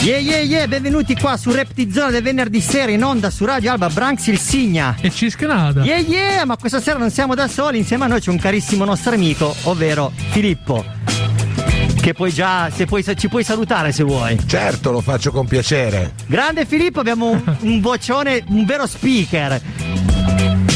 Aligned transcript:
Yeah 0.00 0.20
yeah 0.20 0.42
yeah, 0.42 0.66
benvenuti 0.68 1.16
qua 1.16 1.36
su 1.36 1.50
Reptizona 1.50 2.10
del 2.10 2.22
venerdì 2.22 2.60
sera 2.60 2.92
in 2.92 3.02
onda 3.02 3.30
su 3.30 3.44
Radio 3.44 3.72
Alba 3.72 3.88
Branx 3.88 4.28
il 4.28 4.38
Signa. 4.38 4.96
E 5.00 5.10
Ciscanada. 5.10 5.82
Yeah 5.82 5.98
yeah, 5.98 6.44
ma 6.44 6.56
questa 6.56 6.80
sera 6.80 6.98
non 6.98 7.10
siamo 7.10 7.34
da 7.34 7.48
soli, 7.48 7.78
insieme 7.78 8.04
a 8.04 8.06
noi 8.06 8.20
c'è 8.20 8.30
un 8.30 8.38
carissimo 8.38 8.84
nostro 8.84 9.12
amico, 9.12 9.54
ovvero 9.64 10.12
Filippo. 10.30 10.84
Che 12.00 12.14
puoi 12.14 12.32
già, 12.32 12.70
se 12.70 12.86
puoi, 12.86 13.04
ci 13.16 13.28
puoi 13.28 13.42
salutare 13.42 13.90
se 13.90 14.04
vuoi. 14.04 14.38
Certo, 14.46 14.92
lo 14.92 15.00
faccio 15.00 15.32
con 15.32 15.46
piacere. 15.46 16.14
Grande 16.26 16.64
Filippo, 16.64 17.00
abbiamo 17.00 17.30
un, 17.30 17.56
un 17.60 17.80
vocione, 17.80 18.44
un 18.48 18.64
vero 18.64 18.86
speaker. 18.86 19.60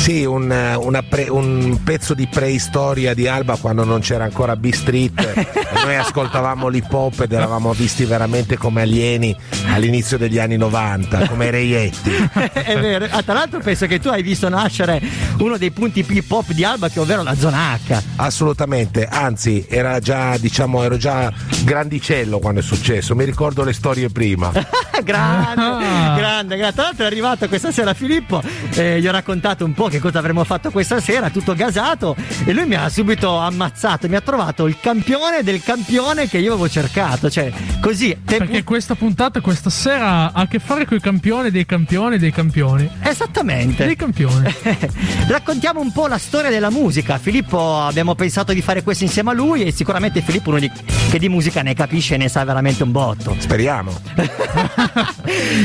Sì, 0.03 0.25
un, 0.25 0.51
una 0.81 1.03
pre- 1.05 1.29
un 1.29 1.79
pezzo 1.85 2.13
di 2.13 2.27
preistoria 2.27 3.15
di 3.15 3.29
Alba 3.29 3.55
quando 3.57 3.85
non 3.85 4.01
c'era 4.01 4.25
ancora 4.25 4.57
B 4.57 4.73
Street. 4.73 5.33
e 5.37 5.47
noi 5.85 5.95
ascoltavamo 5.95 6.67
l'hip 6.67 6.93
hop 6.93 7.21
ed 7.21 7.31
eravamo 7.31 7.73
visti 7.73 8.05
veramente 8.05 8.57
come 8.57 8.83
alieni 8.83 9.35
all'inizio 9.69 10.19
degli 10.19 10.41
anni 10.41 10.57
90, 10.57 11.29
come 11.29 11.51
reietti. 11.53 12.11
È 12.53 12.77
vero. 12.81 13.07
Ah, 13.11 13.23
tra 13.23 13.35
l'altro 13.35 13.61
penso 13.61 13.87
che 13.87 14.01
tu 14.01 14.09
hai 14.09 14.23
visto 14.25 14.49
nascere 14.49 15.01
uno 15.39 15.57
dei 15.57 15.71
punti 15.71 16.03
più 16.03 16.17
hip 16.17 16.31
hop 16.33 16.51
di 16.51 16.65
Alba, 16.65 16.89
che 16.89 16.99
ovvero 16.99 17.23
la 17.23 17.37
zona 17.37 17.79
H. 17.87 18.03
Assolutamente, 18.17 19.07
anzi, 19.09 19.65
era 19.69 20.01
già, 20.01 20.37
diciamo, 20.37 20.83
ero 20.83 20.97
già 20.97 21.33
grandicello 21.63 22.41
quando 22.41 22.59
è 22.59 22.63
successo. 22.65 23.15
Mi 23.15 23.25
ricordo 23.25 23.63
le 23.63 23.73
storie 23.73 24.09
prima. 24.09 24.51
grande, 25.05 25.61
Ah. 25.63 26.17
grande, 26.17 26.57
grande. 26.57 26.73
Tra 26.75 26.83
l'altro 26.83 27.05
è 27.05 27.07
arrivato 27.07 27.47
questa 27.47 27.71
sera 27.71 27.95
Filippo, 27.95 28.43
eh, 28.75 29.01
gli 29.01 29.07
ho 29.07 29.13
raccontato 29.13 29.65
un 29.65 29.75
po' 29.75 29.91
che 29.93 30.01
cosa 30.01 30.19
avremmo 30.21 30.43
fatto 30.45 30.71
questa 30.71 31.01
sera, 31.01 31.29
tutto 31.29 31.55
gasato, 31.55 32.17
e 32.47 32.53
lui 32.55 32.65
mi 32.67 32.75
ha 32.77 32.89
subito 32.89 33.37
ammazzato, 33.37 34.09
mi 34.09 34.17
ha 34.17 34.21
trovato 34.23 34.67
il 34.67 34.79
campione 34.81 35.43
del 35.43 35.63
campione 35.63 36.29
che 36.29 36.39
io 36.39 36.53
avevo 36.55 36.69
cercato. 36.69 37.29
Cioè, 37.29 37.53
così. 37.81 38.17
tempo- 38.25 38.45
Perché 38.45 38.65
questa 38.65 38.95
puntata, 38.95 39.41
questa 39.41 39.69
sera, 39.71 40.33
ha 40.33 40.41
a 40.43 40.47
che 40.49 40.59
fare 40.59 40.87
con 40.87 40.97
i 40.97 41.01
campioni 41.01 41.51
dei 41.51 41.67
campioni 41.67 42.17
dei 42.19 42.33
campioni. 42.33 42.89
Esattamente. 43.03 43.85
Dei 43.85 43.97
campioni. 43.97 44.51
Raccontiamo 45.29 45.81
un 45.81 45.93
po' 45.93 46.07
la 46.07 46.19
storia 46.19 46.49
della 46.51 46.71
musica. 46.71 47.19
Filippo 47.19 47.81
abbiamo 47.83 48.15
pensato 48.15 48.53
di 48.55 48.63
fare 48.63 48.83
questo 48.83 49.05
insieme 49.05 49.31
a 49.31 49.35
lui 49.35 49.63
e 49.65 49.73
sicuramente 49.73 50.23
Filippo 50.23 50.47
è 50.47 50.53
uno 50.53 50.59
di- 50.61 50.71
che 51.11 51.19
di 51.19 51.29
musica 51.29 51.61
ne 51.63 51.75
capisce 51.75 52.15
e 52.15 52.17
ne 52.17 52.29
sa 52.29 52.43
veramente 52.45 52.83
un 52.83 52.93
botto. 52.93 53.37
Speriamo. 53.39 53.93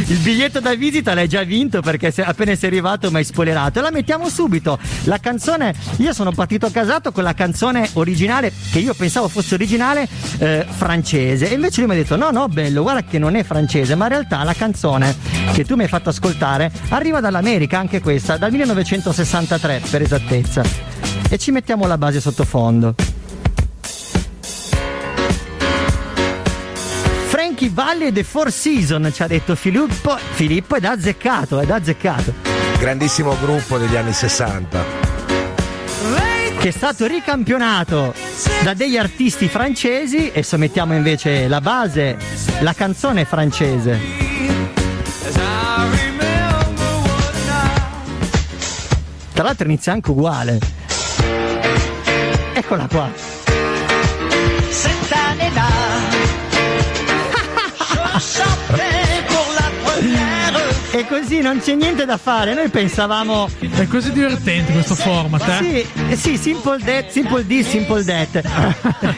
Il 0.07 0.17
biglietto 0.19 0.59
da 0.59 0.73
visita 0.75 1.13
l'hai 1.13 1.27
già 1.27 1.43
vinto 1.43 1.81
perché 1.81 2.11
se- 2.11 2.23
appena 2.23 2.55
sei 2.55 2.69
arrivato 2.69 3.09
mi 3.11 3.17
hai 3.17 3.23
spoilerato. 3.23 3.79
E 3.79 3.81
la 3.81 3.91
mettiamo 3.91 4.16
subito. 4.25 4.79
La 5.03 5.19
canzone, 5.19 5.73
io 5.97 6.13
sono 6.13 6.31
partito 6.31 6.69
casato 6.71 7.11
con 7.11 7.23
la 7.23 7.33
canzone 7.33 7.87
originale, 7.93 8.51
che 8.71 8.79
io 8.79 8.93
pensavo 8.93 9.27
fosse 9.27 9.53
originale, 9.53 10.07
eh, 10.39 10.65
francese. 10.67 11.49
E 11.49 11.53
invece 11.53 11.81
lui 11.81 11.89
mi 11.89 11.95
ha 11.95 12.01
detto: 12.01 12.15
no, 12.15 12.31
no, 12.31 12.47
bello, 12.47 12.81
guarda 12.81 13.03
che 13.03 13.19
non 13.19 13.35
è 13.35 13.43
francese, 13.43 13.95
ma 13.95 14.05
in 14.05 14.11
realtà 14.11 14.43
la 14.43 14.53
canzone 14.53 15.15
che 15.53 15.63
tu 15.65 15.75
mi 15.75 15.83
hai 15.83 15.89
fatto 15.89 16.09
ascoltare 16.09 16.71
arriva 16.89 17.19
dall'America, 17.19 17.77
anche 17.77 18.01
questa, 18.01 18.37
dal 18.37 18.51
1963 18.51 19.81
per 19.89 20.01
esattezza. 20.01 20.63
E 21.29 21.37
ci 21.37 21.51
mettiamo 21.51 21.85
la 21.87 21.97
base 21.97 22.19
sottofondo. 22.21 22.95
Frankie 27.27 27.69
Valli 27.73 28.05
e 28.05 28.11
The 28.11 28.23
Four 28.23 28.51
Seasons 28.51 29.13
ci 29.13 29.23
ha 29.23 29.27
detto 29.27 29.55
Filippo, 29.55 30.15
Filippo 30.15 30.75
ed 30.75 30.85
ha 30.85 30.91
azzeccato, 30.91 31.59
ed 31.59 31.69
ha 31.69 31.75
azzeccato. 31.75 32.46
Grandissimo 32.79 33.35
gruppo 33.41 33.79
degli 33.79 33.95
anni 33.95 34.13
60. 34.13 34.83
Che 36.59 36.67
è 36.67 36.71
stato 36.71 37.07
ricampionato 37.07 38.13
da 38.63 38.73
degli 38.75 38.97
artisti 38.97 39.47
francesi. 39.47 40.31
E 40.31 40.45
mettiamo 40.57 40.93
invece 40.93 41.47
la 41.47 41.59
base, 41.59 42.17
la 42.59 42.73
canzone 42.73 43.25
francese. 43.25 43.99
Tra 49.33 49.43
l'altro 49.43 49.65
inizia 49.65 49.93
anche 49.93 50.11
uguale. 50.11 50.59
Eccola 52.53 52.87
qua. 52.87 53.36
E 60.91 61.05
così 61.05 61.41
non 61.41 61.59
c'è 61.59 61.75
niente 61.75 62.05
da 62.05 62.17
fare. 62.17 62.53
Noi 62.53 62.69
pensavamo 62.69 63.49
È 63.59 63.87
così 63.87 64.11
divertente 64.11 64.71
questo 64.71 64.95
format, 64.95 65.47
eh? 65.47 65.57
Sì, 65.57 66.01
eh, 66.09 66.15
sì, 66.15 66.37
simple 66.37 66.79
that, 66.79 67.09
simple 67.09 67.45
this, 67.45 67.67
simple 67.67 68.03
that. 68.03 69.15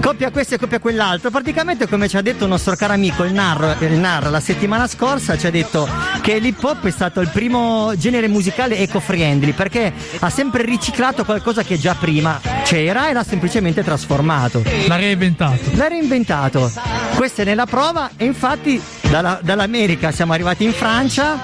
Coppia 0.00 0.30
questo 0.30 0.54
e 0.54 0.58
coppia 0.58 0.78
quell'altro. 0.78 1.30
Praticamente, 1.30 1.88
come 1.88 2.08
ci 2.08 2.16
ha 2.16 2.22
detto 2.22 2.44
il 2.44 2.50
nostro 2.50 2.76
caro 2.76 2.92
amico 2.92 3.24
il 3.24 3.32
Nar, 3.32 3.78
il 3.80 3.98
Nar 3.98 4.30
la 4.30 4.40
settimana 4.40 4.86
scorsa, 4.86 5.36
ci 5.36 5.46
ha 5.46 5.50
detto 5.50 5.88
che 6.20 6.38
l'hip 6.38 6.62
hop 6.62 6.84
è 6.86 6.90
stato 6.90 7.20
il 7.20 7.28
primo 7.28 7.92
genere 7.96 8.28
musicale 8.28 8.78
eco-friendly 8.78 9.52
perché 9.52 9.92
ha 10.18 10.30
sempre 10.30 10.64
riciclato 10.64 11.24
qualcosa 11.24 11.62
che 11.62 11.78
già 11.78 11.94
prima 11.98 12.40
c'era 12.64 13.08
e 13.08 13.12
l'ha 13.12 13.24
semplicemente 13.24 13.82
trasformato. 13.82 14.62
L'ha 14.86 14.96
reinventato. 14.96 15.70
L'ha 15.74 15.88
reinventato. 15.88 16.70
Questa 17.14 17.42
è 17.42 17.44
nella 17.44 17.66
prova 17.66 18.10
e 18.16 18.24
infatti 18.24 18.80
dalla- 19.08 19.40
dall'America 19.42 20.10
siamo 20.10 20.32
arrivati 20.32 20.64
in 20.64 20.72
Francia 20.72 21.38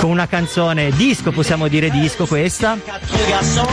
con 0.00 0.10
una 0.10 0.26
canzone 0.26 0.90
disco, 0.90 1.30
possiamo 1.30 1.68
dire 1.68 1.90
disco 1.90 2.26
questa. 2.26 2.76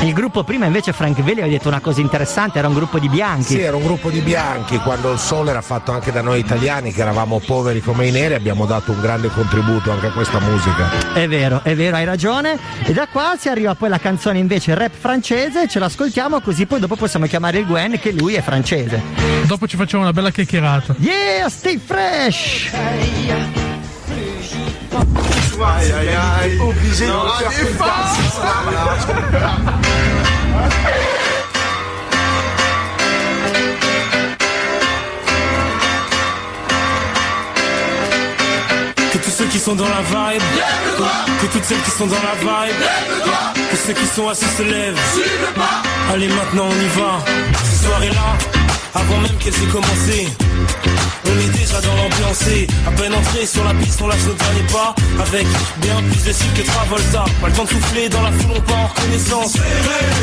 Il 0.02 0.14
gruppo 0.14 0.44
prima 0.44 0.66
invece 0.66 0.94
Frank 0.94 1.22
Veli 1.22 1.42
aveva 1.42 1.48
detto 1.48 1.68
una 1.68 1.80
cosa 1.80 2.02
interessante, 2.02 2.59
era 2.59 2.68
un 2.68 2.74
gruppo 2.74 3.00
di 3.00 3.09
bianchi. 3.09 3.54
Sì, 3.56 3.59
era 3.62 3.76
un 3.76 3.84
gruppo 3.84 4.09
di 4.09 4.20
bianchi, 4.20 4.78
quando 4.78 5.12
il 5.12 5.20
sole 5.20 5.52
era 5.52 5.62
fatto 5.62 5.92
anche 5.92 6.12
da 6.12 6.22
noi 6.22 6.40
italiani 6.40 6.94
che 6.94 7.02
eravamo 7.02 7.40
poveri 7.40 7.82
come 7.82 8.08
i 8.08 8.12
neri, 8.12 8.36
abbiamo 8.36 8.66
dato 8.66 8.92
un 8.92 9.02
grande 9.02 9.30
contributo 9.30 9.92
anche 9.92 10.08
a 10.08 10.12
questa 10.12 10.39
musica. 10.40 11.14
È 11.14 11.28
vero, 11.28 11.62
è 11.64 11.76
vero, 11.76 11.96
hai 11.96 12.06
ragione. 12.06 12.58
E 12.84 12.94
da 12.94 13.08
qua 13.08 13.36
si 13.38 13.50
arriva 13.50 13.76
poi 13.76 13.90
la 13.90 14.00
canzone 14.00 14.40
invece 14.40 14.74
rap 14.76 14.94
francese, 14.98 15.68
ce 15.68 15.80
l'ascoltiamo 15.80 16.42
così 16.42 16.66
poi 16.66 16.80
dopo 16.80 16.96
possiamo 16.96 17.26
chiamare 17.26 17.60
il 17.60 17.66
Gwen 17.66 18.00
che 18.00 18.12
lui 18.12 18.36
è 18.36 18.42
francese. 18.42 19.02
Dopo 19.46 19.68
ci 19.68 19.78
facciamo 19.78 20.04
una 20.04 20.14
bella 20.14 20.32
chiacchierata. 20.32 20.96
Yeah, 21.00 21.50
stay 21.50 21.78
fresh! 21.78 22.70
Que 25.60 26.76
tous 26.76 27.02
qui 39.50 39.60
sont 39.60 39.76
dans 39.76 39.88
la 39.88 40.02
vibe, 40.02 40.42
que 41.42 41.46
toutes 41.48 41.64
celles 41.64 41.82
qui 41.82 41.92
sont 41.92 42.08
dans 42.08 42.16
la 42.16 42.36
vibe, 42.40 42.76
que 43.72 43.78
ceux 43.78 43.94
qui 43.94 44.06
sont 44.06 44.28
assis 44.30 44.46
se 44.58 44.64
lèvent. 44.64 44.98
Allez 46.12 46.28
maintenant 46.28 46.68
on 46.70 46.74
y 46.74 47.00
va. 47.00 47.20
Cette 47.64 47.88
soirée-là, 47.88 48.38
avant 48.94 49.18
même 49.18 49.36
qu'elle 49.40 49.54
s'ait 49.54 49.66
commencé, 49.66 50.28
on 51.26 51.40
est 51.40 51.58
déjà 51.58 51.82
dans 51.82 51.96
l'ambiance. 51.96 52.48
et 52.48 52.68
À 52.88 52.92
peine 52.92 53.14
entré 53.14 53.46
sur 53.46 53.64
la 53.64 53.74
piste, 53.74 54.00
on 54.02 54.08
lâche 54.08 54.24
nos 54.28 54.34
derniers 54.34 54.68
pas 54.72 54.96
avec 55.22 55.48
bien 55.78 55.96
plus 56.12 56.24
de 56.26 56.32
style 56.34 56.54
que 56.54 56.62
Travolta. 56.62 57.26
Pas 57.42 57.48
le 57.48 57.54
temps 57.54 57.64
de 57.64 57.70
souffler 57.70 58.09
dans 58.09 58.22
la 58.22 58.32
foule, 58.32 58.52
on 58.56 58.62
part 58.62 58.78
en 58.78 58.88
reconnaissance. 58.88 59.54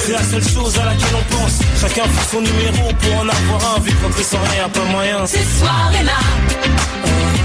C'est 0.05 0.13
la 0.13 0.23
seule 0.23 0.49
chose 0.49 0.79
à 0.79 0.85
laquelle 0.85 1.15
on 1.15 1.37
pense. 1.37 1.59
Chacun 1.81 2.05
fait 2.05 2.37
son 2.37 2.41
numéro 2.43 2.93
pour 3.01 3.15
en 3.17 3.23
avoir 3.23 3.77
un. 3.77 3.81
Vu 3.81 3.93
qu'entrer 3.95 4.23
sans 4.23 4.39
rien, 4.53 4.69
pas 4.69 4.85
moyen. 4.91 5.27
Ces 5.27 5.45
soirées-là, 5.59 6.19
on 7.05 7.36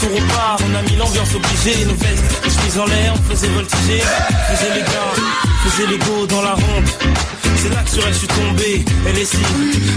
retour 0.00 0.16
au 0.16 0.20
bar, 0.28 0.56
on 0.60 0.74
a 0.74 0.82
mis 0.82 0.96
l'ambiance 0.96 1.34
obligée, 1.34 1.84
nos 1.84 1.94
vestes, 1.94 2.22
les 2.44 2.50
chemises 2.50 2.78
en 2.78 2.86
l'air, 2.86 3.14
on 3.14 3.30
faisait 3.30 3.48
voltiger, 3.48 4.02
faisait 4.50 4.74
les 4.74 4.80
gars, 4.80 5.12
faisait 5.64 5.86
les 5.86 5.98
go 5.98 6.26
dans 6.26 6.42
la 6.42 6.52
ronde. 6.54 6.84
C'est 7.56 7.68
là 7.68 7.82
que 7.82 7.90
sur 7.90 8.06
elle 8.06 8.12
je 8.14 8.18
suis 8.18 8.28
tombé, 8.28 8.84
elle 9.06 9.18
est 9.18 9.24
si, 9.24 9.38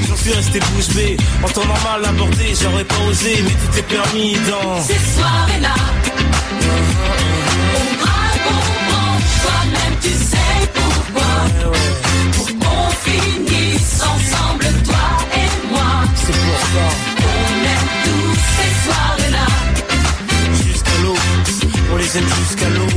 j'en 0.07 0.15
suis 0.15 0.33
resté 0.33 0.59
bouche 0.59 0.89
bée. 0.95 1.17
En 1.43 1.49
temps 1.49 1.65
normal 1.65 2.05
abordé, 2.05 2.53
j'aurais 2.61 2.83
pas 2.83 2.99
osé, 3.09 3.43
mais 3.43 3.51
tout 3.51 3.79
est 3.79 3.83
permis 3.83 4.33
dans 4.49 4.81
cette 4.81 5.15
soirée-là. 5.15 5.75
On 6.61 7.95
bravo, 8.03 8.55
soi-même, 9.41 9.97
tu 10.01 10.09
sais 10.09 10.69
pourquoi. 10.73 11.23
Eh 11.61 12.02
jusqu'à 22.21 22.69
l'eau. 22.69 22.87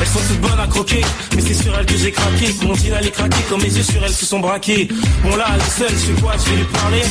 Elles 0.00 0.06
sont 0.06 0.18
toutes 0.28 0.40
bonnes 0.40 0.60
à 0.60 0.66
croquer, 0.66 1.02
mais 1.34 1.42
c'est 1.42 1.54
sur 1.54 1.76
elles 1.78 1.86
que 1.86 1.96
j'ai 1.96 2.10
craqué. 2.12 2.54
Mon 2.62 2.74
final 2.74 3.06
est 3.06 3.10
craqué, 3.10 3.36
comme 3.48 3.60
mes 3.62 3.68
yeux 3.74 3.82
sur 3.82 4.02
elles 4.04 4.12
se 4.12 4.24
sont 4.26 4.40
braqués. 4.40 4.88
Bon 5.22 5.36
là, 5.36 5.46
elle 5.54 5.60
est 5.60 5.78
seule, 5.78 5.90
je 5.90 6.12
fais 6.14 6.20
quoi, 6.20 6.32
je 6.38 6.50
vais 6.50 6.56
lui 6.56 6.64
parler? 6.64 7.02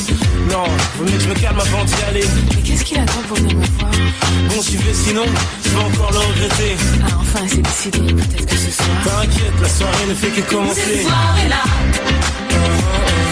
Non, 0.50 0.64
vaut 0.98 1.04
mieux 1.04 1.16
que 1.16 1.22
je 1.22 1.28
me 1.28 1.34
calme 1.34 1.58
avant 1.60 1.84
d'y 1.84 1.94
aller. 2.08 2.24
Mais 2.54 2.62
qu'est-ce 2.62 2.84
qu'il 2.84 2.98
attend 2.98 3.22
pour 3.28 3.36
venir 3.36 3.56
me 3.56 3.64
voir 3.78 3.90
Bon, 4.48 4.60
vais 4.60 4.94
sinon, 4.94 5.24
je 5.64 5.68
vais 5.70 5.76
encore 5.84 6.12
le 6.12 6.18
regretter. 6.18 6.76
Ah, 7.02 7.18
enfin, 7.20 7.44
c'est 7.48 7.62
décidé. 7.62 8.12
Peut-être 8.12 8.46
que 8.46 8.56
ce 8.56 8.70
soir. 8.70 8.88
T'inquiète, 9.04 9.52
la 9.62 9.68
soirée 9.68 10.06
ne 10.08 10.14
fait 10.14 10.28
que 10.28 10.36
Cette 10.36 10.48
commencer. 10.48 11.02
soirée-là, 11.02 11.62
on 12.50 13.25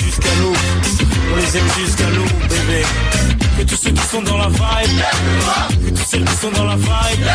jusqu'à 0.00 0.34
l'eau. 0.40 0.52
On 1.32 1.36
les 1.36 1.56
aime 1.56 1.68
jusqu'à 1.78 2.10
l'eau, 2.10 2.24
bébé. 2.48 2.82
Que 3.58 3.62
tous 3.62 3.76
ceux 3.76 3.90
qui 3.90 4.02
sont 4.08 4.22
dans 4.22 4.38
la 4.38 4.48
vibe, 4.48 5.02
que 5.84 5.90
tous 5.90 6.04
celles 6.06 6.24
qui 6.24 6.36
sont 6.36 6.50
dans 6.50 6.64
la 6.64 6.76
vibe, 6.76 7.26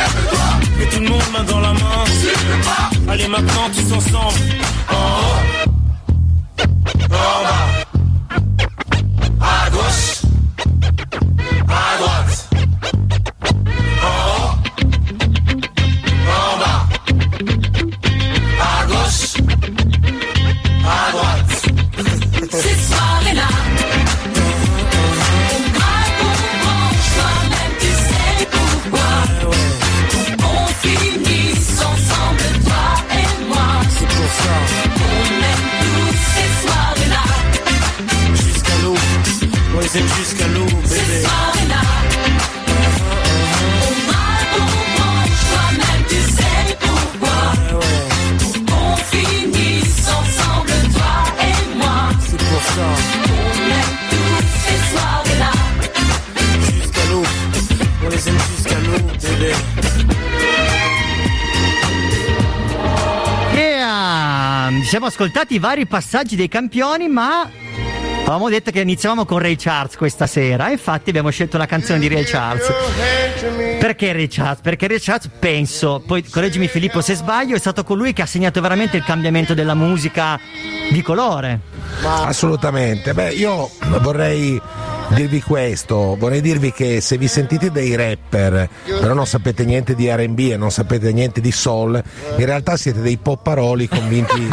que 0.80 0.96
tout 0.96 1.02
le 1.02 1.10
monde 1.10 1.24
main 1.34 1.44
dans 1.44 1.60
la 1.60 1.74
main. 1.74 2.04
Allez 3.10 3.28
maintenant 3.28 3.70
tous 3.74 3.94
ensemble. 3.94 4.40
En 4.90 4.96
haut, 4.96 5.72
en 7.04 7.08
bas, 7.08 7.79
aime 40.00 40.08
jusqu'à 40.18 40.48
l'eau, 40.48 40.66
bébé. 40.66 41.24
Yeah! 63.56 64.84
Siamo 64.84 65.08
ascoltati 65.08 65.56
i 65.56 65.60
vari 65.60 65.86
passaggi 65.86 66.36
dei 66.36 66.48
campioni, 66.48 67.08
ma 67.08 67.50
avevamo 68.30 68.50
detto 68.50 68.70
che 68.70 68.82
iniziavamo 68.82 69.26
con 69.26 69.40
Ray 69.40 69.56
Charles 69.56 69.96
questa 69.98 70.28
sera. 70.28 70.70
Infatti 70.70 71.10
abbiamo 71.10 71.30
scelto 71.30 71.56
una 71.56 71.66
canzone 71.66 72.00
di 72.00 72.08
Ray 72.08 72.24
Charles. 72.24 72.72
Perché 73.80 74.14
Ray 74.14 74.28
Charles? 74.28 74.60
Perché 74.62 74.88
Ray 74.88 75.00
Charles, 75.00 75.30
penso, 75.40 76.04
poi 76.06 76.24
correggimi 76.24 76.68
Filippo 76.68 77.02
se 77.02 77.16
sbaglio, 77.16 77.56
è 77.56 77.60
stato 77.60 77.84
colui 77.84 78.14
che 78.14 78.22
ha 78.22 78.28
segnato 78.28 78.62
veramente 78.62 78.98
il 78.98 79.04
cambiamento 79.04 79.54
della 79.54 79.74
musica 79.74 80.40
di 80.92 81.02
colore. 81.02 81.60
Assolutamente. 82.04 83.14
Beh, 83.14 83.32
io 83.32 83.70
vorrei 84.02 84.62
dirvi 85.10 85.42
questo, 85.42 86.16
vorrei 86.18 86.42
dirvi 86.42 86.72
che 86.72 87.02
se 87.02 87.18
vi 87.18 87.28
sentite 87.28 87.72
dei 87.72 87.96
rapper, 87.96 88.70
però 88.86 89.14
non 89.14 89.26
sapete 89.26 89.66
niente 89.66 89.96
di 89.96 90.08
RB 90.08 90.40
e 90.52 90.58
non 90.58 90.70
sapete 90.70 91.12
niente 91.12 91.42
di 91.42 91.52
soul, 91.52 92.02
in 92.38 92.46
realtà 92.46 92.78
siete 92.78 93.02
dei 93.02 93.18
popparoli 93.18 93.88
convinti 93.88 94.48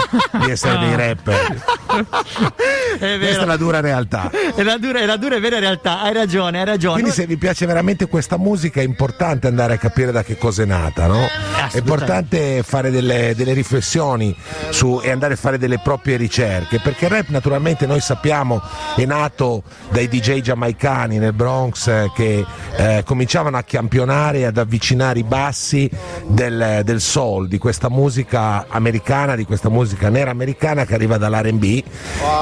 di 0.45 0.51
essere 0.51 0.79
dei 0.79 0.97
rapper. 0.97 1.65
È 2.99 3.19
Questa 3.19 3.43
è 3.43 3.47
la 3.47 3.57
dura 3.57 3.81
realtà. 3.81 4.31
È 4.55 4.63
la 4.63 4.79
dura, 4.79 5.01
è 5.01 5.07
la 5.07 5.17
dura 5.17 5.37
e 5.37 5.41
vera 5.41 5.59
realtà, 5.59 6.01
hai 6.03 6.13
ragione, 6.13 6.59
hai 6.61 6.65
ragione. 6.65 6.95
Quindi 6.95 7.13
se 7.13 7.27
vi 7.27 7.37
piace 7.37 7.67
veramente 7.67 8.07
questa 8.07 8.37
musica 8.37 8.81
è 8.81 8.85
importante 8.85 9.47
andare 9.47 9.75
a 9.75 9.79
capire 9.79 10.13
da 10.13 10.23
che 10.23 10.37
cosa 10.39 10.63
è 10.63 10.67
nata, 10.67 11.07
no? 11.07 11.27
È 11.73 11.79
importante 11.79 12.63
fare 12.63 12.91
delle, 12.91 13.35
delle 13.35 13.53
riflessioni 13.53 14.35
su, 14.71 15.01
e 15.03 15.11
andare 15.11 15.35
a 15.35 15.37
fare 15.37 15.59
delle 15.59 15.79
proprie 15.79 16.17
ricerche, 16.17 16.81
perché 16.81 17.07
il 17.07 17.11
rap 17.11 17.29
naturalmente 17.29 17.87
noi 17.87 18.01
sappiamo 18.01 18.61
è 18.95 19.05
nato 19.05 19.63
dai 19.91 20.09
DJ 20.09 20.41
giamaicani 20.41 21.19
nel 21.19 21.33
Bronx 21.33 21.87
eh, 21.89 22.11
che 22.15 22.45
eh, 22.77 23.03
cominciavano 23.05 23.57
a 23.57 23.63
campionare 23.63 24.39
e 24.39 24.45
ad 24.45 24.59
avvicinare 24.59 25.19
i 25.19 25.25
bassi 25.25 25.91
del, 26.27 26.83
del 26.85 27.01
soul, 27.01 27.49
di 27.49 27.59
questa 27.59 27.89
musica 27.89 28.67
americana, 28.69 29.35
di 29.35 29.45
questa 29.45 29.69
musica 29.69 30.09
nera 30.09 30.31
americana 30.31 30.85
che 30.85 30.95
arriva 30.95 31.17
dall'R&B, 31.19 31.83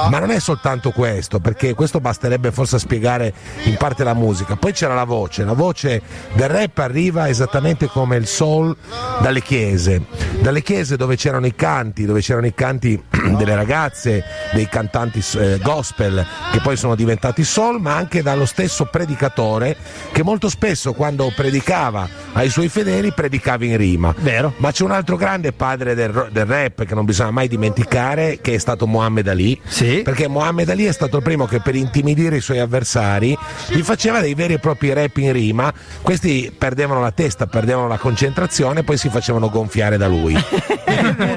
ma 0.09 0.19
non 0.19 0.31
è 0.31 0.39
soltanto 0.45 0.91
questo, 0.91 1.39
perché 1.39 1.73
questo 1.73 1.99
basterebbe 1.99 2.51
forse 2.51 2.75
a 2.75 2.79
spiegare 2.79 3.33
in 3.63 3.77
parte 3.77 4.03
la 4.03 4.13
musica. 4.13 4.55
Poi 4.55 4.73
c'era 4.73 4.93
la 4.93 5.03
voce, 5.03 5.43
la 5.43 5.53
voce 5.53 6.03
del 6.33 6.49
rap 6.49 6.77
arriva 6.77 7.27
esattamente 7.27 7.87
come 7.87 8.15
il 8.17 8.27
soul 8.27 8.75
dalle 9.21 9.41
chiese, 9.41 10.03
dalle 10.39 10.61
chiese 10.61 10.97
dove 10.97 11.15
c'erano 11.15 11.47
i 11.47 11.55
canti, 11.55 12.05
dove 12.05 12.21
c'erano 12.21 12.45
i 12.45 12.53
canti 12.53 13.01
delle 13.09 13.55
ragazze, 13.55 14.23
dei 14.53 14.69
cantanti 14.69 15.23
eh, 15.37 15.57
gospel 15.63 16.23
che 16.51 16.59
poi 16.61 16.77
sono 16.77 16.93
diventati 16.93 17.43
soul, 17.43 17.81
ma 17.81 17.95
anche 17.95 18.21
dallo 18.21 18.45
stesso 18.45 18.85
predicatore 18.85 19.75
che 20.11 20.21
molto 20.21 20.47
spesso 20.47 20.93
quando 20.93 21.33
predicava 21.35 22.07
ai 22.33 22.49
suoi 22.49 22.69
fedeli 22.69 23.13
predicava 23.13 23.65
in 23.65 23.77
rima. 23.77 24.13
Vero. 24.19 24.53
Ma 24.57 24.71
c'è 24.71 24.83
un 24.83 24.91
altro 24.91 25.15
grande 25.15 25.53
padre 25.53 25.95
del, 25.95 26.29
del 26.31 26.45
rap 26.45 26.85
che 26.85 26.93
non 26.93 27.03
bisogna 27.03 27.31
mai 27.31 27.47
dimenticare, 27.47 28.39
che 28.41 28.53
è 28.53 28.57
stato 28.59 28.85
Muhammad 28.85 29.27
Ali. 29.27 29.59
Sì. 29.65 30.01
Perché 30.03 30.27
Muhammad 30.35 30.67
Ali 30.67 30.83
è 30.83 30.91
stato 30.91 31.15
il 31.15 31.23
primo 31.23 31.45
che 31.45 31.61
per 31.61 31.75
intimidire 31.75 32.35
i 32.35 32.41
suoi 32.41 32.59
avversari 32.59 33.37
gli 33.69 33.81
faceva 33.83 34.19
dei 34.19 34.33
veri 34.33 34.55
e 34.55 34.59
propri 34.59 34.91
rap 34.91 35.15
in 35.15 35.31
rima. 35.31 35.73
Questi 36.01 36.53
perdevano 36.55 36.99
la 36.99 37.11
testa, 37.11 37.47
perdevano 37.47 37.87
la 37.87 37.97
concentrazione 37.97 38.81
e 38.81 38.83
poi 38.83 38.97
si 38.97 39.07
facevano 39.07 39.49
gonfiare 39.49 39.95
da 39.95 40.07
lui. 40.07 40.35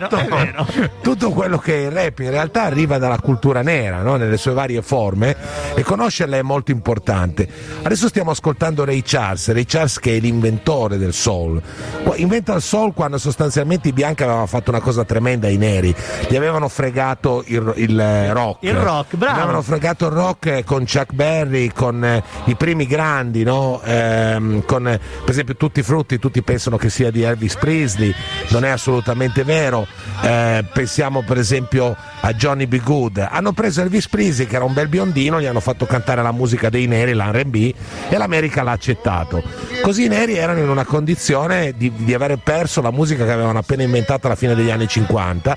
tutto, 0.09 0.67
tutto 1.01 1.31
quello 1.31 1.59
che 1.59 1.77
è 1.77 1.87
il 1.87 1.91
rap 1.93 2.19
in 2.19 2.31
realtà 2.31 2.65
arriva 2.65 2.99
dalla 2.99 3.21
cultura 3.21 3.63
nera, 3.63 4.03
no? 4.03 4.17
nelle 4.17 4.37
sue 4.37 4.53
varie 4.53 4.83
forme, 4.83 5.37
e 5.77 5.83
conoscerla 5.83 6.37
è 6.37 6.43
molto 6.43 6.73
importante. 6.73 7.49
Adesso 7.83 8.09
stiamo 8.09 8.33
ascoltando 8.33 8.85
Ray 8.85 9.03
Charles, 9.05 9.53
Ray 9.53 9.65
Charles 9.65 10.01
che 10.01 10.17
è 10.17 10.19
l'inventore 10.19 10.99
del 10.99 11.13
soul. 11.13 11.63
Inventa 12.17 12.53
il 12.55 12.63
soul 12.63 12.95
quando 12.95 13.17
sostanzialmente 13.17 13.89
i 13.89 13.93
bianchi 13.93 14.25
avevano 14.25 14.47
fatto 14.47 14.71
una 14.71 14.81
cosa 14.81 15.05
tremenda 15.05 15.47
ai 15.47 15.57
neri, 15.57 15.95
gli 16.27 16.35
avevano 16.35 16.69
fregato 16.69 17.45
il, 17.47 17.73
il, 17.77 18.01
eh, 18.01 18.33
rock. 18.33 18.65
Il 18.65 18.75
rock, 18.83 19.17
bravo. 19.17 19.37
Avevano 19.37 19.63
fregato 19.63 20.07
il 20.07 20.13
rock 20.13 20.47
eh, 20.47 20.65
con 20.65 20.81
Chuck 20.81 21.13
Berry, 21.13 21.69
con 21.69 22.05
eh, 22.05 22.23
i 22.45 22.55
primi 22.55 22.87
grandi, 22.87 23.43
no? 23.43 23.81
Ehm, 23.85 24.65
con 24.65 24.89
eh, 24.89 24.99
per 24.99 25.31
esempio 25.31 25.57
tutti 25.57 25.81
i 25.81 25.83
frutti, 25.83 26.19
tutti 26.19 26.43
pensano 26.43 26.77
che 26.77 26.91
sia 26.91 27.11
di 27.11 27.23
Elvis 27.23 27.57
Presley, 27.57 28.13
non 28.49 28.65
è 28.65 28.69
assolutamente 28.69 29.45
vero. 29.45 29.87
Eh, 30.23 30.65
pensiamo 30.73 31.23
per 31.23 31.39
esempio 31.39 31.97
a 32.21 32.33
Johnny 32.35 32.67
B. 32.67 32.81
Good. 32.83 33.27
Hanno 33.31 33.53
preso 33.53 33.81
Elvis 33.81 34.09
Presley, 34.09 34.47
che 34.47 34.57
era 34.57 34.65
un 34.65 34.73
bel 34.73 34.89
biondino, 34.89 35.41
gli 35.41 35.47
hanno 35.47 35.61
fatto 35.61 35.87
cantare 35.87 36.23
la 36.23 36.33
musica 36.33 36.69
dei 36.69 36.87
neri, 36.87 37.15
l'R&B, 37.15 37.75
e 38.09 38.17
l'America 38.17 38.63
l'ha 38.63 38.73
accettato. 38.73 39.43
Così 39.83 40.05
i 40.05 40.09
neri 40.09 40.37
erano 40.37 40.61
in 40.61 40.69
una 40.69 40.85
condizione 40.85 41.75
di, 41.77 41.93
di 41.95 42.15
avere 42.15 42.37
perso 42.37 42.81
la 42.81 42.91
musica 42.91 43.25
che 43.25 43.33
avevano 43.33 43.59
appena 43.59 43.83
inventato 43.83 44.27
alla 44.27 44.37
fine 44.37 44.55
degli 44.55 44.71
anni 44.71 44.87
50. 44.87 45.57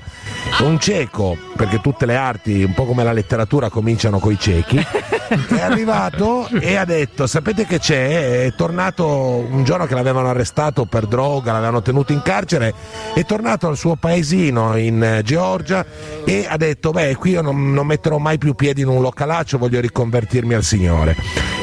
Un 0.60 0.78
cieco, 0.78 1.36
perché 1.56 1.80
tutte 1.80 2.06
le 2.06 2.16
arti, 2.16 2.62
un 2.62 2.74
po' 2.74 2.84
come 2.84 3.04
la 3.04 3.12
letteratura, 3.12 3.68
cominciano 3.68 4.18
coi 4.18 4.38
ciechi, 4.38 4.84
è 5.48 5.60
arrivato 5.60 6.48
e 6.48 6.76
ha 6.76 6.84
detto: 6.84 7.26
Sapete 7.26 7.66
che 7.66 7.78
c'è? 7.78 8.44
È 8.44 8.54
tornato 8.54 9.06
un 9.06 9.64
giorno 9.64 9.86
che 9.86 9.94
l'avevano 9.94 10.28
arrestato 10.28 10.84
per 10.84 11.06
droga, 11.06 11.52
l'avevano 11.52 11.82
tenuto 11.82 12.12
in 12.12 12.22
carcere, 12.22 12.74
è 13.14 13.24
tornato 13.24 13.68
al 13.68 13.76
suo 13.76 13.96
paesino 13.96 14.76
in 14.76 15.02
eh, 15.02 15.22
Georgia 15.22 15.84
e 16.24 16.46
ha 16.48 16.56
detto: 16.56 16.90
Beh, 16.90 17.16
qui 17.16 17.30
io 17.30 17.42
non, 17.42 17.72
non 17.72 17.86
metterò 17.86 18.18
mai 18.18 18.38
più 18.38 18.54
piedi 18.54 18.82
in 18.82 18.88
un 18.88 19.00
localaccio, 19.00 19.58
voglio 19.58 19.80
riconvertirmi 19.80 20.54
al 20.54 20.62
Signore. 20.62 21.16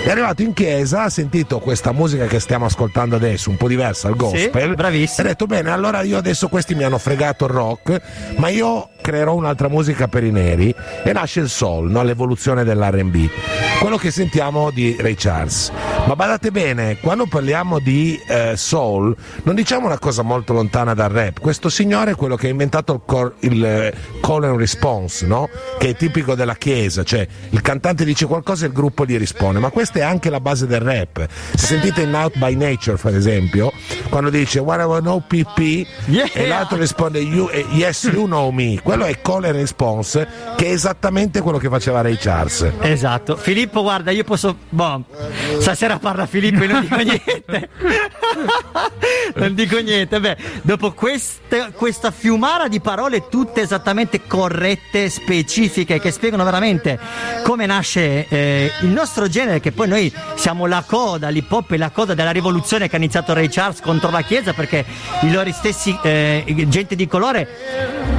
È 0.04 0.10
arrivato 0.10 0.42
in 0.42 0.54
chiesa, 0.54 1.04
ha 1.04 1.10
sentito 1.10 1.60
questa 1.60 1.92
musica 1.92 2.26
che 2.26 2.40
stiamo 2.40 2.66
ascoltando 2.66 3.16
adesso, 3.16 3.50
un 3.50 3.58
po' 3.58 3.68
diversa, 3.68 4.08
il 4.08 4.16
gospel. 4.16 4.76
bravissimo. 4.76 5.18
E 5.18 5.22
ha 5.22 5.34
detto: 5.34 5.46
Bene, 5.46 5.72
allora 5.72 6.02
io 6.02 6.18
adesso 6.18 6.48
questi 6.48 6.76
mi 6.76 6.84
hanno 6.84 6.98
fregato 6.98 7.46
il 7.46 7.52
rock, 7.52 8.02
ma 8.38 8.50
io 8.50 8.90
creerò 9.02 9.36
un'altra 9.36 9.68
musica 9.70 10.08
per 10.08 10.24
i 10.24 10.32
neri 10.32 10.74
e 11.04 11.14
nasce 11.14 11.40
il 11.40 11.50
soul, 11.50 11.90
no? 11.90 12.04
l'evoluzione 12.04 12.64
dell'RB. 12.64 13.30
Quello 13.80 13.96
che 13.98 14.12
sentiamo 14.12 14.72
di 14.72 14.96
Ray 15.00 15.16
Charles. 15.16 15.72
Ma 16.06 16.16
badate 16.16 16.52
bene, 16.52 16.98
quando 17.00 17.28
parliamo 17.28 17.80
di 17.80 18.20
eh, 18.28 18.54
soul, 18.58 19.16
non 19.44 19.56
diciamo 19.56 19.86
una 19.86 19.98
cosa 19.98 20.22
molto 20.22 20.52
lontana 20.54 20.94
dal 20.94 21.10
rap. 21.10 21.40
Questo 21.40 21.70
signore 21.70 22.12
è 22.12 22.16
quello 22.16 22.36
che 22.36 22.48
ha 22.48 22.50
inventato 22.50 22.94
il, 22.94 23.02
cor- 23.06 23.36
il, 23.40 23.64
eh, 23.64 23.94
call 24.22 24.44
and 24.44 24.58
response, 24.58 25.26
no? 25.26 25.48
Che 25.78 25.90
è 25.90 25.96
tipico 25.96 26.36
della 26.36 26.56
chiesa, 26.56 27.04
cioè 27.04 27.26
il 27.52 27.62
cantante 27.62 28.04
dice 28.04 28.26
qualcosa 28.26 28.66
e 28.66 28.68
il 28.68 28.74
gruppo 28.74 29.06
gli 29.06 29.18
risponde. 29.18 29.60
Ma 29.60 29.70
questa 29.70 30.00
è 30.00 30.02
anche 30.02 30.30
la 30.30 30.42
base 30.42 30.68
del 30.68 30.82
rap. 30.82 31.26
Se 31.56 31.66
sentite 31.66 32.02
in 32.02 32.14
Out 32.14 32.38
by 32.38 32.56
Nature, 32.56 32.98
per 32.98 33.16
esempio, 33.16 33.72
quando 34.10 34.30
dice 34.30 34.60
What 34.60 34.80
I 34.82 35.00
know 35.02 35.24
PP 35.26 35.88
Yeah. 36.08 36.28
e 36.34 36.48
l'altro 36.48 36.78
risponde 36.78 37.20
you, 37.20 37.50
eh, 37.50 37.66
Yes, 37.72 38.10
you 38.12 38.26
know 38.26 38.50
me, 38.52 38.80
quello 38.84 39.06
è 39.06 39.22
call 39.22 39.46
and 39.46 39.56
response, 39.56 40.28
che 40.58 40.66
è 40.66 40.72
esattamente 40.72 41.40
quello 41.42 41.58
che 41.60 41.70
faceva 41.70 42.02
Ray 42.02 42.18
Charles. 42.18 42.70
Esatto. 42.82 43.36
Filippo, 43.50 43.82
guarda, 43.82 44.12
io 44.12 44.24
posso. 44.24 44.56
Boh, 44.70 45.06
stasera 45.58 45.98
parla 45.98 46.28
Filippo 46.28 46.64
e 46.66 46.68
non 46.68 46.82
dico 46.82 46.98
niente. 46.98 47.70
non 49.34 49.56
dico 49.56 49.80
niente. 49.80 50.20
Beh, 50.20 50.38
dopo 50.62 50.92
queste- 50.92 51.72
questa 51.74 52.12
fiumara 52.12 52.68
di 52.68 52.80
parole 52.80 53.28
tutte 53.28 53.62
esattamente 53.62 54.28
corrette, 54.28 55.10
specifiche, 55.10 56.00
che 56.00 56.12
spiegano 56.12 56.44
veramente 56.44 57.00
come 57.44 57.66
nasce 57.66 58.28
eh, 58.28 58.72
il 58.82 58.90
nostro 58.90 59.28
genere, 59.28 59.60
che 59.60 59.72
poi 59.72 59.88
noi 59.88 60.14
siamo 60.36 60.68
la 60.68 60.84
coda, 60.86 61.30
l'hip 61.30 61.52
hop 61.52 61.72
è 61.74 61.78
la 61.78 61.90
coda 61.90 62.14
della 62.14 62.30
rivoluzione 62.30 62.88
che 62.88 62.98
ha 62.98 63.00
iniziato 63.00 63.34
Ray 63.34 63.48
Charles 63.50 63.82
contro 63.82 64.12
la 64.12 64.22
Chiesa, 64.22 64.54
perché 64.54 64.86
i 65.22 65.32
loro 65.32 65.52
stessi 65.52 65.98
eh, 66.04 66.44
gente 66.68 66.96
di 66.96 67.08
colore 67.08 67.48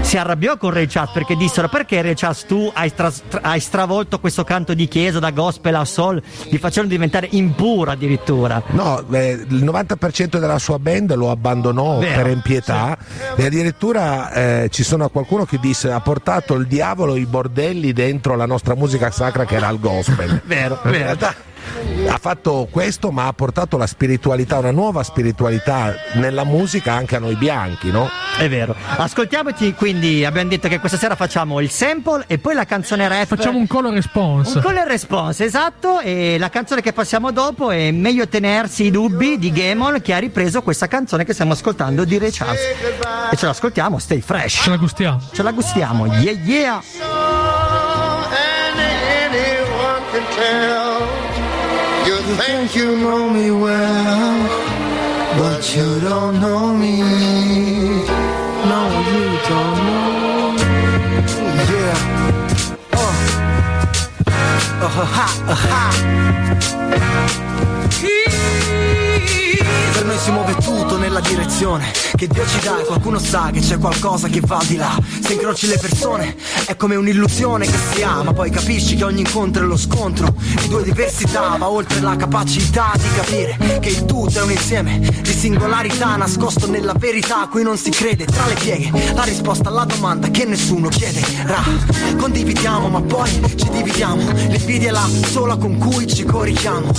si 0.01 0.17
arrabbiò 0.17 0.57
con 0.57 0.73
Ray 0.73 0.87
Charles 0.87 1.13
perché 1.13 1.37
dissero 1.37 1.69
perché 1.69 2.03
Ray 2.03 2.15
Charles 2.15 2.47
tu 2.47 2.71
hai, 2.75 2.93
tras- 2.93 3.23
tra- 3.29 3.43
hai 3.43 3.61
stravolto 3.61 4.19
questo 4.19 4.45
canto 4.45 4.75
di 4.75 4.89
chiesa 4.89 5.10
da 5.19 5.31
gospel 5.31 5.75
a 5.75 5.85
soul 5.85 6.23
li 6.51 6.59
facevano 6.59 6.89
diventare 6.93 7.29
impuro 7.33 7.91
addirittura 7.91 8.63
No, 8.69 9.03
eh, 9.13 9.31
il 9.49 9.65
90% 9.65 10.39
della 10.39 10.59
sua 10.59 10.79
band 10.79 11.15
lo 11.15 11.31
abbandonò 11.31 11.99
Vero, 11.99 12.23
per 12.23 12.31
impietà 12.31 12.97
e 13.37 13.47
addirittura 13.47 14.33
eh, 14.33 14.69
ci 14.71 14.83
sono 14.83 15.09
qualcuno 15.09 15.45
che 15.45 15.59
disse 15.59 15.91
ha 15.91 16.01
portato 16.01 16.55
il 16.55 16.67
diavolo 16.67 17.17
i 17.17 17.27
bordelli 17.27 17.93
dentro 17.93 18.37
la 18.37 18.47
nostra 18.47 18.75
musica 18.75 19.11
sacra 19.11 19.45
che 19.45 19.57
era 19.57 19.69
il 19.69 19.81
gospel. 19.81 20.43
Vero, 20.47 20.79
In 20.85 20.91
vero. 20.91 21.05
realtà 21.05 21.35
ha 22.07 22.19
fatto 22.19 22.69
questo 22.71 23.11
ma 23.11 23.27
ha 23.27 23.33
portato 23.33 23.77
la 23.77 23.87
spiritualità, 23.87 24.59
una 24.59 24.71
nuova 24.71 25.03
spiritualità 25.03 25.95
nella 26.15 26.45
musica 26.45 26.93
anche 26.93 27.17
a 27.17 27.19
noi 27.19 27.37
bianchi, 27.37 27.91
no? 27.91 28.09
è 28.39 28.49
vero 28.49 28.75
ascoltiamoci 28.97 29.75
quindi 29.75 30.25
abbiamo 30.25 30.49
detto 30.49 30.69
che 30.69 30.79
questa 30.79 30.97
sera 30.97 31.15
facciamo 31.15 31.61
il 31.61 31.71
sample 31.71 32.25
e 32.27 32.39
poi 32.39 32.55
la 32.55 32.65
canzone 32.65 33.09
rap 33.09 33.27
Facciamo 33.27 33.59
un 33.59 33.67
call 33.67 33.87
and 33.87 33.95
response. 33.95 34.57
Un 34.59 34.65
call 34.65 34.77
and 34.77 34.89
response, 34.89 35.45
esatto, 35.45 36.01
e 36.01 36.37
la 36.39 36.49
canzone 36.49 36.81
che 36.81 36.93
passiamo 36.93 37.31
dopo 37.31 37.71
è 37.71 37.91
Meglio 37.93 38.27
tenersi 38.29 38.87
i 38.87 38.91
dubbi 38.91 39.39
di 39.39 39.53
Gamon 39.53 40.01
che 40.03 40.13
ha 40.15 40.19
ripreso 40.19 40.63
questa 40.63 40.89
canzone 40.89 41.25
che 41.25 41.33
stiamo 41.33 41.53
ascoltando 41.53 42.05
di 42.05 42.19
Ray 42.19 42.31
Charles. 42.31 42.61
E 43.31 43.37
ce 43.37 43.47
l'ascoltiamo, 43.47 43.99
stay 43.99 44.21
fresh. 44.21 44.63
Ce 44.63 44.71
la 44.71 44.77
gustiamo. 44.77 45.21
Ce 45.33 45.43
la 45.43 45.53
gustiamo, 45.53 46.07
yeah 46.07 46.33
yeah! 46.33 46.83
You 52.31 52.37
think 52.37 52.77
you 52.77 52.97
know 52.97 53.29
me 53.29 53.51
well, 53.51 54.49
but 55.37 55.75
you 55.75 55.99
don't 55.99 56.41
know 56.41 56.73
me. 56.77 57.01
No, 58.71 58.81
you 59.11 59.25
don't 59.49 59.77
know 59.89 60.53
me. 60.53 60.63
Yeah. 61.75 61.99
Uh. 62.93 63.15
Uh, 64.81 64.89
ha, 64.89 65.27
uh, 65.49 65.55
ha. 65.57 67.50
Per 70.01 70.09
noi 70.09 70.19
si 70.19 70.31
muove 70.31 70.55
tutto 70.55 70.97
nella 70.97 71.21
direzione 71.21 71.93
che 72.17 72.27
Dio 72.27 72.47
ci 72.47 72.59
dà 72.61 72.81
e 72.81 72.85
qualcuno 72.87 73.19
sa 73.19 73.51
che 73.53 73.61
c'è 73.61 73.77
qualcosa 73.77 74.29
che 74.29 74.41
va 74.41 74.59
di 74.67 74.77
là. 74.77 74.99
Se 75.23 75.35
incroci 75.35 75.67
le 75.67 75.77
persone 75.77 76.37
è 76.65 76.75
come 76.75 76.97
un'illusione 76.97 77.67
che 77.67 77.77
si 77.93 78.03
ha, 78.03 78.23
ma 78.23 78.33
poi 78.33 78.49
capisci 78.49 78.97
che 78.97 79.05
ogni 79.05 79.21
incontro 79.21 79.63
è 79.63 79.67
lo 79.67 79.77
scontro 79.77 80.35
di 80.39 80.69
due 80.69 80.83
diversità, 80.85 81.59
ma 81.59 81.69
oltre 81.69 82.01
la 82.01 82.17
capacità 82.17 82.93
di 82.97 83.09
capire 83.15 83.79
che 83.81 83.91
il 83.91 84.07
tutto 84.07 84.39
è 84.39 84.43
un 84.43 84.51
insieme 84.51 85.01
di 85.01 85.33
singolarità 85.33 86.17
nascosto 86.17 86.67
nella 86.67 86.95
verità 86.95 87.43
a 87.43 87.49
cui 87.49 87.63
non 87.63 87.77
si 87.77 87.91
crede 87.91 88.25
tra 88.25 88.47
le 88.47 88.55
pieghe. 88.55 89.13
La 89.13 89.25
risposta 89.25 89.69
alla 89.69 89.85
domanda 89.85 90.29
che 90.29 90.47
nessuno 90.47 90.89
chiederà. 90.89 91.63
Condividiamo, 92.17 92.89
ma 92.89 93.03
poi 93.03 93.31
ci 93.55 93.69
dividiamo. 93.69 94.31
L'invidia 94.33 94.89
è 94.89 94.93
la 94.93 95.09
sola 95.27 95.57
con 95.57 95.77
cui 95.77 96.07
ci 96.07 96.25
corichiamo. 96.25 96.91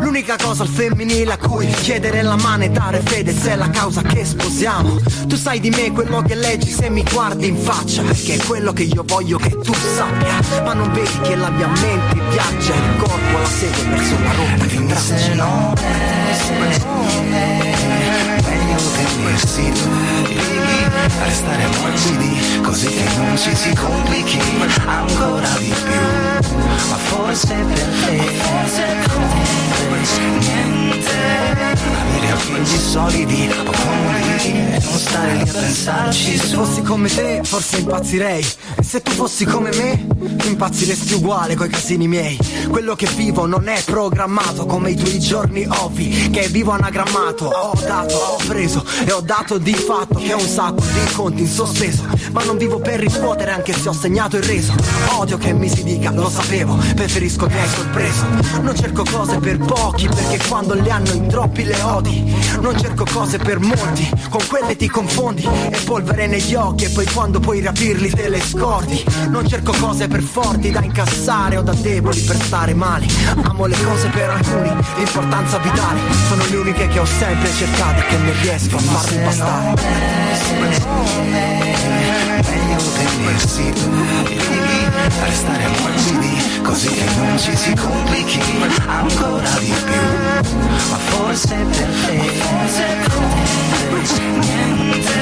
L'unica 0.00 0.34
cosa 0.36 0.64
al 0.64 0.68
femminile 0.68 1.32
a 1.32 1.38
cui 1.38 1.68
chiedere 1.68 2.22
la 2.22 2.38
mano 2.40 2.64
e 2.64 2.70
dare 2.70 3.00
fede 3.04 3.32
se 3.32 3.52
è 3.52 3.56
la 3.56 3.70
causa 3.70 4.02
che 4.02 4.24
sposiamo. 4.24 4.98
Tu 5.26 5.36
sai 5.36 5.60
di 5.60 5.70
me 5.70 5.92
quello 5.92 6.22
che 6.22 6.34
leggi 6.34 6.70
se 6.70 6.90
mi 6.90 7.02
guardi 7.02 7.48
in 7.48 7.56
faccia, 7.56 8.02
perché 8.02 8.36
è 8.36 8.44
quello 8.44 8.72
che 8.72 8.82
io 8.82 9.04
voglio 9.06 9.38
che 9.38 9.56
tu 9.58 9.72
sappia. 9.72 10.62
Ma 10.64 10.74
non 10.74 10.92
vedi 10.92 11.18
che 11.22 11.36
la 11.36 11.50
mia 11.50 11.68
mente 11.68 12.20
viaggia, 12.30 12.74
il 12.74 12.96
corpo 12.98 13.38
la 13.38 13.48
segue 13.48 13.82
verso 13.84 14.18
la 14.20 14.32
rotta 14.32 14.64
che 14.66 14.86
traccia. 14.86 15.78
tenersi 19.40 19.72
restare 21.24 21.66
morbidi 21.78 22.60
così 22.62 22.86
che 22.88 23.08
non 23.16 23.36
ci 23.36 23.54
si 23.54 23.74
complichi 23.74 24.38
ancora 24.86 25.48
di 25.58 25.72
più 25.84 26.48
ma 26.88 26.96
forse 26.96 27.54
per 27.54 27.88
te 28.04 28.89
piedi 33.10 33.30
solidi 33.30 33.48
o 33.48 33.64
comodi 33.64 34.50
e 34.50 34.78
non 34.82 34.98
stare 34.98 35.34
lì 35.34 35.39
a 35.39 35.39
pensarci 35.52 36.36
Se 36.36 36.54
fossi 36.54 36.82
come 36.82 37.08
te, 37.08 37.40
forse 37.42 37.78
impazzirei. 37.78 38.46
E 38.76 38.82
se 38.82 39.02
tu 39.02 39.10
fossi 39.12 39.44
come 39.44 39.70
me, 39.76 40.06
impazziresti 40.46 41.14
uguale 41.14 41.54
coi 41.54 41.68
casini 41.68 42.08
miei. 42.08 42.38
Quello 42.68 42.94
che 42.94 43.08
vivo 43.16 43.46
non 43.46 43.68
è 43.68 43.82
programmato 43.84 44.66
come 44.66 44.90
i 44.90 44.96
tuoi 44.96 45.18
giorni 45.18 45.66
ovvi, 45.68 46.30
che 46.30 46.48
vivo 46.48 46.72
anagrammato. 46.72 47.46
Ho 47.46 47.78
dato, 47.80 48.14
ho 48.14 48.36
preso 48.46 48.84
e 49.04 49.12
ho 49.12 49.20
dato 49.20 49.58
di 49.58 49.74
fatto 49.74 50.18
che 50.18 50.32
ho 50.32 50.38
un 50.38 50.48
sacco 50.48 50.82
di 50.82 51.12
conti 51.14 51.42
in 51.42 51.48
sospeso. 51.48 52.04
Ma 52.32 52.44
non 52.44 52.56
vivo 52.56 52.78
per 52.78 53.00
riscuotere 53.00 53.50
anche 53.50 53.72
se 53.72 53.88
ho 53.88 53.92
segnato 53.92 54.36
il 54.36 54.42
reso. 54.42 54.74
Odio 55.16 55.38
che 55.38 55.52
mi 55.52 55.68
si 55.68 55.82
dica, 55.82 56.10
lo 56.10 56.28
sapevo, 56.28 56.76
preferisco 56.94 57.46
che 57.46 57.58
hai 57.58 57.68
sorpreso. 57.68 58.24
Non 58.62 58.74
cerco 58.76 59.04
cose 59.04 59.38
per 59.38 59.58
pochi 59.58 60.08
perché 60.08 60.48
quando 60.48 60.74
le 60.74 60.90
hanno 60.90 61.12
in 61.12 61.28
troppi 61.28 61.64
le 61.64 61.80
odi. 61.82 62.34
Non 62.60 62.78
cerco 62.78 63.04
cose 63.04 63.38
per 63.38 63.58
molti, 63.58 64.08
con 64.28 64.42
quelle 64.48 64.76
ti 64.76 64.88
confondi. 64.88 65.39
E 65.42 65.78
polvere 65.84 66.26
negli 66.26 66.54
occhi 66.54 66.84
e 66.84 66.90
poi 66.90 67.06
quando 67.06 67.40
puoi 67.40 67.60
rapirli 67.60 68.10
te 68.10 68.28
le 68.28 68.40
scordi. 68.40 69.02
Non 69.28 69.48
cerco 69.48 69.72
cose 69.72 70.08
per 70.08 70.22
forti 70.22 70.70
da 70.70 70.82
incassare 70.82 71.56
o 71.56 71.62
da 71.62 71.72
deboli 71.74 72.20
per 72.20 72.36
stare 72.36 72.74
male. 72.74 73.06
Amo 73.42 73.66
le 73.66 73.76
cose 73.82 74.08
per 74.08 74.30
alcuni, 74.30 74.70
l'importanza 74.96 75.58
vitale. 75.58 76.00
Sono 76.28 76.44
le 76.48 76.56
uniche 76.56 76.88
che 76.88 76.98
ho 76.98 77.06
sempre 77.06 77.50
cercato 77.52 78.00
e 78.00 78.06
che 78.06 78.16
non 78.16 78.32
riesco 78.40 78.76
a 78.76 78.80
farmi 78.80 79.22
bastare. 79.24 79.78
Restare 85.24 85.66
morbidi 85.68 86.60
così 86.62 86.88
che 86.88 87.04
non 87.16 87.38
ci 87.38 87.56
si 87.56 87.74
complichi 87.74 88.40
ancora 88.86 89.50
di 89.58 89.72
più. 89.84 90.50
Ma 90.90 90.96
forse 90.96 91.54
per 91.54 91.88
te. 92.06 92.18
Forse 93.88 94.20
niente. 94.20 95.18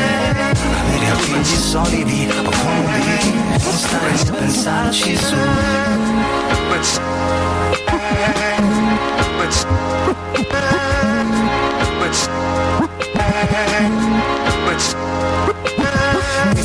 Avere 0.80 1.16
piedi 1.24 1.56
solidi 1.56 2.28
o 2.30 2.42
comodi 2.42 3.32
non 3.62 3.76
stare 3.76 4.12
a 4.12 4.32
pensarci 4.32 5.16
su. 5.16 5.34
E 6.70 7.08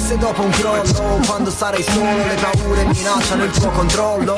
se 0.03 0.17
dopo 0.17 0.41
un 0.41 0.49
crollo, 0.49 1.21
quando 1.25 1.49
sarai 1.49 1.81
solo, 1.81 2.17
le 2.27 2.35
paure 2.35 2.83
minacciano 2.83 3.43
il 3.45 3.51
tuo 3.51 3.69
controllo. 3.69 4.35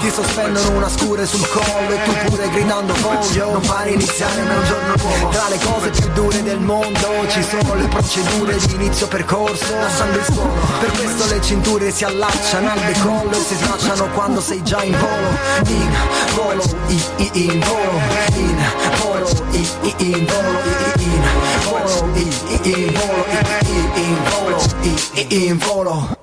Ti 0.00 0.10
sospendono 0.10 0.76
una 0.76 0.88
scure 0.88 1.24
sul 1.24 1.48
collo 1.48 1.88
e 1.88 2.02
tu 2.02 2.12
pure 2.28 2.50
gridando 2.50 2.92
voglio. 3.00 3.52
Non 3.52 3.62
pare 3.62 3.90
iniziare 3.90 4.42
mai 4.42 4.56
un 4.56 4.64
giorno 4.64 4.94
nuovo. 4.98 5.28
Tra 5.30 5.48
le 5.48 5.58
cose 5.58 5.90
più 5.90 6.12
dure 6.12 6.42
del 6.42 6.60
mondo 6.60 7.26
ci 7.28 7.42
sono 7.42 7.74
le 7.74 7.88
procedure 7.88 8.56
di 8.56 8.74
inizio 8.74 9.08
percorso, 9.08 9.74
lasciando 9.76 10.18
il 10.18 10.24
suono. 10.24 10.52
Per 10.78 10.90
questo 10.90 11.26
le 11.32 11.40
cinture 11.40 11.90
si 11.90 12.04
allacciano 12.04 12.70
al 12.70 12.80
decollo 12.80 13.30
e 13.30 13.40
si 13.40 13.56
slacciano 13.56 14.10
quando 14.10 14.40
sei 14.42 14.62
già 14.62 14.82
in 14.82 14.96
volo. 14.98 15.32
In 15.68 15.96
volo, 16.34 16.62
i, 16.88 17.02
i, 17.16 17.30
in 17.32 17.60
volo, 17.60 18.00
in 18.34 18.56
volo, 19.00 19.28
i, 19.52 19.68
i, 19.80 19.94
in 19.96 20.26
volo, 20.26 20.58
i, 20.60 21.00
i, 21.00 21.32
in 21.32 21.64
volo, 21.64 22.08
i, 22.14 22.22
i, 22.22 22.68
in 22.68 22.68
volo, 22.68 22.68
i, 22.68 22.68
i, 22.68 22.84
in 22.84 22.92
volo, 22.92 23.73
in 25.30 25.58
volo. 25.58 26.22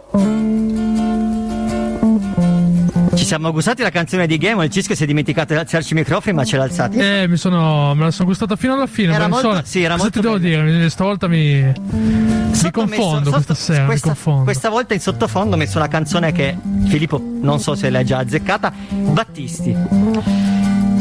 Ci 3.14 3.26
siamo 3.26 3.52
gustati 3.52 3.82
la 3.82 3.90
canzone 3.90 4.26
di 4.28 4.38
Game, 4.38 4.64
il 4.66 4.72
Cisco 4.72 4.96
si 4.96 5.04
è 5.04 5.06
dimenticato 5.06 5.54
di 5.54 5.60
alzarci 5.60 5.94
i 5.94 5.96
microfoni, 5.96 6.36
ma 6.36 6.44
ce 6.44 6.58
l'ha 6.58 6.64
alzati. 6.64 6.98
Eh, 6.98 7.26
mi 7.28 7.38
sono. 7.38 7.94
me 7.94 8.06
la 8.06 8.12
sono 8.12 8.28
gustata 8.30 8.56
fino 8.56 8.74
alla 8.74 8.88
fine. 8.88 9.14
Era 9.14 9.24
ma 9.28 9.30
molto- 9.30 9.48
insomma, 9.48 9.66
sì, 9.66 9.80
era 9.82 9.94
cosa 9.96 10.04
molto 10.04 10.20
ti 10.20 10.26
devo 10.26 10.40
bella. 10.40 10.72
dire? 10.72 10.90
Stavolta 10.90 11.28
mi. 11.28 11.62
Mi 11.62 12.72
confondo 12.72 13.20
messo- 13.20 13.32
questa 13.32 13.54
sera. 13.54 13.86
questa, 13.86 14.08
mi 14.10 14.14
confondo. 14.14 14.44
questa 14.44 14.70
volta 14.70 14.94
in 14.94 15.00
sottofondo 15.00 15.56
ho 15.56 15.58
messo 15.60 15.78
una 15.78 15.88
canzone 15.88 16.32
che 16.32 16.56
Filippo 16.88 17.22
non 17.42 17.60
so 17.60 17.76
se 17.76 17.90
l'hai 17.90 18.06
già 18.06 18.20
azzeccata. 18.20 18.72
Battisti. 18.90 19.76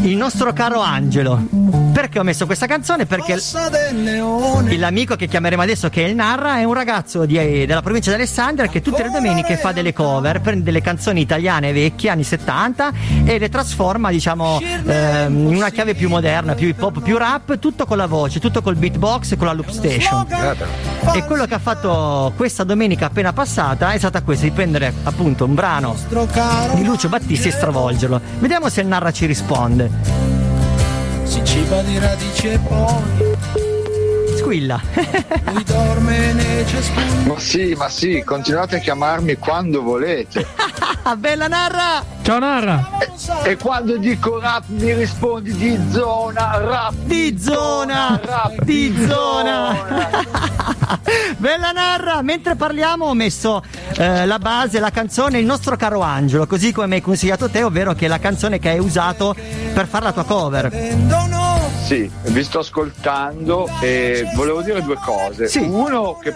Il 0.03 0.17
nostro 0.17 0.53
caro 0.53 0.81
Angelo. 0.81 1.39
Perché 1.93 2.19
ho 2.19 2.23
messo 2.23 2.47
questa 2.47 2.67
canzone? 2.67 3.05
Perché 3.05 3.33
il- 3.35 4.79
l'amico 4.79 5.15
che 5.17 5.27
chiameremo 5.29 5.61
adesso, 5.61 5.91
che 5.91 6.05
è 6.05 6.09
il 6.09 6.15
Narra, 6.15 6.59
è 6.59 6.65
un 6.65 6.73
ragazzo 6.73 7.27
di- 7.27 7.67
della 7.67 7.83
provincia 7.83 8.09
di 8.11 8.17
Alessandria 8.17 8.69
che 8.69 8.81
tutte 8.81 9.03
le 9.03 9.11
domeniche 9.11 9.57
fa 9.57 9.73
delle 9.73 9.93
cover, 9.93 10.41
prende 10.41 10.63
delle 10.65 10.81
canzoni 10.81 11.21
italiane 11.21 11.73
vecchie, 11.73 12.11
anni 12.11 12.25
70, 12.25 12.93
e 13.25 13.39
le 13.39 13.49
trasforma, 13.51 14.11
diciamo, 14.11 14.59
ehm, 14.87 15.49
in 15.49 15.55
una 15.57 15.69
chiave 15.71 15.95
più 15.95 16.09
moderna, 16.09 16.55
più 16.55 16.69
hip 16.69 16.83
hop, 16.83 17.01
più 17.03 17.19
rap, 17.19 17.59
tutto 17.59 17.85
con 17.85 17.99
la 17.99 18.07
voce, 18.07 18.41
tutto 18.41 18.63
col 18.63 18.77
beatbox 18.77 19.33
e 19.33 19.37
con 19.37 19.47
la 19.49 19.53
loop 19.53 19.69
station. 19.69 20.27
E 21.13 21.25
quello 21.25 21.45
che 21.45 21.55
ha 21.55 21.59
fatto 21.59 22.33
questa 22.37 22.65
domenica 22.65 23.07
appena 23.07 23.33
passata 23.35 23.91
è 23.93 23.99
stata 23.99 24.23
questa, 24.23 24.45
di 24.47 24.53
prendere 24.53 24.93
appunto 25.03 25.45
un 25.45 25.55
brano 25.55 25.95
di 26.75 26.85
Lucio 26.85 27.09
Battisti 27.09 27.49
e 27.49 27.51
stravolgerlo. 27.53 28.21
Vediamo 28.39 28.69
se 28.71 28.81
il 28.81 28.87
Narra 28.87 29.11
ci 29.13 29.27
risponde. 29.27 29.90
Si 31.25 31.45
ciba 31.45 31.83
di 31.83 31.99
radici 31.99 32.49
e 32.49 32.59
poi 32.59 33.69
Squilla. 34.37 34.81
lui 35.53 35.65
dorme 35.65 36.33
nei 36.33 36.67
cespugli. 36.67 37.27
Ma 37.27 37.39
sì, 37.39 37.75
ma 37.77 37.89
sì, 37.89 38.23
continuate 38.25 38.77
a 38.77 38.79
chiamarmi 38.79 39.37
quando 39.37 39.83
volete. 39.83 40.47
Bella 41.17 41.49
Narra! 41.49 42.05
Ciao 42.23 42.39
Narra! 42.39 42.99
E 43.43 43.57
quando 43.57 43.97
dico 43.97 44.39
rap 44.39 44.65
mi 44.69 44.95
rispondi 44.95 45.53
di 45.55 45.79
zona, 45.91 46.59
rap 46.59 46.93
Di 46.93 47.37
zona! 47.39 48.21
rap 48.23 48.63
Di 48.63 48.95
zona! 49.09 49.75
Bella 51.37 51.73
Narra! 51.73 52.23
Mentre 52.23 52.55
parliamo 52.55 53.07
ho 53.07 53.15
messo 53.15 53.63
eh, 53.97 54.25
la 54.27 54.39
base, 54.39 54.79
la 54.79 54.91
canzone 54.91 55.39
Il 55.39 55.47
nostro 55.47 55.77
caro 55.77 56.01
Angelo, 56.01 56.47
così 56.47 56.73
come 56.73 56.87
mi 56.87 56.95
hai 56.95 57.01
consigliato 57.01 57.51
te, 57.51 57.63
ovvero 57.63 57.95
che 57.95 58.05
è 58.05 58.09
la 58.09 58.19
canzone 58.19 58.59
che 58.59 58.69
hai 58.69 58.79
usato 58.79 59.35
per 59.75 59.87
fare 59.89 60.05
la 60.05 60.13
tua 60.13 60.25
cover. 60.25 60.71
Sì, 61.91 62.09
vi 62.27 62.45
sto 62.45 62.61
ascoltando 62.61 63.69
e 63.83 64.31
volevo 64.37 64.63
dire 64.63 64.81
due 64.81 64.95
cose. 65.05 65.49
Sì. 65.49 65.59
Uno, 65.59 66.17
che 66.23 66.33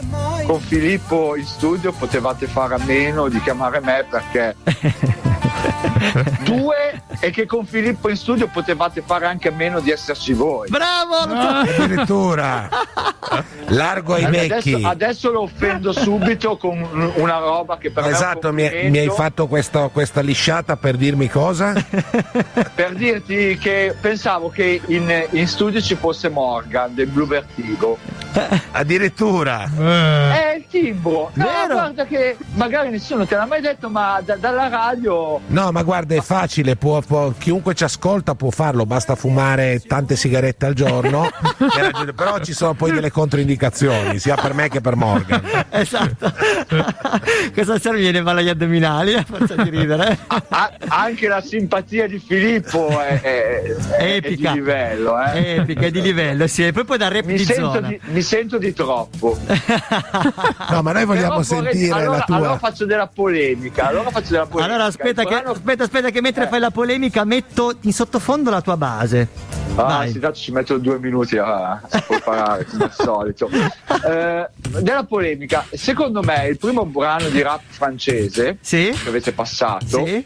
con 0.46 0.58
Filippo 0.58 1.36
in 1.36 1.46
studio 1.46 1.92
potevate 1.92 2.48
fare 2.48 2.74
a 2.74 2.78
meno 2.84 3.28
di 3.28 3.40
chiamare 3.40 3.78
me 3.78 4.04
perché. 4.10 5.22
Due, 6.44 7.02
è 7.20 7.30
che 7.30 7.46
con 7.46 7.64
Filippo 7.66 8.08
in 8.08 8.16
studio 8.16 8.48
potevate 8.48 9.02
fare 9.04 9.26
anche 9.26 9.48
a 9.48 9.52
meno 9.52 9.80
di 9.80 9.90
esserci 9.90 10.32
voi. 10.32 10.68
Bravo! 10.68 11.14
Addirittura. 11.16 12.68
Largo 13.68 14.14
ai 14.14 14.24
Adesso, 14.24 14.70
vecchi. 14.70 14.84
adesso 14.84 15.30
lo 15.30 15.42
offendo 15.42 15.92
subito 15.92 16.56
con 16.56 17.12
una 17.16 17.38
roba 17.38 17.78
che 17.78 17.90
per 17.90 18.04
me 18.04 18.10
Esatto, 18.10 18.52
mi, 18.52 18.62
complimento. 18.62 18.90
mi 18.90 18.98
hai 18.98 19.10
fatto 19.10 19.46
questa, 19.46 19.88
questa 19.88 20.20
lisciata 20.20 20.76
per 20.76 20.96
dirmi 20.96 21.28
cosa? 21.28 21.72
Per 22.74 22.94
dirti 22.94 23.56
che 23.58 23.94
pensavo 24.00 24.48
che 24.50 24.80
in, 24.86 25.26
in 25.30 25.46
studio 25.46 25.80
ci 25.80 25.94
fosse 25.94 26.28
Morgan 26.28 26.94
del 26.94 27.06
Blue 27.06 27.26
Vertigo. 27.26 27.98
Addirittura. 28.72 29.70
È 29.76 30.54
il 30.56 30.64
timbro. 30.68 31.30
No, 31.34 31.44
Vero? 31.44 31.72
guarda 31.74 32.04
che 32.06 32.36
magari 32.54 32.90
nessuno 32.90 33.26
te 33.26 33.36
l'ha 33.36 33.46
mai 33.46 33.60
detto, 33.60 33.88
ma 33.88 34.20
da- 34.24 34.36
dalla 34.36 34.68
radio. 34.68 35.40
No, 35.46 35.70
ma 35.72 35.82
guarda, 35.82 36.14
è 36.14 36.20
facile, 36.20 36.76
può- 36.76 37.00
può- 37.00 37.32
chiunque 37.38 37.74
ci 37.74 37.84
ascolta 37.84 38.34
può 38.34 38.50
farlo, 38.50 38.86
basta 38.86 39.14
fumare 39.14 39.80
tante 39.86 40.16
sigarette 40.16 40.66
al 40.66 40.74
giorno. 40.74 41.26
e 41.58 41.80
raggiungere- 41.80 42.12
però 42.14 42.38
ci 42.40 42.52
sono 42.52 42.74
poi 42.74 42.92
delle 42.92 43.10
controindicazioni, 43.10 44.18
sia 44.18 44.34
per 44.36 44.54
me 44.54 44.68
che 44.68 44.80
per 44.80 44.96
Morgan. 44.96 45.42
Esatto. 45.74 46.32
Questa 47.52 47.78
sera 47.78 47.94
mi 47.94 48.00
viene 48.00 48.20
male 48.22 48.40
agli 48.40 48.48
addominali, 48.48 49.14
a 49.14 49.24
forza 49.24 49.54
di 49.56 49.70
ridere. 49.70 50.18
A- 50.26 50.72
anche 50.88 51.28
la 51.28 51.40
simpatia 51.40 52.06
di 52.06 52.18
Filippo 52.24 52.88
è, 53.00 53.20
è- 53.20 53.62
è- 53.96 54.14
Epica. 54.16 54.50
è 54.50 54.52
di 54.52 54.58
livello. 54.58 55.20
Eh. 55.20 55.32
È 55.32 55.58
epica, 55.60 55.80
è 55.86 55.90
di 55.90 56.00
livello, 56.00 56.46
sì. 56.46 56.64
E 56.66 56.72
poi 56.72 56.84
puoi 56.84 56.98
dare 56.98 57.16
rap 57.16 57.24
Mi 57.26 57.36
di 57.36 57.44
sento 57.44 57.72
zona. 57.72 57.88
di, 57.88 58.00
mi 58.04 58.22
sento 58.24 58.58
di 58.58 58.72
troppo. 58.72 59.38
No, 60.70 60.82
ma 60.82 60.92
noi 60.92 61.04
vogliamo 61.04 61.40
Però 61.40 61.56
vorrei- 61.56 61.72
sentire 61.74 61.92
allora, 62.00 62.16
la 62.18 62.24
tua. 62.24 62.36
allora 62.36 62.58
faccio 62.58 62.84
della 62.86 63.06
polemica. 63.06 63.86
Allora 63.86 64.10
faccio 64.10 64.30
della 64.30 64.46
polemica. 64.46 64.72
Allora 64.74 64.88
aspetta 64.88 65.22
che, 65.22 65.28
brano- 65.28 65.50
aspetta, 65.50 65.82
aspetta 65.84 66.10
che 66.10 66.20
mentre 66.20 66.44
Eh. 66.44 66.48
fai 66.48 66.58
la 66.60 66.70
polemica 66.70 67.24
metto 67.24 67.74
in 67.82 67.92
sottofondo 67.92 68.50
la 68.50 68.60
tua 68.60 68.76
base. 68.76 69.28
Ah, 69.76 69.82
Vai. 69.82 70.10
sì, 70.12 70.18
tanto 70.20 70.38
ci 70.38 70.52
metto 70.52 70.78
due 70.78 70.98
minuti 70.98 71.36
a, 71.36 71.72
a 71.72 72.04
preparare 72.06 72.64
come 72.64 72.84
al 72.84 72.92
solito. 72.92 73.48
Eh, 74.04 74.48
della 74.80 75.04
polemica, 75.04 75.64
secondo 75.72 76.22
me 76.22 76.46
il 76.48 76.58
primo 76.58 76.84
brano 76.84 77.28
di 77.28 77.40
rap 77.42 77.60
francese 77.68 78.58
Sì? 78.60 78.90
che 79.02 79.08
avete 79.08 79.32
passato, 79.32 80.04
Sì? 80.04 80.24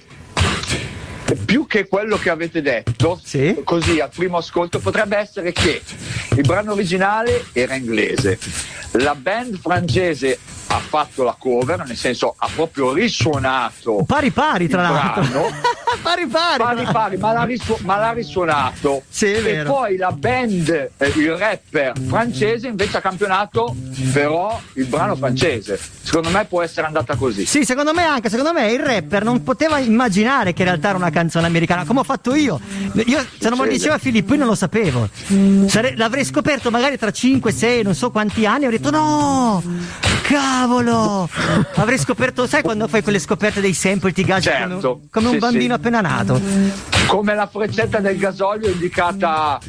Più 1.36 1.66
che 1.66 1.86
quello 1.86 2.16
che 2.16 2.30
avete 2.30 2.62
detto, 2.62 3.20
Sì. 3.22 3.60
così 3.64 4.00
al 4.00 4.10
primo 4.14 4.38
ascolto, 4.38 4.78
potrebbe 4.78 5.16
essere 5.16 5.52
che 5.52 5.82
il 6.36 6.42
brano 6.42 6.72
originale 6.72 7.44
era 7.52 7.74
inglese, 7.74 8.38
la 8.92 9.14
band 9.14 9.58
francese 9.58 10.38
ha 10.68 10.78
fatto 10.78 11.22
la 11.22 11.34
cover, 11.38 11.84
nel 11.86 11.96
senso 11.96 12.34
ha 12.36 12.48
proprio 12.54 12.92
risuonato 12.92 14.04
Pari 14.06 14.30
pari 14.30 14.68
tra 14.68 14.82
l'altro. 14.82 15.50
pari 16.02 16.26
pari. 16.26 16.62
pari 16.62 16.84
pari, 16.92 17.16
ma 17.16 17.32
l'ha, 17.32 17.44
risu- 17.44 17.80
ma 17.80 17.96
l'ha 17.96 18.12
risuonato. 18.12 19.02
Sì, 19.08 19.26
è 19.26 19.38
e 19.38 19.42
vero. 19.42 19.72
poi 19.72 19.96
la 19.96 20.12
band, 20.12 20.68
eh, 20.96 21.12
il 21.16 21.36
rapper 21.36 21.92
francese 22.06 22.68
invece 22.68 22.98
ha 22.98 23.00
campionato 23.00 23.74
però 24.12 24.60
il 24.74 24.86
brano 24.86 25.16
francese. 25.16 25.78
Secondo 26.02 26.30
me 26.30 26.44
può 26.44 26.62
essere 26.62 26.86
andata 26.86 27.16
così. 27.16 27.44
Sì, 27.46 27.64
secondo 27.64 27.92
me 27.92 28.04
anche, 28.04 28.28
secondo 28.28 28.52
me 28.52 28.70
il 28.70 28.80
rapper 28.80 29.24
non 29.24 29.42
poteva 29.42 29.78
immaginare 29.78 30.52
che 30.52 30.62
in 30.62 30.68
realtà 30.68 30.88
era 30.88 30.98
una 30.98 31.10
canzone 31.10 31.46
americana, 31.46 31.84
come 31.84 32.00
ho 32.00 32.04
fatto 32.04 32.34
io. 32.34 32.60
Io, 33.06 33.26
se 33.38 33.48
non 33.48 33.58
me 33.58 33.64
lo 33.64 33.70
diceva 33.70 33.98
Filippo, 33.98 34.32
io 34.32 34.38
non 34.38 34.48
lo 34.48 34.54
sapevo. 34.54 35.08
Sare- 35.66 35.94
l'avrei 35.96 36.24
scoperto 36.24 36.70
magari 36.70 36.96
tra 36.98 37.10
5, 37.10 37.52
6, 37.52 37.82
non 37.82 37.94
so 37.94 38.10
quanti 38.10 38.46
anni, 38.46 38.64
avrei 38.64 38.78
detto 38.78 38.90
no! 38.90 39.62
Cavolo! 40.58 41.28
Avrei 41.76 41.98
scoperto, 41.98 42.48
sai 42.48 42.62
quando 42.62 42.88
fai 42.88 43.00
quelle 43.00 43.20
scoperte 43.20 43.60
dei 43.60 43.72
sample, 43.74 44.10
ti 44.12 44.24
gasi 44.24 44.48
come, 44.48 44.58
Certo, 44.70 45.00
come 45.08 45.26
un 45.28 45.32
sì, 45.34 45.38
bambino 45.38 45.64
sì. 45.66 45.72
appena 45.80 46.00
nato. 46.00 46.40
Come 47.06 47.34
la 47.36 47.46
freccetta 47.46 48.00
del 48.00 48.18
gasolio 48.18 48.68
indicata 48.68 49.60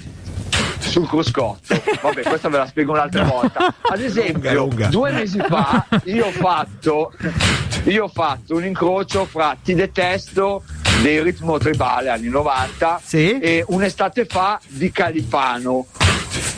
sul 0.80 1.08
cruscotto. 1.08 1.80
Vabbè, 2.02 2.24
questa 2.24 2.50
ve 2.50 2.58
la 2.58 2.66
spiego 2.66 2.94
un'altra 2.94 3.24
volta. 3.24 3.72
Ad 3.82 4.02
esempio, 4.02 4.52
Lunga, 4.52 4.54
lunga. 4.54 4.88
due 4.88 5.12
mesi 5.12 5.38
fa 5.48 5.86
io 6.06 6.26
ho 6.26 6.32
fatto, 6.32 7.14
io 7.84 8.06
ho 8.06 8.08
fatto 8.12 8.56
un 8.56 8.66
incrocio 8.66 9.26
fra 9.26 9.56
Ti 9.64 9.76
detesto 9.76 10.64
dei 11.04 11.22
ritmo 11.22 11.60
tribale 11.60 12.10
anni 12.10 12.30
90 12.30 13.00
Sì? 13.04 13.38
e 13.38 13.64
un'estate 13.68 14.26
fa 14.26 14.60
di 14.68 14.92
Califano. 14.92 15.86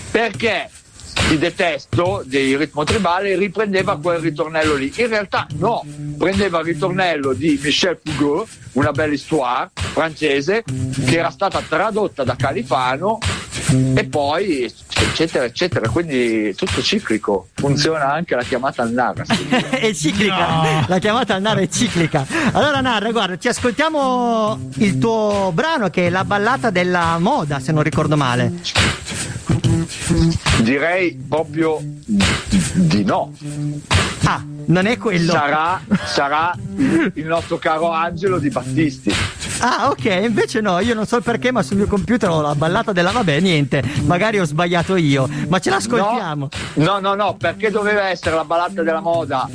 Perché? 0.10 0.70
Ti 1.32 1.38
detesto 1.38 2.24
dei 2.26 2.58
ritmo 2.58 2.84
tribale 2.84 3.38
riprendeva 3.38 3.98
quel 3.98 4.20
ritornello 4.20 4.76
lì. 4.76 4.92
In 4.98 5.08
realtà 5.08 5.48
no, 5.60 5.82
prendeva 6.18 6.60
il 6.60 6.66
ritornello 6.66 7.32
di 7.32 7.58
Michel 7.64 7.98
Foucault, 8.04 8.50
una 8.74 8.92
bella 8.92 9.14
histoire 9.14 9.70
francese, 9.74 10.62
che 11.06 11.18
era 11.18 11.30
stata 11.30 11.64
tradotta 11.66 12.26
da 12.26 12.36
Califano 12.36 13.18
e 13.96 14.06
poi 14.10 14.70
eccetera 14.94 15.46
eccetera. 15.46 15.88
Quindi 15.88 16.54
tutto 16.54 16.82
ciclico. 16.82 17.48
Funziona 17.54 18.12
anche 18.12 18.36
la 18.36 18.44
chiamata 18.44 18.82
al 18.82 18.92
Nara. 18.92 19.24
è 19.72 19.94
ciclica, 19.94 20.86
la 20.86 21.00
chiamata 21.00 21.36
al 21.36 21.42
Nara 21.42 21.62
è 21.62 21.70
ciclica. 21.70 22.26
Allora, 22.52 22.82
Narra, 22.82 23.10
guarda, 23.10 23.38
ci 23.38 23.48
ascoltiamo 23.48 24.72
il 24.80 24.98
tuo 24.98 25.52
brano 25.54 25.90
che 25.90 26.08
è 26.08 26.10
la 26.10 26.26
ballata 26.26 26.72
della 26.72 27.18
moda, 27.20 27.62
se 27.62 27.72
non 27.72 27.84
ricordo 27.84 28.18
male. 28.18 29.00
Direi 30.62 31.14
proprio 31.28 31.80
di 31.82 33.04
no. 33.04 33.34
Ah, 34.24 34.44
non 34.66 34.86
è 34.86 34.98
quello. 34.98 35.32
Sarà, 35.32 35.82
sarà 36.06 36.56
il 36.78 37.26
nostro 37.26 37.58
caro 37.58 37.92
Angelo 37.92 38.40
di 38.40 38.50
Battisti. 38.50 39.14
Ah, 39.60 39.90
ok, 39.90 40.06
invece 40.24 40.62
no, 40.62 40.80
io 40.80 40.94
non 40.94 41.06
so 41.06 41.22
perché, 41.22 41.52
ma 41.52 41.62
sul 41.62 41.78
mio 41.78 41.88
computer 41.88 42.30
ho 42.30 42.42
la 42.42 42.56
ballata 42.56 42.92
della 42.92 43.12
vabbè, 43.12 43.40
niente, 43.40 43.84
magari 44.06 44.40
ho 44.40 44.46
sbagliato 44.46 44.96
io, 44.96 45.30
ma 45.48 45.60
ce 45.60 45.70
l'ascoltiamo. 45.70 46.50
No, 46.76 47.00
no, 47.00 47.14
no, 47.14 47.36
perché 47.36 47.70
doveva 47.70 48.10
essere 48.10 48.36
la 48.36 48.46
ballata 48.46 48.82
della 48.82 49.02
moda 49.02 49.48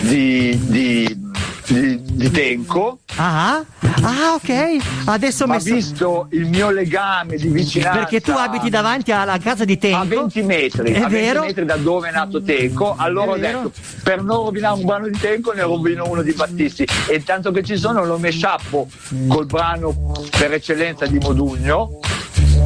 di, 0.00 0.58
di 0.66 1.26
di, 1.68 2.00
di 2.02 2.30
Tenco. 2.30 3.00
Ah, 3.16 3.58
ah, 4.02 4.34
ok. 4.36 4.76
Adesso 5.04 5.44
ho 5.44 5.46
messo. 5.48 5.74
visto 5.74 6.28
il 6.30 6.46
mio 6.46 6.70
legame 6.70 7.36
di 7.36 7.48
vicinanza 7.48 7.98
Perché 7.98 8.20
tu 8.22 8.30
abiti 8.30 8.70
davanti 8.70 9.12
alla 9.12 9.36
casa 9.38 9.64
di 9.66 9.76
Tenco. 9.76 9.98
a 9.98 10.04
20 10.04 10.42
metri, 10.42 10.92
È 10.92 10.96
a 11.02 11.08
20 11.08 11.14
vero? 11.14 11.40
metri 11.42 11.64
da 11.66 11.76
dove 11.76 12.08
è 12.08 12.12
nato 12.12 12.42
Tenco, 12.42 12.94
allora 12.96 13.32
È 13.32 13.34
ho 13.34 13.38
vero? 13.38 13.58
detto 13.64 13.72
per 14.02 14.22
non 14.22 14.36
rovinare 14.44 14.78
un 14.78 14.86
brano 14.86 15.08
di 15.08 15.18
Tenco 15.18 15.52
ne 15.52 15.62
rovino 15.62 16.08
uno 16.08 16.22
di 16.22 16.32
Battisti 16.32 16.86
e 17.06 17.22
tanto 17.22 17.50
che 17.50 17.62
ci 17.62 17.76
sono 17.76 18.04
lo 18.04 18.16
mesciappo 18.18 18.88
col 19.26 19.44
brano 19.46 19.94
per 20.38 20.52
eccellenza 20.54 21.06
di 21.06 21.18
Modugno 21.18 21.98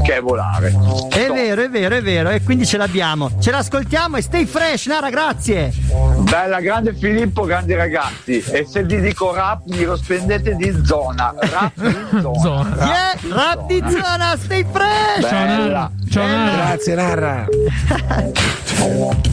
che 0.02 0.16
è 0.16 0.20
volare. 0.20 0.74
È 1.08 1.28
vero, 1.28 1.62
è 1.62 1.70
vero, 1.70 1.94
è 1.96 2.02
vero. 2.02 2.30
E 2.30 2.42
quindi 2.42 2.66
ce 2.66 2.76
l'abbiamo. 2.76 3.30
Ce 3.40 3.50
l'ascoltiamo 3.50 4.16
e 4.16 4.22
stay 4.22 4.44
fresh, 4.46 4.86
Nara, 4.86 5.10
grazie. 5.10 5.72
Bella, 6.18 6.60
grande 6.60 6.94
Filippo, 6.94 7.44
grandi 7.44 7.74
ragazzi. 7.74 8.42
E 8.50 8.66
se 8.68 8.82
vi 8.84 9.00
dico 9.00 9.32
rap, 9.32 9.62
mi 9.66 9.84
lo 9.84 9.96
spendete 9.96 10.54
di 10.56 10.80
zona. 10.84 11.34
Rap 11.38 11.72
di 11.74 12.20
zona. 12.40 12.76
Yeah, 12.84 13.14
rap 13.34 13.66
di 13.66 13.82
zona, 13.88 14.36
stay 14.36 14.64
fresh. 14.70 15.28
Ciao, 15.28 15.46
Nara. 15.46 15.90
Ciao, 16.10 16.24
Bella. 16.26 16.36
Nara. 16.36 16.66
Grazie 16.66 16.94
Narra. 16.96 17.46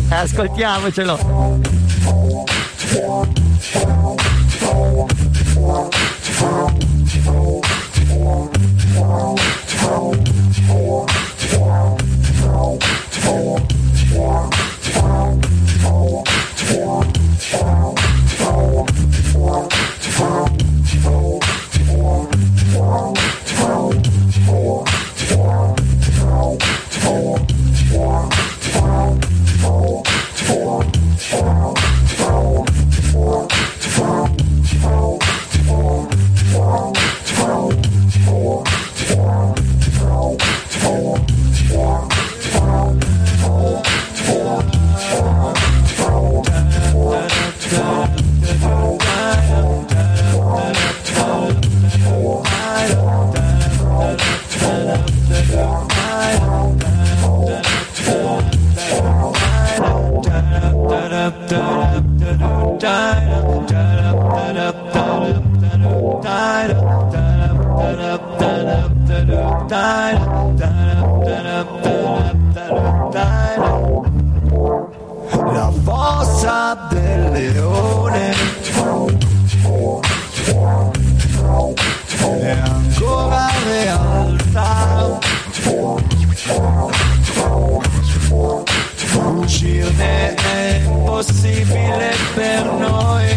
Ascoltiamocelo. 0.09 1.17
La 6.41 6.78
ancora 83.09 83.49
realtà. 83.65 85.19
Uscirne 89.35 90.33
è 90.35 90.81
impossibile 90.85 92.15
per 92.35 92.65
noi. 92.65 93.27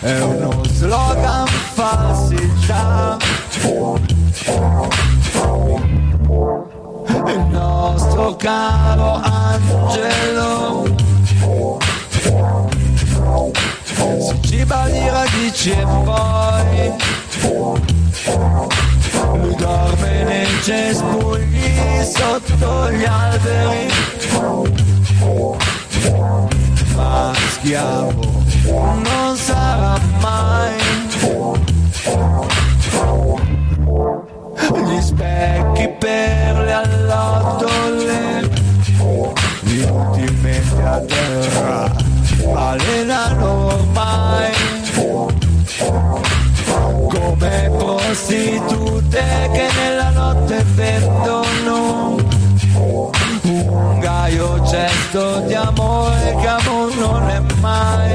È 0.00 0.18
uno 0.20 0.62
slogan 0.64 1.46
falsità. 1.74 3.16
Il 7.26 7.46
nostro 7.50 8.34
caro 8.36 9.20
angelo 9.22 10.84
si 14.20 14.40
ciba 14.42 14.88
di 14.88 15.08
radici 15.08 15.70
e 15.70 15.86
poi 16.04 16.92
lui 19.36 19.54
dorme 19.56 20.24
nei 20.24 20.62
cespugli 20.62 22.02
sotto 22.02 22.90
gli 22.92 23.04
alberi. 23.04 23.88
Ma 26.94 27.32
schiavo 27.50 28.44
non 28.68 29.36
sarà 29.36 29.98
mai. 30.20 30.78
Gli 34.84 35.00
specchi 35.00 35.59
prostitute 49.10 49.50
che 49.52 49.68
nella 49.76 50.10
notte 50.10 50.64
vendono 50.74 52.16
un 52.74 53.98
gaio 53.98 54.62
gesto 54.62 55.40
di 55.40 55.54
amore 55.54 56.36
che 56.40 56.46
amor 56.46 56.94
non 56.96 57.28
è 57.28 57.40
mai 57.60 58.09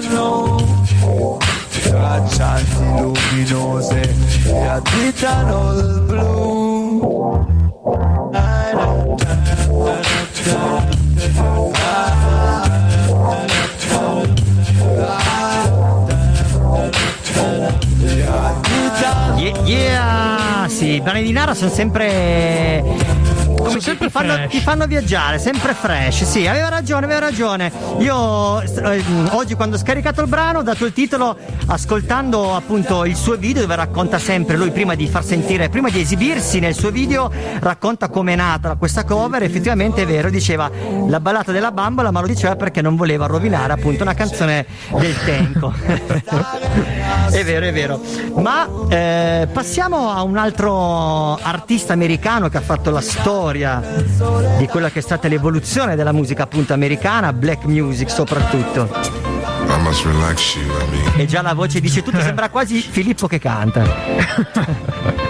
filtrano 0.00 1.38
Stanze 2.26 3.00
luminose 3.00 4.14
e 4.46 4.66
additano 4.66 5.72
il 5.72 6.02
blu 6.06 7.48
yeah! 19.64 20.66
Sì, 20.68 20.94
i 20.94 21.00
brani 21.00 21.22
di 21.22 21.32
Nara 21.32 21.54
sono 21.54 21.70
sempre. 21.70 23.19
Come 23.62 23.78
ti- 23.78 23.96
ti, 23.96 24.08
fanno, 24.08 24.48
ti 24.48 24.60
fanno 24.60 24.86
viaggiare, 24.86 25.38
sempre 25.38 25.74
fresh. 25.74 26.24
Sì, 26.24 26.46
aveva 26.46 26.68
ragione, 26.68 27.04
aveva 27.04 27.20
ragione. 27.20 27.70
Io 27.98 28.60
eh, 28.62 29.02
oggi 29.30 29.54
quando 29.54 29.76
ho 29.76 29.78
scaricato 29.78 30.22
il 30.22 30.28
brano 30.28 30.60
ho 30.60 30.62
dato 30.62 30.86
il 30.86 30.92
titolo 30.92 31.36
ascoltando 31.66 32.56
appunto 32.56 33.04
il 33.04 33.16
suo 33.16 33.36
video 33.36 33.62
dove 33.62 33.76
racconta 33.76 34.18
sempre 34.18 34.56
lui 34.56 34.70
prima 34.70 34.94
di 34.94 35.06
far 35.06 35.24
sentire, 35.24 35.68
prima 35.68 35.90
di 35.90 36.00
esibirsi 36.00 36.58
nel 36.58 36.74
suo 36.74 36.90
video, 36.90 37.30
racconta 37.60 38.08
come 38.08 38.32
è 38.32 38.36
nata 38.36 38.76
questa 38.76 39.04
cover. 39.04 39.42
Effettivamente 39.42 40.02
è 40.02 40.06
vero, 40.06 40.30
diceva 40.30 40.70
la 41.06 41.20
ballata 41.20 41.52
della 41.52 41.70
bambola, 41.70 42.10
ma 42.10 42.20
lo 42.20 42.26
diceva 42.26 42.56
perché 42.56 42.80
non 42.80 42.96
voleva 42.96 43.26
rovinare 43.26 43.74
appunto 43.74 44.02
una 44.02 44.14
canzone 44.14 44.66
del 44.98 45.14
Tenco. 45.24 45.72
è 47.30 47.44
vero, 47.44 47.66
è 47.66 47.72
vero. 47.72 48.00
Ma 48.36 48.66
eh, 48.88 49.48
passiamo 49.52 50.10
a 50.10 50.22
un 50.22 50.36
altro 50.38 51.36
artista 51.36 51.92
americano 51.92 52.48
che 52.48 52.56
ha 52.56 52.62
fatto 52.62 52.90
la 52.90 53.00
storia 53.00 53.49
di 53.52 54.66
quella 54.66 54.90
che 54.90 55.00
è 55.00 55.02
stata 55.02 55.28
l'evoluzione 55.28 55.96
della 55.96 56.12
musica 56.12 56.44
appunto 56.44 56.72
americana, 56.72 57.32
black 57.32 57.64
music 57.64 58.10
soprattutto. 58.10 58.88
I 58.92 59.82
must 59.82 60.04
relax 60.04 60.56
you, 60.56 60.64
I 60.64 60.88
mean. 60.90 61.20
E 61.20 61.26
già 61.26 61.42
la 61.42 61.54
voce 61.54 61.80
dice 61.80 62.02
tutto, 62.02 62.20
sembra 62.20 62.48
quasi 62.48 62.80
Filippo 62.80 63.26
che 63.26 63.38
canta. 63.38 65.28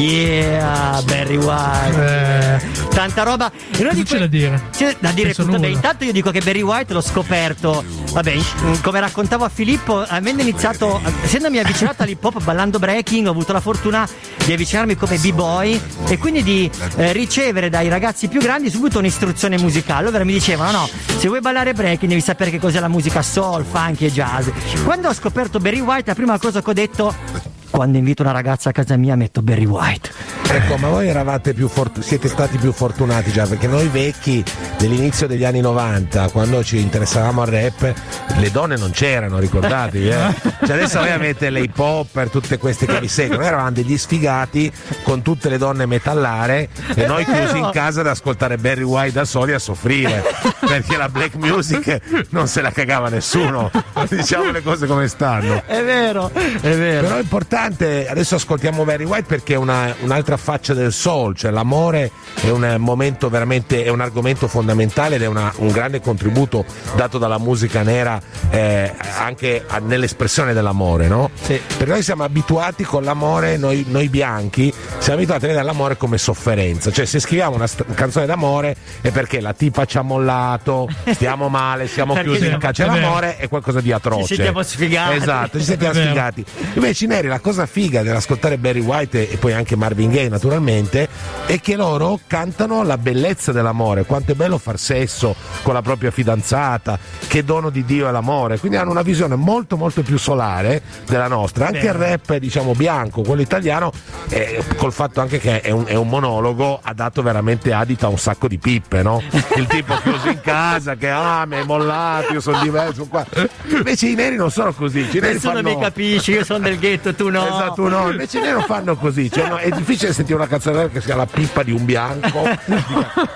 Yeah, 0.00 1.02
Barry 1.02 1.36
White. 1.36 2.88
Tanta 2.88 3.22
roba. 3.22 3.52
E 3.76 3.82
noi 3.82 3.94
di 3.94 4.02
c'è 4.02 4.18
da 4.18 4.26
dire? 4.26 4.62
C'è 4.74 4.96
da 4.98 5.10
dire 5.10 5.34
tutto. 5.34 5.58
Beh, 5.58 5.68
intanto 5.68 6.04
io 6.04 6.12
dico 6.12 6.30
che 6.30 6.40
Barry 6.40 6.62
White 6.62 6.94
l'ho 6.94 7.02
scoperto. 7.02 7.84
Vabbè, 8.10 8.34
come 8.80 9.00
raccontavo 9.00 9.44
a 9.44 9.50
Filippo, 9.50 9.98
avendo 9.98 10.40
iniziato, 10.40 11.02
essendomi 11.22 11.58
avvicinato 11.58 12.02
all'hip 12.02 12.24
hop 12.24 12.42
ballando 12.42 12.78
breaking, 12.78 13.26
ho 13.26 13.30
avuto 13.30 13.52
la 13.52 13.60
fortuna 13.60 14.08
di 14.42 14.54
avvicinarmi 14.54 14.96
come 14.96 15.18
b-boy 15.18 15.78
e 16.08 16.16
quindi 16.16 16.42
di 16.42 16.70
eh, 16.96 17.12
ricevere 17.12 17.68
dai 17.68 17.90
ragazzi 17.90 18.28
più 18.28 18.40
grandi 18.40 18.70
subito 18.70 18.98
un'istruzione 19.00 19.58
musicale. 19.58 20.08
Allora 20.08 20.24
mi 20.24 20.32
dicevano: 20.32 20.78
no, 20.78 20.88
se 21.18 21.28
vuoi 21.28 21.40
ballare 21.40 21.74
breaking 21.74 22.08
devi 22.08 22.22
sapere 22.22 22.50
che 22.50 22.58
cos'è 22.58 22.80
la 22.80 22.88
musica 22.88 23.20
soul, 23.20 23.66
funky 23.70 24.06
e 24.06 24.10
jazz. 24.10 24.48
Quando 24.82 25.08
ho 25.08 25.12
scoperto 25.12 25.58
Barry 25.58 25.80
White, 25.80 26.04
la 26.06 26.14
prima 26.14 26.38
cosa 26.38 26.62
che 26.62 26.70
ho 26.70 26.72
detto. 26.72 27.49
Quando 27.70 27.98
invito 27.98 28.22
una 28.22 28.32
ragazza 28.32 28.70
a 28.70 28.72
casa 28.72 28.96
mia 28.96 29.16
metto 29.16 29.42
Barry 29.42 29.64
White. 29.64 30.10
Ecco, 30.52 30.76
ma 30.78 30.88
voi 30.88 31.06
eravate 31.06 31.54
più 31.54 31.68
fort- 31.68 32.00
siete 32.00 32.26
stati 32.26 32.58
più 32.58 32.72
fortunati 32.72 33.30
già 33.30 33.46
perché 33.46 33.68
noi 33.68 33.86
vecchi 33.86 34.42
dell'inizio 34.78 35.28
degli 35.28 35.44
anni 35.44 35.60
90, 35.60 36.30
quando 36.30 36.64
ci 36.64 36.80
interessavamo 36.80 37.42
al 37.42 37.46
rap, 37.46 37.94
le 38.36 38.50
donne 38.50 38.76
non 38.76 38.90
c'erano, 38.90 39.38
ricordatevi. 39.38 40.08
Eh? 40.08 40.58
Cioè 40.70 40.76
adesso 40.76 40.98
voi 40.98 41.10
avete 41.10 41.50
le 41.50 41.60
hip 41.60 41.78
hopper, 41.78 42.28
tutte 42.28 42.58
queste 42.58 42.86
che 42.86 43.00
vi 43.00 43.08
seguono, 43.08 43.40
noi 43.40 43.48
eravamo 43.48 43.70
degli 43.70 43.96
sfigati 43.96 44.70
con 45.02 45.22
tutte 45.22 45.48
le 45.48 45.58
donne 45.58 45.86
metallare 45.86 46.68
e 46.94 47.06
noi 47.06 47.24
chiusi 47.24 47.58
in 47.58 47.70
casa 47.72 48.00
ad 48.00 48.08
ascoltare 48.08 48.56
Barry 48.56 48.82
White 48.82 49.12
da 49.12 49.24
soli 49.24 49.52
a 49.52 49.58
soffrire 49.58 50.22
perché 50.60 50.96
la 50.96 51.08
black 51.08 51.34
music 51.36 52.26
non 52.30 52.46
se 52.46 52.60
la 52.60 52.70
cagava 52.70 53.08
nessuno. 53.08 53.70
Diciamo 54.08 54.50
le 54.50 54.62
cose 54.62 54.86
come 54.86 55.08
stanno. 55.08 55.62
È 55.64 55.82
vero, 55.82 56.30
è 56.32 56.76
vero. 56.76 57.06
Però 57.06 57.16
è 57.16 57.20
importante, 57.20 57.59
adesso 57.64 58.34
ascoltiamo 58.36 58.84
Barry 58.84 59.04
White 59.04 59.26
perché 59.26 59.54
è 59.54 59.56
una- 59.56 59.94
un'altra 60.00 60.36
faccia 60.36 60.74
del 60.74 60.92
soul, 60.92 61.34
cioè 61.36 61.50
l'amore 61.50 62.10
è 62.42 62.48
un 62.50 62.76
momento 62.78 63.28
veramente, 63.28 63.84
è 63.84 63.88
un 63.88 64.00
argomento 64.00 64.48
fondamentale 64.48 65.16
ed 65.16 65.22
è 65.22 65.26
una- 65.26 65.52
un 65.56 65.68
grande 65.68 66.00
contributo 66.00 66.64
dato 66.96 67.18
dalla 67.18 67.38
musica 67.38 67.82
nera 67.82 68.20
eh, 68.50 68.92
anche 69.18 69.64
a- 69.66 69.78
nell'espressione 69.78 70.52
dell'amore, 70.52 71.06
no? 71.08 71.30
Perché 71.76 71.92
noi 71.92 72.02
siamo 72.02 72.24
abituati 72.24 72.84
con 72.84 73.02
l'amore, 73.04 73.56
noi, 73.56 73.84
noi 73.88 74.08
bianchi, 74.08 74.72
siamo 74.98 75.18
abituati 75.18 75.44
a 75.44 75.48
vedere 75.48 75.64
l'amore 75.64 75.96
come 75.96 76.18
sofferenza, 76.18 76.90
cioè 76.90 77.04
se 77.04 77.20
scriviamo 77.20 77.54
una 77.56 77.66
st- 77.66 77.84
canzone 77.94 78.26
d'amore 78.26 78.76
è 79.00 79.10
perché 79.10 79.40
la 79.40 79.52
tipa 79.52 79.84
ci 79.84 79.98
ha 79.98 80.02
mollato, 80.02 80.88
stiamo 81.12 81.48
male, 81.48 81.86
siamo 81.88 82.14
chiusi 82.22 82.38
in 82.38 82.44
siamo- 82.44 82.58
casa, 82.58 82.84
è 82.84 82.88
vero. 82.88 83.00
l'amore 83.00 83.36
è 83.36 83.48
qualcosa 83.48 83.80
di 83.80 83.92
atroce. 83.92 84.26
Ci 84.26 84.34
sentiamo 84.34 84.62
sfigati. 84.62 85.16
Esatto, 85.16 85.58
ci 85.58 85.64
sentiamo 85.64 85.94
sfigati. 85.94 86.44
Invece 86.74 87.06
neri 87.06 87.28
la 87.28 87.38
cosa 87.40 87.49
figa 87.66 88.02
dell'ascoltare 88.02 88.58
Barry 88.58 88.80
White 88.80 89.30
e 89.30 89.36
poi 89.36 89.52
anche 89.52 89.76
Marvin 89.76 90.10
Gaye 90.10 90.28
naturalmente 90.28 91.08
è 91.46 91.60
che 91.60 91.76
loro 91.76 92.20
cantano 92.26 92.82
la 92.82 92.98
bellezza 92.98 93.52
dell'amore, 93.52 94.04
quanto 94.04 94.32
è 94.32 94.34
bello 94.34 94.58
far 94.58 94.78
sesso 94.78 95.34
con 95.62 95.74
la 95.74 95.82
propria 95.82 96.10
fidanzata, 96.10 96.98
che 97.26 97.44
dono 97.44 97.70
di 97.70 97.84
Dio 97.84 98.08
è 98.08 98.10
l'amore, 98.10 98.58
quindi 98.58 98.78
hanno 98.78 98.90
una 98.90 99.02
visione 99.02 99.34
molto 99.34 99.76
molto 99.76 100.02
più 100.02 100.18
solare 100.18 100.82
della 101.06 101.28
nostra, 101.28 101.66
anche 101.66 101.86
il 101.86 101.92
rap 101.92 102.36
diciamo 102.36 102.74
bianco, 102.74 103.22
quello 103.22 103.42
italiano, 103.42 103.92
eh, 104.28 104.62
col 104.76 104.92
fatto 104.92 105.20
anche 105.20 105.38
che 105.38 105.60
è 105.60 105.70
un, 105.70 105.84
è 105.86 105.94
un 105.94 106.08
monologo, 106.08 106.80
ha 106.82 106.94
dato 106.94 107.22
veramente 107.22 107.72
adito 107.72 108.06
a 108.06 108.08
un 108.08 108.18
sacco 108.18 108.48
di 108.48 108.58
pippe, 108.58 109.02
no? 109.02 109.22
Il 109.56 109.66
tipo 109.66 109.94
chiuso 110.02 110.28
in 110.28 110.40
casa 110.40 110.94
che 110.94 111.08
ah 111.10 111.44
mi 111.46 111.56
hai 111.56 111.64
mollato, 111.64 112.32
io 112.32 112.40
sono 112.40 112.60
diverso 112.62 113.06
qua. 113.06 113.26
Invece 113.68 114.08
i 114.08 114.14
neri 114.14 114.36
non 114.36 114.50
sono 114.50 114.72
così, 114.72 115.00
i 115.00 115.20
neri 115.20 115.34
Nessuno 115.34 115.54
fanno... 115.54 115.68
mi 115.68 115.78
capisce, 115.78 116.32
io 116.32 116.44
sono 116.44 116.60
del 116.60 116.78
ghetto, 116.78 117.14
tu 117.14 117.28
no. 117.28 117.39
Esatto, 117.46 117.74
tu 117.74 117.88
no, 117.88 118.10
invece 118.10 118.40
non 118.40 118.62
fanno 118.62 118.96
così, 118.96 119.30
cioè, 119.30 119.48
no, 119.48 119.56
è 119.56 119.70
difficile 119.70 120.12
sentire 120.12 120.36
una 120.36 120.46
canzone 120.46 120.90
che 120.90 121.00
sia 121.00 121.16
la 121.16 121.26
pippa 121.26 121.62
di 121.62 121.72
un 121.72 121.84
bianco. 121.84 122.42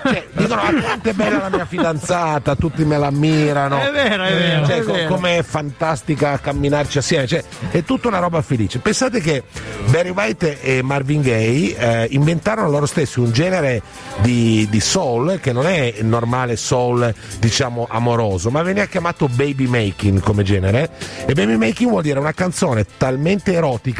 Cioè, 0.03 0.27
dicono 0.31 0.61
ah, 0.61 0.73
quanto 0.81 1.09
è 1.09 1.13
bella 1.13 1.37
la 1.37 1.49
mia 1.49 1.65
fidanzata, 1.65 2.55
tutti 2.55 2.83
me 2.85 2.97
la 2.97 3.07
ammirano. 3.07 3.79
È 3.79 3.91
vero, 3.91 4.23
è 4.23 4.33
vero, 4.33 4.65
Cioè, 4.65 4.81
vero. 4.83 5.13
come 5.13 5.37
è 5.37 5.43
fantastica 5.43 6.39
camminarci 6.39 6.97
assieme, 6.97 7.27
cioè, 7.27 7.43
è 7.71 7.83
tutta 7.83 8.07
una 8.07 8.19
roba 8.19 8.41
felice. 8.41 8.79
Pensate 8.79 9.19
che 9.21 9.43
Barry 9.87 10.09
White 10.09 10.61
e 10.61 10.81
Marvin 10.81 11.21
Gaye 11.21 11.75
eh, 11.77 12.07
inventarono 12.11 12.69
loro 12.69 12.85
stessi 12.85 13.19
un 13.19 13.31
genere 13.31 13.81
di, 14.21 14.67
di 14.69 14.79
soul 14.79 15.39
che 15.41 15.51
non 15.51 15.65
è 15.67 15.93
il 15.97 16.05
normale 16.05 16.55
soul, 16.55 17.13
diciamo, 17.39 17.87
amoroso, 17.89 18.49
ma 18.49 18.61
veniva 18.61 18.85
chiamato 18.85 19.27
baby 19.27 19.67
making 19.67 20.19
come 20.21 20.43
genere. 20.43 20.89
E 21.25 21.33
baby 21.33 21.55
making 21.55 21.89
vuol 21.89 22.01
dire 22.01 22.19
una 22.19 22.33
canzone 22.33 22.85
talmente 22.97 23.53
erotica 23.53 23.94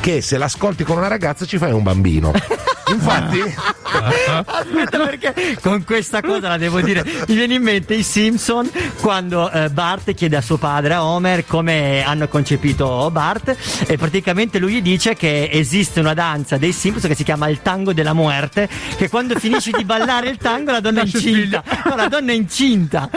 che 0.00 0.20
se 0.20 0.38
l'ascolti 0.38 0.84
con 0.84 0.96
una 0.96 1.08
ragazza 1.08 1.44
ci 1.44 1.58
fai 1.58 1.72
un 1.72 1.82
bambino. 1.82 2.32
Infatti, 2.88 3.40
Aspetta 3.86 4.98
perché 4.98 5.58
con 5.62 5.84
questa 5.84 6.20
cosa 6.20 6.48
la 6.48 6.56
devo 6.56 6.80
dire. 6.80 7.04
Mi 7.26 7.34
viene 7.34 7.54
in 7.54 7.62
mente 7.62 7.94
i 7.94 8.02
Simpson 8.02 8.70
quando 9.00 9.50
eh, 9.50 9.70
Bart 9.70 10.12
chiede 10.14 10.36
a 10.36 10.40
suo 10.40 10.56
padre, 10.56 10.94
a 10.94 11.04
Homer, 11.04 11.46
come 11.46 12.02
hanno 12.04 12.28
concepito 12.28 13.10
Bart 13.10 13.56
e 13.86 13.96
praticamente 13.96 14.58
lui 14.58 14.74
gli 14.74 14.82
dice 14.82 15.14
che 15.14 15.48
esiste 15.50 16.00
una 16.00 16.14
danza 16.14 16.56
dei 16.56 16.72
Simpson 16.72 17.10
che 17.10 17.16
si 17.16 17.24
chiama 17.24 17.48
il 17.48 17.62
tango 17.62 17.92
della 17.92 18.12
muerte 18.12 18.68
che 18.96 19.08
quando 19.08 19.38
finisci 19.38 19.70
di 19.70 19.84
ballare 19.84 20.28
il 20.28 20.36
tango 20.36 20.72
la 20.72 20.80
donna 20.80 21.02
è 21.02 21.04
incinta. 21.04 21.62
No, 21.84 21.96
la 21.96 22.08
donna 22.08 22.32
è 22.32 22.34
incinta. 22.34 23.08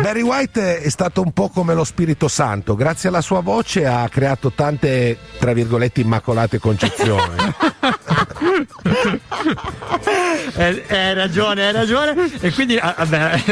Barry 0.00 0.22
White 0.22 0.80
è 0.80 0.88
stato 0.88 1.22
un 1.22 1.32
po' 1.32 1.48
come 1.48 1.74
lo 1.74 1.84
Spirito 1.84 2.28
Santo, 2.28 2.74
grazie 2.74 3.08
alla 3.08 3.20
sua 3.20 3.40
voce 3.40 3.86
ha 3.86 4.08
creato 4.08 4.52
tante, 4.52 5.16
tra 5.38 5.52
virgolette, 5.58 6.00
immacolate 6.00 6.58
concezioni. 6.58 7.36
Eh, 10.54 10.84
Hai 10.88 11.14
ragione, 11.14 11.66
hai 11.66 11.72
ragione. 11.72 12.30
E 12.40 12.52
quindi, 12.52 12.76
ah, 12.76 12.94
vabbè, 12.98 13.42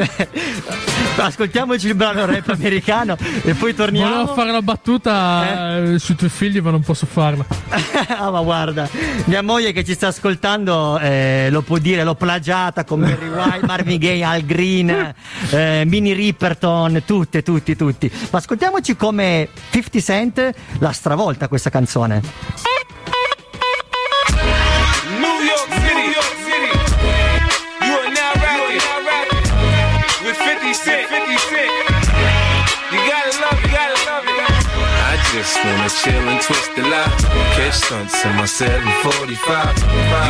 ascoltiamoci 1.22 1.86
il 1.86 1.94
brano 1.94 2.26
rap 2.26 2.48
americano 2.48 3.16
e 3.42 3.54
poi 3.54 3.74
torniamo. 3.74 4.10
Volevo 4.10 4.34
fare 4.34 4.50
la 4.50 4.62
battuta 4.62 5.78
eh, 5.92 5.98
sui 5.98 6.14
tuoi 6.16 6.30
figli, 6.30 6.60
ma 6.60 6.70
non 6.70 6.82
posso 6.82 7.06
farla. 7.06 7.44
ah, 8.18 8.30
ma 8.30 8.40
guarda, 8.40 8.88
mia 9.24 9.42
moglie 9.42 9.72
che 9.72 9.84
ci 9.84 9.94
sta 9.94 10.08
ascoltando 10.08 10.98
eh, 10.98 11.48
lo 11.50 11.62
può 11.62 11.78
dire, 11.78 12.02
l'ho 12.02 12.14
plagiata 12.14 12.84
con 12.84 13.00
Mary 13.00 13.28
White, 13.28 13.66
Marvin 13.66 13.98
Gaye, 13.98 14.24
Al 14.24 14.42
Green, 14.42 15.14
eh, 15.50 15.84
Minnie 15.86 16.14
Ripperton, 16.14 17.02
tutte, 17.04 17.42
tutti, 17.42 17.76
tutti. 17.76 18.10
Ma 18.30 18.38
ascoltiamoci 18.38 18.96
come 18.96 19.48
50 19.70 20.00
Cent 20.00 20.50
l'ha 20.78 20.92
stravolta 20.92 21.48
questa 21.48 21.70
canzone. 21.70 21.95
persone. 21.96 22.20
Just 35.36 35.60
wanna 35.62 35.90
chill 35.90 36.28
and 36.32 36.40
twist 36.40 36.70
the 36.76 36.82
lie. 36.88 37.12
Catch 37.60 37.84
stunts 37.84 38.24
in 38.24 38.32
my 38.36 38.46
745. 38.46 39.76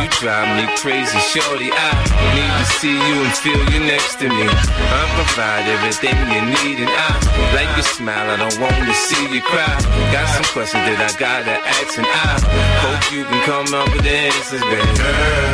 You 0.03 0.07
drive 0.19 0.51
me 0.59 0.67
crazy, 0.75 1.17
shorty. 1.31 1.71
I 1.71 1.91
need 2.35 2.51
to 2.59 2.65
see 2.75 2.91
you 2.91 3.15
and 3.23 3.31
feel 3.31 3.63
you 3.71 3.87
next 3.87 4.19
to 4.19 4.27
me. 4.27 4.43
I 4.43 5.01
provide 5.15 5.63
everything 5.63 6.11
you 6.27 6.43
need, 6.59 6.83
and 6.83 6.91
I 6.91 7.15
like 7.55 7.71
your 7.79 7.87
smile. 7.87 8.27
I 8.27 8.35
don't 8.35 8.59
wanna 8.59 8.93
see 8.93 9.23
you 9.31 9.41
cry. 9.41 9.79
Got 10.11 10.27
some 10.35 10.47
questions 10.51 10.83
that 10.83 10.99
I 10.99 11.11
gotta 11.15 11.55
ask, 11.55 11.95
and 11.97 12.07
I 12.27 12.35
hope 12.83 13.03
you 13.07 13.23
can 13.23 13.39
come 13.47 13.71
up 13.79 13.87
with 13.95 14.03
answers, 14.03 14.59
baby. 14.59 14.91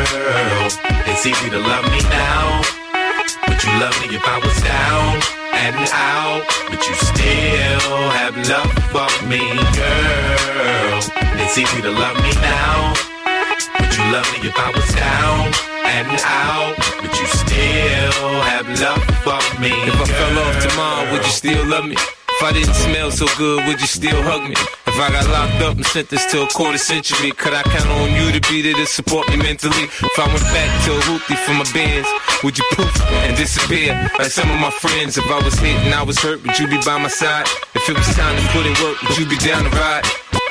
Girl, 0.10 0.66
it's 1.14 1.26
easy 1.30 1.50
to 1.54 1.60
love 1.62 1.86
me 1.94 2.02
now. 2.10 2.66
Would 3.48 3.62
you 3.62 3.74
love 3.78 3.94
me 4.02 4.18
if 4.18 4.26
I 4.26 4.38
was 4.42 4.58
down 4.66 5.43
and 5.64 5.76
out? 5.94 6.44
But 6.70 6.82
you 6.88 6.96
still 6.96 8.04
have 8.20 8.36
love 8.52 8.74
for 8.92 9.10
me, 9.32 9.44
girl. 9.80 11.00
It's 11.40 11.58
easy 11.58 11.82
to 11.82 11.92
love 11.92 12.18
me 12.26 12.32
now. 12.44 12.94
Would 13.80 13.94
you 13.96 14.06
love 14.12 14.28
me 14.34 14.40
if 14.50 14.58
I 14.58 14.70
was 14.76 14.90
down 14.94 15.46
and 15.96 16.12
out? 16.44 16.76
But 17.02 17.14
you 17.20 17.28
still 17.42 18.34
have 18.52 18.68
love 18.84 19.04
for 19.24 19.42
me. 19.62 19.72
If 19.90 19.96
I 20.02 20.06
fell 20.20 20.38
off 20.44 20.56
tomorrow, 20.68 21.12
would 21.12 21.24
you 21.24 21.32
still 21.32 21.66
love 21.68 21.86
me? 21.86 21.96
If 21.96 22.44
I 22.44 22.52
didn't 22.52 22.76
smell 22.76 23.12
so 23.12 23.28
good, 23.38 23.66
would 23.66 23.80
you 23.80 23.88
still 23.88 24.22
hug 24.24 24.50
me? 24.50 24.83
If 24.94 25.00
I 25.00 25.10
got 25.10 25.28
locked 25.32 25.62
up 25.64 25.76
and 25.76 25.86
sentenced 25.88 26.30
to 26.30 26.44
a 26.44 26.48
quarter 26.50 26.78
century, 26.78 27.32
could 27.32 27.52
I 27.52 27.64
count 27.64 27.90
on 27.90 28.14
you 28.14 28.32
to 28.32 28.40
be 28.48 28.62
there 28.62 28.76
to 28.76 28.86
support 28.86 29.28
me 29.28 29.38
mentally? 29.38 29.90
If 29.90 30.20
I 30.20 30.28
went 30.28 30.46
back 30.54 30.70
to 30.86 30.92
a 30.94 31.02
for 31.34 31.54
my 31.56 31.66
bands, 31.74 32.08
would 32.44 32.56
you 32.60 32.64
poof 32.74 33.02
and 33.26 33.36
disappear 33.36 33.98
like 34.20 34.30
some 34.30 34.52
of 34.52 34.60
my 34.60 34.70
friends? 34.70 35.18
If 35.18 35.26
I 35.26 35.42
was 35.44 35.58
hit 35.58 35.76
and 35.82 35.96
I 35.96 36.04
was 36.04 36.20
hurt, 36.20 36.44
would 36.44 36.60
you 36.60 36.68
be 36.68 36.78
by 36.86 37.00
my 37.00 37.08
side? 37.08 37.48
If 37.74 37.90
it 37.90 37.98
was 37.98 38.06
time 38.14 38.38
to 38.38 38.48
put 38.54 38.68
in 38.68 38.74
work, 38.86 39.02
would 39.02 39.18
you 39.18 39.26
be 39.26 39.38
down 39.38 39.64
to 39.64 39.72
ride? 39.72 40.23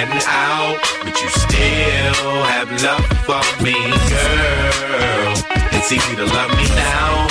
and 0.00 0.12
out? 0.28 0.78
But 1.04 1.16
you 1.22 1.28
still 1.30 2.36
have 2.52 2.68
love 2.82 3.06
for 3.26 3.42
me, 3.64 3.76
girl. 4.12 5.34
It's 5.72 5.90
easy 5.90 6.16
to 6.16 6.26
love 6.36 6.50
me 6.60 6.66
now. 6.88 7.28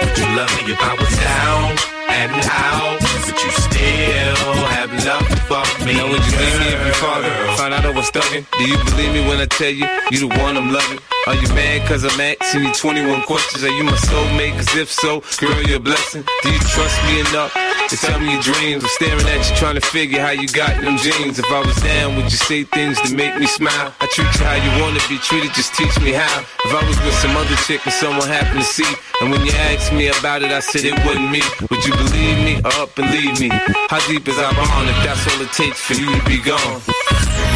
Would 0.00 0.18
you 0.18 0.28
love 0.36 0.52
me 0.56 0.72
if 0.72 0.80
I 0.80 0.94
was 0.98 1.16
down 1.16 1.95
and 2.08 2.32
out? 2.32 3.00
But 3.00 3.42
you 3.42 3.50
still 3.50 4.54
have 4.76 4.90
love 5.04 5.26
for 5.46 5.84
me. 5.84 5.94
Now 5.94 6.08
would 6.10 6.24
you 6.24 6.36
leave 6.38 6.58
me 6.60 6.68
if 6.74 6.86
your 6.86 6.94
father 6.94 7.30
found 7.56 7.74
out 7.74 7.84
I 7.84 7.90
was 7.90 8.10
thugging? 8.10 8.46
Do 8.58 8.64
you 8.64 8.78
believe 8.84 9.12
me 9.12 9.28
when 9.28 9.40
I 9.40 9.46
tell 9.46 9.70
you 9.70 9.86
you 10.10 10.28
the 10.28 10.32
one 10.42 10.56
I'm 10.56 10.72
loving? 10.72 10.98
Are 11.26 11.34
you 11.34 11.48
mad 11.58 11.82
cause 11.88 12.04
I'm 12.04 12.20
asking 12.20 12.62
you 12.62 12.72
21 12.72 13.22
questions? 13.22 13.64
Are 13.64 13.74
you 13.74 13.82
my 13.82 13.98
soulmate? 14.06 14.54
Cause 14.54 14.76
if 14.76 14.90
so, 14.90 15.22
girl, 15.42 15.60
you're 15.66 15.78
a 15.78 15.80
blessing. 15.80 16.22
Do 16.42 16.52
you 16.52 16.58
trust 16.60 16.96
me 17.10 17.18
enough 17.18 17.50
to 17.90 17.96
tell 17.96 18.20
me 18.20 18.30
your 18.32 18.42
dreams? 18.42 18.84
I'm 18.84 18.90
staring 18.94 19.26
at 19.26 19.42
you 19.50 19.56
trying 19.56 19.74
to 19.74 19.80
figure 19.80 20.20
how 20.20 20.30
you 20.30 20.46
got 20.46 20.80
them 20.80 20.96
jeans. 20.98 21.40
If 21.40 21.50
I 21.50 21.60
was 21.66 21.74
down, 21.82 22.14
would 22.14 22.30
you 22.30 22.38
say 22.38 22.62
things 22.62 23.00
to 23.02 23.14
make 23.16 23.36
me 23.38 23.46
smile? 23.46 23.92
I 23.98 24.06
treat 24.06 24.30
you 24.38 24.46
how 24.46 24.54
you 24.54 24.70
wanna 24.80 25.02
be 25.10 25.18
treated, 25.18 25.50
just 25.52 25.74
teach 25.74 25.98
me 25.98 26.12
how. 26.12 26.46
If 26.64 26.70
I 26.70 26.86
was 26.86 26.96
with 27.02 27.18
some 27.18 27.36
other 27.36 27.56
chick 27.66 27.82
and 27.84 27.94
someone 27.94 28.28
happened 28.28 28.60
to 28.60 28.66
see, 28.66 28.86
and 29.20 29.32
when 29.32 29.44
you 29.44 29.50
asked 29.74 29.92
me 29.92 30.06
about 30.06 30.42
it, 30.42 30.52
I 30.52 30.60
said 30.60 30.84
it 30.84 30.94
wasn't 31.04 31.30
me. 31.32 31.42
Would 31.70 31.82
you 31.84 31.90
believe 31.90 32.05
me 32.12 32.60
up 32.64 32.90
and 32.98 33.10
leave 33.10 33.40
me? 33.40 33.48
How 33.90 34.00
deep 34.06 34.26
is 34.28 34.38
our 34.38 34.52
bond 34.54 34.88
if 34.88 34.98
that's 35.04 35.24
all 35.30 35.40
it 35.42 35.52
takes 35.52 35.80
for 35.80 35.94
you 35.94 36.06
to 36.06 36.24
be 36.26 36.38
gone? 36.42 36.80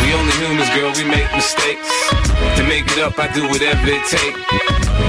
We 0.03 0.15
only 0.15 0.33
humans, 0.41 0.71
girl, 0.75 0.93
we 0.97 1.05
make 1.05 1.31
mistakes. 1.33 1.89
To 2.57 2.63
make 2.65 2.87
it 2.91 2.99
up, 2.99 3.19
I 3.19 3.29
do 3.33 3.47
whatever 3.49 3.87
it 3.87 4.05
takes. 4.09 4.41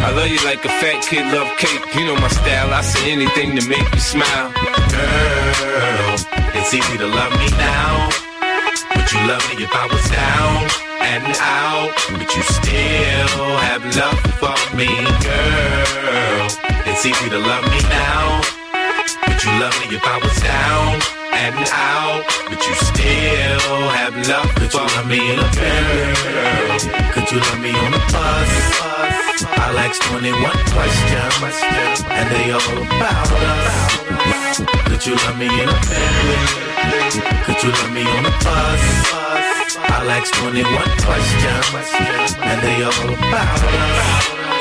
I 0.03 0.11
love 0.15 0.27
you 0.27 0.41
like 0.45 0.63
a 0.65 0.71
fat 0.81 1.03
kid 1.05 1.25
love 1.33 1.49
cake. 1.57 1.81
You 1.95 2.05
know 2.05 2.15
my 2.15 2.27
style, 2.27 2.73
I 2.73 2.81
say 2.81 3.11
anything 3.11 3.55
to 3.57 3.63
make 3.67 3.87
you 3.93 3.99
smile. 3.99 4.51
Girl, 4.91 6.15
it's 6.57 6.73
easy 6.73 6.97
to 6.97 7.07
love 7.07 7.33
me 7.39 7.49
now. 7.57 8.09
Would 8.95 9.11
you 9.11 9.21
love 9.27 9.43
me 9.49 9.63
if 9.63 9.73
I 9.73 9.85
was 9.87 10.05
down 10.09 10.69
and 11.01 11.25
out? 11.39 11.93
But 12.11 12.29
you 12.35 12.43
still 12.43 13.57
have 13.69 13.83
love 13.95 14.21
for 14.41 14.57
me, 14.75 14.89
girl. 15.23 16.47
It's 16.85 17.05
easy 17.05 17.29
to 17.29 17.39
love 17.39 17.63
me 17.63 17.81
now. 17.89 18.60
Would 19.41 19.49
you 19.49 19.59
love 19.59 19.89
me 19.89 19.95
if 19.97 20.05
I 20.05 20.17
was 20.21 20.37
down 20.37 21.01
and 21.33 21.65
out? 21.73 22.21
But 22.45 22.61
you 22.61 22.75
still 22.77 23.89
have 23.89 24.13
love 24.29 24.53
Could 24.53 24.69
you 24.69 24.85
love 24.85 25.07
me 25.09 25.17
in 25.17 25.39
a 25.41 25.49
girl? 25.57 26.77
Could 27.09 27.25
you 27.31 27.39
love 27.41 27.57
me 27.57 27.73
on 27.73 27.89
a 27.89 28.01
bus? 28.13 28.53
I'll 29.57 29.79
ask 29.81 29.97
21 30.13 30.45
questions, 30.45 31.57
and 32.05 32.29
they 32.29 32.53
all 32.53 32.85
about 32.85 33.33
us. 33.33 34.61
Could 34.85 35.07
you 35.09 35.15
love 35.25 35.37
me 35.39 35.49
in 35.49 35.69
a 35.69 35.77
Bentley? 35.89 36.45
Could 37.41 37.63
you 37.65 37.71
love 37.81 37.91
me 37.97 38.05
on 38.05 38.25
a 38.29 38.33
bus? 38.45 38.85
I'll 39.89 40.11
ask 40.21 40.31
21 40.37 40.69
questions, 41.01 42.37
and 42.45 42.61
they 42.61 42.83
all 42.83 43.09
about 43.09 43.57
us. 43.57 44.60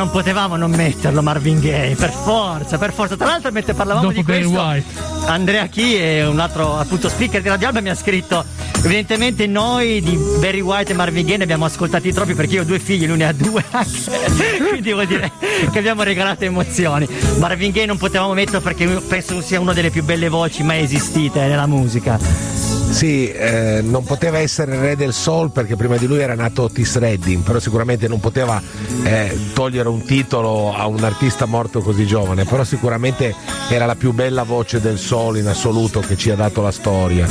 Non 0.00 0.10
potevamo 0.10 0.56
non 0.56 0.70
metterlo 0.70 1.20
Marvin 1.20 1.60
Gaye, 1.60 1.94
per 1.94 2.10
forza, 2.10 2.78
per 2.78 2.90
forza. 2.90 3.16
Tra 3.16 3.26
l'altro, 3.26 3.52
mentre 3.52 3.74
parlavamo 3.74 4.06
Dopo 4.06 4.18
di 4.18 4.24
questo, 4.24 4.58
White. 4.58 4.84
Andrea 5.26 5.66
Chi 5.66 5.94
è 5.94 6.26
un 6.26 6.40
altro 6.40 6.78
appunto 6.78 7.10
speaker 7.10 7.42
di 7.42 7.48
Radio 7.50 7.66
Alba 7.66 7.82
mi 7.82 7.90
ha 7.90 7.94
scritto 7.94 8.42
evidentemente 8.82 9.46
noi 9.46 10.00
di 10.00 10.18
Barry 10.38 10.60
White 10.60 10.92
e 10.92 10.94
Marvin 10.94 11.26
Gaye 11.26 11.36
ne 11.36 11.42
abbiamo 11.42 11.66
ascoltati 11.66 12.14
troppi 12.14 12.32
perché 12.32 12.54
io 12.54 12.62
ho 12.62 12.64
due 12.64 12.78
figli, 12.78 13.06
lui 13.06 13.18
ne 13.18 13.26
ha 13.26 13.32
due 13.34 13.62
anche. 13.72 14.10
Quindi 14.70 14.92
vuol 14.94 15.06
dire 15.06 15.30
che 15.70 15.78
abbiamo 15.78 16.02
regalato 16.02 16.44
emozioni. 16.44 17.06
Marvin 17.36 17.70
Gaye 17.70 17.84
non 17.84 17.98
potevamo 17.98 18.32
metterlo 18.32 18.62
perché 18.62 18.86
penso 19.06 19.42
sia 19.42 19.60
una 19.60 19.74
delle 19.74 19.90
più 19.90 20.02
belle 20.02 20.30
voci 20.30 20.62
mai 20.62 20.82
esistite 20.82 21.40
nella 21.40 21.66
musica. 21.66 22.69
Sì, 22.90 23.30
eh, 23.30 23.80
non 23.82 24.04
poteva 24.04 24.38
essere 24.38 24.78
re 24.78 24.96
del 24.96 25.14
soul 25.14 25.52
perché 25.52 25.76
prima 25.76 25.96
di 25.96 26.06
lui 26.06 26.20
era 26.20 26.34
nato 26.34 26.64
Otis 26.64 26.98
Redding, 26.98 27.42
però 27.42 27.58
sicuramente 27.58 28.08
non 28.08 28.20
poteva 28.20 28.60
eh, 29.04 29.38
togliere 29.54 29.88
un 29.88 30.04
titolo 30.04 30.74
a 30.74 30.86
un 30.86 31.02
artista 31.02 31.46
morto 31.46 31.80
così 31.80 32.04
giovane, 32.04 32.44
però 32.44 32.62
sicuramente 32.64 33.34
era 33.70 33.86
la 33.86 33.94
più 33.94 34.12
bella 34.12 34.42
voce 34.42 34.80
del 34.80 34.98
soul 34.98 35.38
in 35.38 35.46
assoluto 35.46 36.00
che 36.00 36.16
ci 36.16 36.30
ha 36.30 36.34
dato 36.34 36.60
la 36.60 36.72
storia. 36.72 37.26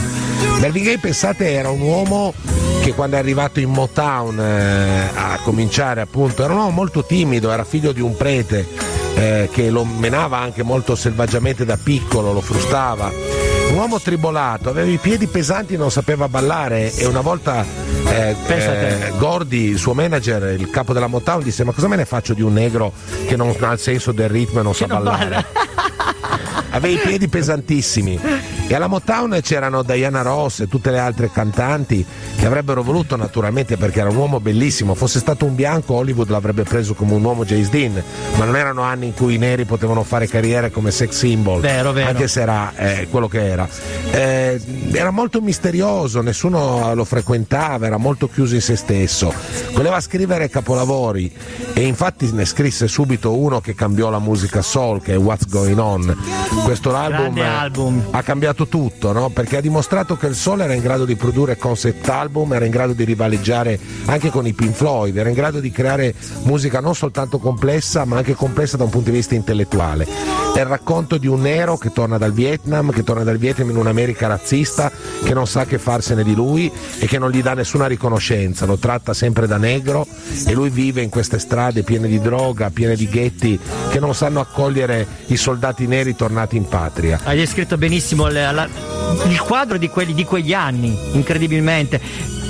Marvin 0.59 0.83
Gaye, 0.83 0.97
pensate, 0.97 1.51
era 1.51 1.69
un 1.69 1.81
uomo 1.81 2.33
che 2.81 2.93
quando 2.93 3.17
è 3.17 3.19
arrivato 3.19 3.59
in 3.59 3.69
Motown 3.69 4.39
eh, 4.39 5.09
a 5.13 5.39
cominciare 5.43 6.01
appunto, 6.01 6.43
era 6.43 6.53
un 6.53 6.59
uomo 6.59 6.71
molto 6.71 7.03
timido, 7.03 7.51
era 7.51 7.63
figlio 7.63 7.91
di 7.91 8.01
un 8.01 8.15
prete 8.15 8.65
eh, 9.15 9.49
che 9.51 9.69
lo 9.69 9.83
menava 9.83 10.39
anche 10.39 10.63
molto 10.63 10.95
selvaggiamente 10.95 11.65
da 11.65 11.77
piccolo, 11.77 12.31
lo 12.31 12.41
frustava. 12.41 13.38
Un 13.69 13.75
uomo 13.75 13.99
tribolato, 13.99 14.69
aveva 14.69 14.89
i 14.89 14.97
piedi 14.97 15.27
pesanti 15.27 15.75
e 15.75 15.77
non 15.77 15.91
sapeva 15.91 16.27
ballare. 16.27 16.93
E 16.93 17.05
una 17.05 17.21
volta 17.21 17.63
eh, 18.08 18.36
eh, 18.47 19.13
Gordy, 19.17 19.69
il 19.69 19.77
suo 19.77 19.93
manager, 19.93 20.60
il 20.60 20.69
capo 20.69 20.91
della 20.91 21.08
Motown, 21.08 21.43
disse 21.43 21.63
ma 21.63 21.71
cosa 21.71 21.88
me 21.88 21.95
ne 21.95 22.05
faccio 22.05 22.34
di 22.34 22.41
un 22.41 22.53
negro 22.53 22.91
che 23.27 23.36
non 23.36 23.55
ha 23.60 23.71
il 23.71 23.79
senso 23.79 24.12
del 24.12 24.29
ritmo 24.29 24.60
e 24.60 24.63
non 24.63 24.73
sa 24.73 24.88
non 24.88 25.03
ballare? 25.03 25.45
Aveva 26.71 27.02
i 27.02 27.06
piedi 27.06 27.27
pesantissimi 27.27 28.19
E 28.71 28.75
alla 28.75 28.85
Motown 28.85 29.39
c'erano 29.41 29.81
Diana 29.81 30.21
Ross 30.21 30.59
e 30.59 30.67
tutte 30.67 30.91
le 30.91 30.99
altre 30.99 31.31
cantanti 31.31 32.05
che 32.37 32.45
avrebbero 32.45 32.83
voluto 32.83 33.15
naturalmente 33.15 33.77
perché 33.77 33.99
era 33.99 34.09
un 34.09 34.15
uomo 34.15 34.39
bellissimo, 34.39 34.93
fosse 34.93 35.17
stato 35.17 35.45
un 35.45 35.55
bianco 35.55 35.95
Hollywood 35.95 36.29
l'avrebbe 36.29 36.61
preso 36.61 36.93
come 36.93 37.13
un 37.13 37.23
uomo 37.23 37.45
James 37.45 37.69
Dean, 37.71 37.99
ma 38.37 38.45
non 38.45 38.55
erano 38.55 38.83
anni 38.83 39.07
in 39.07 39.15
cui 39.15 39.33
i 39.33 39.37
neri 39.39 39.65
potevano 39.65 40.03
fare 40.03 40.27
carriere 40.27 40.69
come 40.69 40.91
sex 40.91 41.17
symbol, 41.17 41.61
Vero, 41.61 41.91
vero. 41.93 42.09
anche 42.09 42.27
se 42.27 42.41
era 42.41 42.71
eh, 42.75 43.07
quello 43.09 43.27
che 43.27 43.43
era. 43.43 43.67
Eh, 44.11 44.61
era 44.91 45.09
molto 45.09 45.41
misterioso, 45.41 46.21
nessuno 46.21 46.93
lo 46.93 47.05
frequentava, 47.05 47.87
era 47.87 47.97
molto 47.97 48.29
chiuso 48.29 48.53
in 48.53 48.61
se 48.61 48.75
stesso, 48.75 49.33
voleva 49.73 49.99
scrivere 49.99 50.47
capolavori 50.47 51.31
e 51.73 51.87
infatti 51.87 52.31
ne 52.33 52.45
scrisse 52.45 52.87
subito 52.87 53.35
uno 53.35 53.61
che 53.61 53.73
cambiò 53.73 54.11
la 54.11 54.19
musica 54.19 54.61
soul, 54.61 55.01
che 55.01 55.13
è 55.13 55.17
What's 55.17 55.47
Going 55.47 55.79
On. 55.79 56.17
Questo 56.63 56.95
album, 56.95 57.39
album. 57.39 58.07
ha 58.11 58.21
cambiato 58.21 58.57
tutto, 58.67 59.12
no? 59.12 59.29
perché 59.29 59.57
ha 59.57 59.62
dimostrato 59.62 60.17
che 60.17 60.27
il 60.27 60.35
soul 60.35 60.62
era 60.62 60.73
in 60.73 60.81
grado 60.81 61.05
di 61.05 61.15
produrre 61.15 61.57
concept 61.57 62.07
album, 62.10 62.53
era 62.53 62.65
in 62.65 62.71
grado 62.71 62.93
di 62.93 63.03
rivaleggiare 63.03 63.79
anche 64.05 64.29
con 64.29 64.45
i 64.45 64.53
Pink 64.53 64.73
Floyd, 64.73 65.15
era 65.15 65.29
in 65.29 65.35
grado 65.35 65.60
di 65.60 65.71
creare 65.71 66.13
musica 66.43 66.79
non 66.79 66.95
soltanto 66.95 67.37
complessa, 67.37 68.05
ma 68.05 68.17
anche 68.17 68.33
complessa 68.33 68.77
da 68.77 68.83
un 68.83 68.89
punto 68.89 69.10
di 69.10 69.17
vista 69.17 69.35
intellettuale. 69.35 70.07
È 70.53 70.60
il 70.60 70.65
racconto 70.65 71.17
di 71.17 71.27
un 71.27 71.41
nero 71.41 71.77
che 71.77 71.91
torna 71.91 72.17
dal 72.17 72.33
Vietnam, 72.33 72.91
che 72.91 73.03
torna 73.03 73.23
dal 73.23 73.37
Vietnam 73.37 73.69
in 73.69 73.77
un'America 73.77 74.27
razzista, 74.27 74.91
che 75.23 75.33
non 75.33 75.47
sa 75.47 75.65
che 75.65 75.77
farsene 75.77 76.23
di 76.23 76.33
lui 76.33 76.71
e 76.99 77.05
che 77.05 77.19
non 77.19 77.29
gli 77.31 77.41
dà 77.41 77.53
nessuna 77.53 77.87
riconoscenza, 77.87 78.65
lo 78.65 78.77
tratta 78.77 79.13
sempre 79.13 79.47
da 79.47 79.57
negro 79.57 80.05
e 80.45 80.53
lui 80.53 80.69
vive 80.69 81.01
in 81.01 81.10
queste 81.10 81.39
strade 81.39 81.83
piene 81.83 82.07
di 82.07 82.19
droga, 82.19 82.69
piene 82.71 82.95
di 82.95 83.07
ghetti 83.07 83.60
che 83.89 83.99
non 83.99 84.13
sanno 84.15 84.39
accogliere 84.39 85.05
i 85.27 85.37
soldati 85.37 85.87
neri 85.87 86.15
tornati 86.15 86.57
in 86.57 86.67
patria. 86.67 87.19
Hai 87.23 87.37
descritto 87.37 87.77
benissimo 87.77 88.27
il, 88.27 88.48
la- 88.52 88.67
il 89.27 89.39
quadro 89.41 89.77
di, 89.77 89.89
quelli, 89.89 90.13
di 90.13 90.23
quegli 90.25 90.54
anni, 90.54 90.97
incredibilmente. 91.13 92.00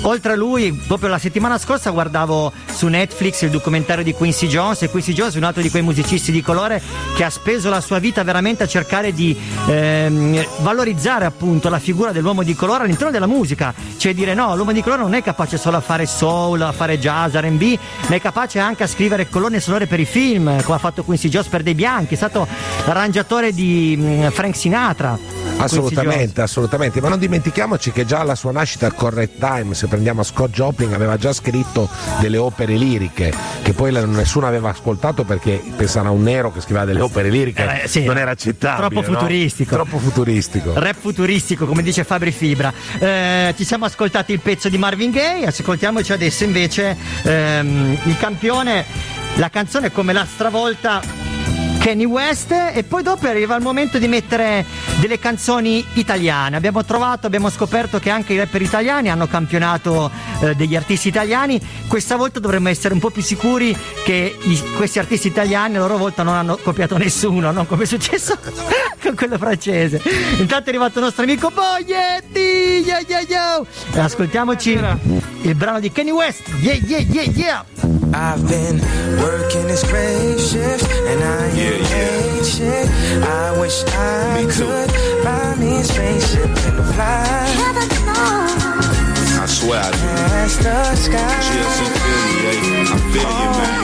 Oltre 0.02 0.32
a 0.32 0.36
lui, 0.36 0.72
proprio 0.72 1.10
la 1.10 1.18
settimana 1.18 1.58
scorsa 1.58 1.90
guardavo 1.90 2.52
su 2.66 2.86
Netflix 2.86 3.42
il 3.42 3.50
documentario 3.50 4.02
di 4.02 4.14
Quincy 4.14 4.46
Jones 4.46 4.80
e 4.80 4.88
Quincy 4.88 5.12
Jones 5.12 5.34
è 5.34 5.36
un 5.36 5.44
altro 5.44 5.60
di 5.60 5.68
quei 5.68 5.82
musicisti 5.82 6.32
di 6.32 6.40
colore 6.40 6.80
che 7.14 7.22
ha 7.22 7.28
speso 7.28 7.68
la 7.68 7.82
sua 7.82 7.98
vita 7.98 8.24
veramente 8.24 8.62
a 8.62 8.66
cercare 8.66 9.12
di 9.12 9.38
ehm, 9.66 10.42
valorizzare 10.60 11.26
appunto 11.26 11.68
la 11.68 11.78
figura 11.78 12.12
dell'uomo 12.12 12.42
di 12.42 12.54
colore 12.54 12.84
all'interno 12.84 13.12
della 13.12 13.26
musica, 13.26 13.74
cioè 13.98 14.14
dire 14.14 14.32
no, 14.32 14.56
l'uomo 14.56 14.72
di 14.72 14.80
colore 14.80 15.02
non 15.02 15.12
è 15.12 15.22
capace 15.22 15.58
solo 15.58 15.76
a 15.76 15.80
fare 15.80 16.06
soul, 16.06 16.62
a 16.62 16.72
fare 16.72 16.98
jazz, 16.98 17.34
R&B, 17.34 17.78
ma 18.08 18.14
è 18.14 18.20
capace 18.22 18.58
anche 18.58 18.84
a 18.84 18.86
scrivere 18.86 19.28
colonne 19.28 19.60
sonore 19.60 19.86
per 19.86 20.00
i 20.00 20.06
film, 20.06 20.62
come 20.62 20.76
ha 20.76 20.80
fatto 20.80 21.04
Quincy 21.04 21.28
Jones 21.28 21.48
per 21.48 21.62
dei 21.62 21.74
bianchi, 21.74 22.14
è 22.14 22.16
stato 22.16 22.48
arrangiatore 22.86 23.52
di 23.52 23.98
mm, 23.98 24.28
Frank 24.28 24.56
Sinatra. 24.56 25.18
Assolutamente, 25.58 26.40
assolutamente, 26.40 27.02
ma 27.02 27.10
non 27.10 27.18
dimentichiamoci 27.18 27.92
che 27.92 28.06
già 28.06 28.20
alla 28.20 28.34
sua 28.34 28.50
nascita 28.50 28.90
Correct 28.92 29.38
Time, 29.38 29.74
se 29.74 29.88
prendiamo 29.90 30.22
Scott 30.22 30.50
Joplin, 30.54 30.94
aveva 30.94 31.16
già 31.18 31.32
scritto 31.32 31.88
delle 32.20 32.38
opere 32.38 32.74
liriche 32.76 33.34
che 33.62 33.72
poi 33.74 33.92
nessuno 33.92 34.46
aveva 34.46 34.70
ascoltato 34.70 35.24
perché 35.24 35.60
pensano 35.76 36.08
a 36.08 36.12
un 36.12 36.22
nero 36.22 36.52
che 36.52 36.60
scriveva 36.60 36.84
delle 36.86 37.00
opere 37.00 37.28
liriche, 37.28 37.82
Eh, 37.82 37.88
sì, 37.88 38.04
non 38.04 38.16
era 38.16 38.30
accettabile. 38.30 38.88
troppo 38.88 39.06
no? 39.10 39.18
futuristico. 39.18 39.74
Troppo 39.74 39.98
futuristico. 39.98 40.72
Rap 40.78 40.96
futuristico, 40.98 41.66
come 41.66 41.82
dice 41.82 42.04
Fabri 42.04 42.30
Fibra. 42.30 42.72
Eh, 42.98 43.52
ci 43.56 43.64
siamo 43.64 43.84
ascoltati 43.84 44.32
il 44.32 44.40
pezzo 44.40 44.68
di 44.68 44.78
Marvin 44.78 45.10
Gaye, 45.10 45.46
ascoltiamoci 45.46 46.12
adesso 46.12 46.44
invece 46.44 46.96
ehm, 47.24 47.98
il 48.04 48.16
campione, 48.18 48.84
la 49.36 49.50
canzone 49.50 49.90
come 49.90 50.12
la 50.12 50.24
stravolta 50.24 51.00
Kenny 51.80 52.04
West 52.04 52.52
e 52.52 52.84
poi 52.84 53.02
dopo 53.02 53.26
arriva 53.26 53.56
il 53.56 53.62
momento 53.62 53.98
di 53.98 54.06
mettere 54.06 54.64
delle 55.00 55.18
canzoni 55.18 55.84
italiane. 55.94 56.56
Abbiamo 56.56 56.84
trovato, 56.84 57.26
abbiamo 57.26 57.48
scoperto 57.48 57.98
che 57.98 58.10
anche 58.10 58.34
i 58.34 58.36
rapper 58.38 58.60
italiani 58.60 59.08
hanno 59.08 59.26
campionato 59.26 60.10
eh, 60.42 60.54
degli 60.54 60.76
artisti 60.76 61.08
italiani. 61.08 61.58
Questa 61.88 62.16
volta 62.16 62.38
dovremmo 62.38 62.68
essere 62.68 62.92
un 62.92 63.00
po' 63.00 63.08
più 63.10 63.22
sicuri 63.22 63.74
che 64.04 64.36
i- 64.42 64.62
questi 64.76 64.98
artisti 64.98 65.28
italiani 65.28 65.76
a 65.76 65.80
loro 65.80 65.96
volta 65.96 66.22
non 66.22 66.34
hanno 66.34 66.58
copiato 66.62 66.98
nessuno, 66.98 67.50
non 67.50 67.66
come 67.66 67.84
è 67.84 67.86
successo 67.86 68.36
con 69.02 69.14
quello 69.16 69.38
francese. 69.38 70.02
Intanto 70.38 70.66
è 70.66 70.68
arrivato 70.68 70.98
il 70.98 71.04
nostro 71.06 71.22
amico 71.22 71.50
Boglietti, 71.50 72.84
yeah, 72.84 73.00
yeah, 73.06 73.20
yeah. 73.26 74.04
Ascoltiamoci 74.04 74.78
il 75.42 75.54
brano 75.54 75.80
di 75.80 75.90
Kenny 75.90 76.10
West. 76.10 76.42
Yeah, 76.60 76.74
yeah, 76.74 76.98
yeah, 76.98 77.22
yeah. 77.22 77.64
I've 78.12 78.46
been 78.48 78.80
working 79.22 79.66
this 79.68 79.84
grave 79.84 80.40
shift 80.40 80.84
and 81.06 81.22
I 81.22 81.46
ain't 81.46 81.86
hate 81.86 82.44
shit. 82.44 82.88
I 83.22 83.58
wish 83.60 83.84
I 83.84 84.46
could 84.50 84.90
buy 85.24 85.54
me 85.56 85.78
a 85.78 85.84
spaceship 85.84 86.44
and 86.44 86.94
fly. 86.94 87.46
I 89.42 89.46
swear 89.46 89.80
I 89.80 89.90
do. 89.92 89.98
Past 89.98 90.58
the 90.62 90.96
sky. 90.96 91.40
GLC 91.46 91.80
Philly, 92.02 92.34
yeah. 92.42 92.94
I 92.94 92.98
feel 93.12 93.30
you, 93.40 93.50
man. 93.58 93.74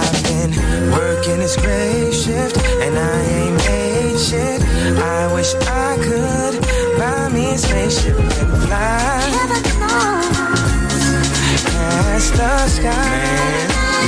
I've 0.00 0.18
been 0.24 0.52
working 0.90 1.38
this 1.38 1.56
grave 1.56 2.14
shift 2.14 2.56
and 2.58 2.98
I 2.98 3.20
ain't 3.38 3.56
made 3.56 4.18
shit. 4.18 4.60
I 4.98 5.32
wish 5.32 5.54
I 5.54 5.96
could 6.02 6.54
buy 6.98 7.28
me 7.28 7.54
a 7.54 7.58
spaceship 7.58 8.18
and 8.18 8.62
fly. 8.64 10.39
Past 12.20 12.36
the 12.36 12.68
sky. 12.68 12.92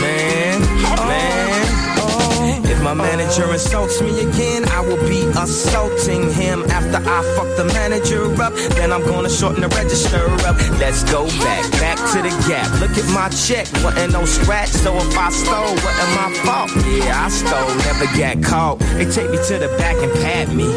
Man, 0.02 0.60
man, 0.60 0.60
man. 1.08 1.62
Oh. 1.96 2.60
If 2.64 2.82
my 2.82 2.92
manager 2.92 3.50
insults 3.50 4.02
me 4.02 4.20
again, 4.20 4.68
I 4.68 4.80
will 4.80 5.00
be 5.08 5.24
assaulting 5.32 6.30
him. 6.30 6.64
After 6.64 6.98
I 6.98 7.22
fuck 7.36 7.48
the 7.56 7.64
manager 7.72 8.28
up, 8.42 8.52
then 8.76 8.92
I'm 8.92 9.00
gonna 9.06 9.30
shorten 9.30 9.62
the 9.62 9.68
register 9.68 10.28
up. 10.44 10.56
Let's 10.78 11.04
go 11.10 11.24
back, 11.40 11.70
back 11.80 11.96
to 12.12 12.20
the 12.20 12.28
gap. 12.46 12.68
Look 12.80 12.98
at 13.00 13.08
my 13.14 13.30
check, 13.30 13.66
wasn't 13.82 14.12
no 14.12 14.26
scratch. 14.26 14.68
So 14.68 14.94
if 14.96 15.16
I 15.16 15.30
stole, 15.30 15.72
wasn't 15.80 16.12
my 16.20 16.28
fault. 16.44 16.70
Yeah, 16.84 17.16
I 17.16 17.30
stole, 17.30 17.72
never 17.88 18.06
got 18.12 18.44
caught. 18.44 18.78
They 19.00 19.06
take 19.06 19.30
me 19.30 19.38
to 19.48 19.56
the 19.56 19.68
back 19.78 19.96
and 19.96 20.12
pat 20.20 20.52
me, 20.52 20.68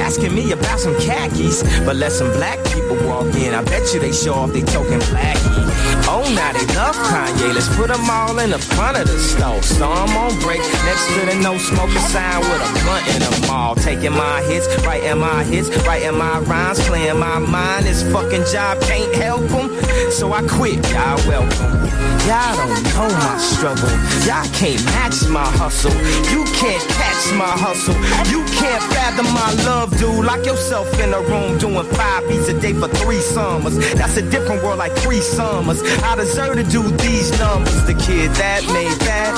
asking 0.00 0.34
me 0.34 0.52
about 0.52 0.80
some 0.80 0.94
khakis. 1.00 1.62
But 1.84 1.96
let 1.96 2.12
some 2.12 2.30
black 2.32 2.58
people 2.72 2.96
walk 3.06 3.34
in, 3.34 3.54
I 3.54 3.62
bet 3.62 3.92
you 3.92 4.00
they 4.00 4.12
show 4.12 4.34
off 4.34 4.52
they 4.52 4.62
token 4.62 5.00
blackie. 5.12 5.64
Oh, 6.06 6.22
now 6.34 6.52
they 6.52 6.66
love 6.74 6.96
Kanye. 6.96 7.54
Let's 7.54 7.74
put 7.76 7.88
them 7.88 8.08
all 8.10 8.38
in 8.38 8.50
the 8.50 8.58
front 8.58 8.96
of 8.96 9.06
the 9.06 9.18
store. 9.18 9.62
So 9.62 9.90
I'm 9.90 10.14
on 10.16 10.38
break 10.40 10.60
next 10.60 11.06
to 11.14 11.20
the 11.26 11.36
no 11.42 11.56
smoking 11.58 12.06
sign 12.12 12.40
with 12.40 12.60
a 12.60 12.70
blunt 12.82 13.06
in 13.14 13.20
the 13.20 13.46
mall. 13.48 13.74
Taking 13.74 14.12
my 14.12 14.42
hits, 14.42 14.66
writing 14.84 15.18
my 15.18 15.44
hits, 15.44 15.68
writing 15.86 16.16
my 16.16 16.40
rhymes, 16.40 16.80
playing 16.86 17.18
my 17.18 17.38
mind. 17.38 17.86
This 17.86 18.02
fucking 18.12 18.44
job 18.52 18.80
can't 18.82 19.14
help 19.14 19.42
them. 19.48 19.70
So 20.10 20.32
I 20.32 20.42
quit. 20.46 20.76
Y'all 20.90 21.18
welcome. 21.28 21.84
Y'all 22.24 22.56
don't 22.56 22.82
know 22.96 23.08
my 23.20 23.36
struggle. 23.36 23.90
Y'all 24.24 24.48
can't 24.56 24.82
match 24.96 25.28
my 25.28 25.44
hustle. 25.60 25.92
You 26.32 26.44
can't 26.56 26.80
catch 26.96 27.22
my 27.36 27.52
hustle. 27.52 27.92
You 28.32 28.40
can't 28.56 28.82
fathom 28.96 29.28
my 29.36 29.52
love, 29.68 29.83
dude. 29.90 30.24
Lock 30.24 30.44
yourself 30.46 30.88
in 31.00 31.12
a 31.12 31.20
room 31.20 31.58
doing 31.58 31.84
five 31.84 32.28
beats 32.28 32.48
a 32.48 32.58
day 32.60 32.72
for 32.72 32.88
three 32.88 33.20
summers. 33.20 33.76
That's 33.94 34.16
a 34.16 34.22
different 34.30 34.62
world 34.62 34.78
like 34.78 34.92
three 34.92 35.20
summers. 35.20 35.82
I 36.02 36.16
deserve 36.16 36.56
to 36.56 36.64
do 36.64 36.82
these 37.04 37.30
numbers. 37.38 37.84
The 37.86 37.94
kid 37.94 38.30
that 38.42 38.62
made 38.72 38.98
that 39.08 39.32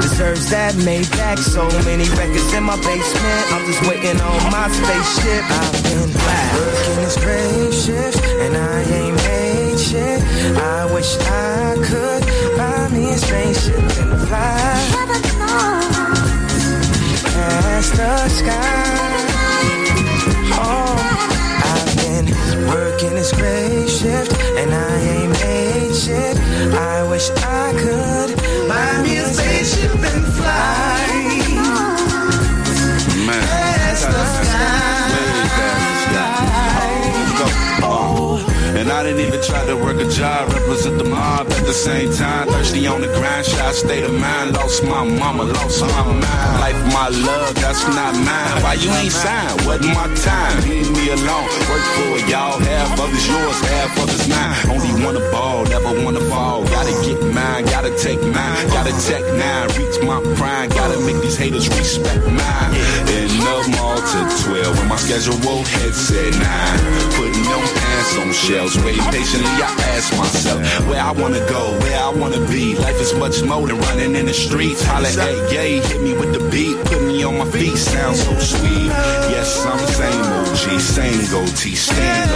deserves 0.00 0.50
that 0.50 0.76
made 0.84 1.08
back. 1.10 1.38
So 1.38 1.64
many 1.84 2.08
records 2.16 2.52
in 2.52 2.64
my 2.64 2.76
basement. 2.76 3.42
I'm 3.52 3.64
just 3.66 3.82
waiting 3.88 4.20
on 4.20 4.40
my 4.50 4.68
spaceship. 4.68 5.44
I've 5.44 5.82
been 5.84 6.10
black. 6.12 6.52
working 6.54 6.96
this 7.04 7.16
grave 7.24 7.74
shift 7.74 8.24
and 8.44 8.56
I 8.56 8.82
ain't 8.82 9.16
made 9.16 9.78
shit. 9.78 10.20
I 10.56 10.92
wish 10.92 11.16
I 11.18 11.76
could 11.88 12.22
buy 12.56 12.88
me 12.88 13.10
a 13.10 13.18
spaceship 13.18 13.78
and 13.78 14.28
fly 14.28 15.04
past 17.34 17.96
the 17.96 18.28
sky. 18.28 19.33
Working 22.66 23.14
this 23.14 23.32
grave 23.32 23.88
shift 23.88 24.32
and 24.58 24.72
I 24.72 25.00
ain't 25.00 25.32
made 25.32 25.94
shit. 25.94 26.36
I 26.74 27.02
wish 27.08 27.30
I 27.30 27.72
could. 27.82 28.36
Buy 28.68 29.02
me 29.02 29.16
a 29.18 29.26
spaceship 29.26 29.94
and 29.94 30.24
fly. 30.36 30.94
Man. 33.26 33.64
past 33.94 34.06
the 34.08 34.44
And 38.84 38.92
I 38.92 39.02
didn't 39.02 39.24
even 39.24 39.40
try 39.40 39.64
to 39.64 39.76
work 39.78 39.96
a 39.96 40.06
job, 40.06 40.52
represent 40.52 40.98
the 40.98 41.04
mob 41.04 41.48
at 41.48 41.64
the 41.64 41.72
same 41.72 42.12
time. 42.12 42.48
Thirsty 42.48 42.86
on 42.86 43.00
the 43.00 43.06
grind, 43.16 43.46
shot 43.46 43.72
state 43.72 44.04
of 44.04 44.12
mind. 44.12 44.52
Lost 44.52 44.84
my 44.84 45.02
mama, 45.02 45.44
lost 45.44 45.80
my 45.80 46.04
mind. 46.04 46.60
Life, 46.60 46.76
my 46.92 47.08
love, 47.08 47.54
that's 47.54 47.80
not 47.96 48.12
mine. 48.12 48.60
Why 48.60 48.74
you 48.74 48.92
ain't 49.00 49.10
signed? 49.10 49.64
Wasn't 49.64 49.88
my 49.88 50.04
time. 50.20 50.68
Leave 50.68 50.92
me 50.92 51.08
alone. 51.16 51.48
Work 51.64 51.86
for 51.96 52.12
it, 52.20 52.28
y'all. 52.28 52.60
Half 52.60 53.00
of 53.00 53.08
it's 53.08 53.26
yours, 53.26 53.58
half 53.72 53.96
of 54.04 54.08
it's 54.12 54.28
mine. 54.28 54.52
Only 54.68 54.92
wanna 55.02 55.24
ball, 55.32 55.64
never 55.64 56.04
wanna 56.04 56.20
fall. 56.28 56.64
Gotta 56.68 56.92
get 57.08 57.24
mine, 57.32 57.64
gotta 57.64 57.88
take 57.96 58.20
mine. 58.20 58.68
Gotta 58.68 58.92
tech 59.08 59.24
nine, 59.32 59.64
reach 59.80 59.96
my 60.04 60.20
prime. 60.36 60.68
Gotta 60.68 61.00
make 61.00 61.22
these 61.24 61.38
haters 61.38 61.70
respect 61.72 62.20
mine. 62.28 62.70
In 63.08 63.32
the 63.32 63.56
mall 63.80 63.96
to 63.96 64.20
12, 64.44 64.76
when 64.76 64.88
my 64.88 64.96
schedule 64.96 65.64
headset 65.72 66.36
nine. 66.36 66.80
Putting 67.16 67.44
them 67.48 67.64
pants 67.80 68.12
on 68.20 68.28
shelves. 68.32 68.73
Wait 68.82 68.98
patiently, 69.12 69.54
I 69.62 69.70
ask 69.96 70.16
myself 70.16 70.60
where 70.88 71.00
I 71.00 71.12
wanna 71.12 71.44
go, 71.48 71.78
where 71.80 72.00
I 72.00 72.10
wanna 72.10 72.40
be. 72.48 72.74
Life 72.76 73.00
is 73.00 73.14
much 73.14 73.42
more 73.42 73.66
than 73.66 73.78
running 73.78 74.16
in 74.16 74.26
the 74.26 74.34
streets. 74.34 74.82
Holla 74.82 75.08
at 75.08 75.52
yay, 75.52 75.80
hit 75.80 76.00
me 76.02 76.12
with 76.14 76.32
the 76.32 76.42
beat, 76.50 76.76
put 76.86 77.02
me 77.02 77.22
on 77.24 77.38
my 77.38 77.44
feet. 77.50 77.76
Sounds 77.76 78.22
so 78.24 78.32
sweet. 78.38 78.90
Yes, 79.34 79.64
I'm 79.66 79.78
the 79.78 79.92
same 80.00 80.22
OG, 80.38 80.80
same 80.80 81.30
goatee, 81.30 81.74
stand 81.74 82.30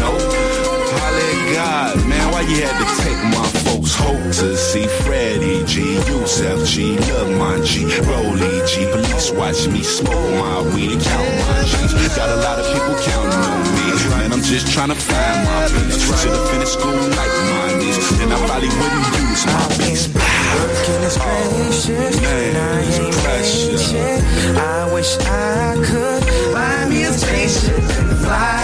low 0.00 0.12
no. 0.12 0.77
Holla 0.90 1.20
at 1.20 1.54
God, 1.54 2.08
man, 2.08 2.32
why 2.32 2.42
you 2.42 2.62
had 2.62 2.76
to 2.80 2.86
take 3.02 3.20
my 3.36 3.46
folks' 3.64 3.94
hope 3.94 4.24
to 4.40 4.56
see 4.56 4.86
Freddie 5.04 5.64
G, 5.64 5.96
Yusef 6.08 6.66
G, 6.66 6.96
Mon 7.36 7.64
G, 7.64 7.84
Rolly 8.08 8.62
G, 8.66 8.86
police 8.90 9.30
watch 9.32 9.68
me 9.68 9.82
smoke 9.82 10.30
my 10.40 10.62
weed 10.74 10.92
and 10.92 11.02
count 11.02 11.28
my 11.44 11.62
G's. 11.64 11.92
Got 12.16 12.30
a 12.30 12.40
lot 12.40 12.58
of 12.58 12.66
people 12.72 12.96
counting 13.04 13.44
on 13.52 13.62
me, 13.76 13.86
and 14.24 14.32
I'm 14.32 14.42
just 14.42 14.72
trying 14.72 14.88
to 14.88 14.94
find 14.96 15.44
my 15.44 15.68
peace. 15.68 16.00
Should've 16.22 16.50
finished 16.50 16.72
school 16.72 16.94
like 16.94 17.34
my 17.52 17.78
niece, 17.78 18.20
and 18.20 18.32
I 18.32 18.36
probably 18.46 18.68
wouldn't 18.68 19.06
use 19.28 19.44
my 19.46 19.68
beats. 19.78 20.08
Working 20.08 21.02
is 21.04 21.16
gracious, 21.18 21.88
and 21.88 22.56
I 22.56 22.80
ain't 22.80 23.14
patient. 23.22 24.56
I 24.56 24.92
wish 24.92 25.18
I 25.18 25.76
could 25.86 26.22
buy 26.54 26.88
me 26.88 27.04
a 27.04 27.12
spaceship 27.12 27.76
and 27.76 28.18
fly 28.18 28.58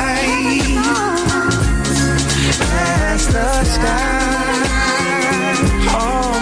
past 3.15 3.31
the 3.31 3.47
sky. 3.65 3.87
Oh, 5.95 6.35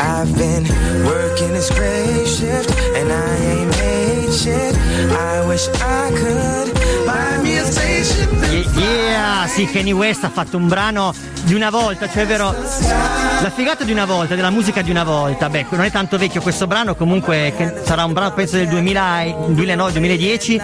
I've 0.00 0.32
been 0.36 0.64
working 1.04 1.52
this 1.52 1.68
great 1.70 2.26
shift, 2.26 2.70
and 2.96 3.12
I 3.12 3.36
ain't 3.52 3.68
made 3.76 4.32
shit. 4.32 4.74
I 5.12 5.44
wish 5.46 5.68
I 5.68 6.10
could 6.16 6.72
buy 7.06 7.36
me 7.42 7.58
a 7.58 7.64
spaceship. 7.64 8.32
Ye- 8.50 8.64
Yeah, 8.76 9.46
sì, 9.46 9.66
Kanye 9.66 9.92
West 9.92 10.24
ha 10.24 10.28
fatto 10.30 10.56
un 10.56 10.68
brano 10.68 11.12
di 11.44 11.54
una 11.54 11.70
volta, 11.70 12.08
cioè 12.08 12.22
è 12.22 12.26
vero, 12.26 12.50
la 12.52 13.50
figata 13.54 13.84
di 13.84 13.92
una 13.92 14.04
volta, 14.04 14.34
della 14.34 14.50
musica 14.50 14.82
di 14.82 14.90
una 14.90 15.04
volta. 15.04 15.48
Beh, 15.48 15.66
non 15.70 15.84
è 15.84 15.90
tanto 15.90 16.18
vecchio 16.18 16.40
questo 16.42 16.66
brano, 16.66 16.94
comunque 16.94 17.80
sarà 17.84 18.04
un 18.04 18.12
brano 18.12 18.32
penso 18.32 18.56
del 18.56 18.68
2009-2010. 18.68 20.60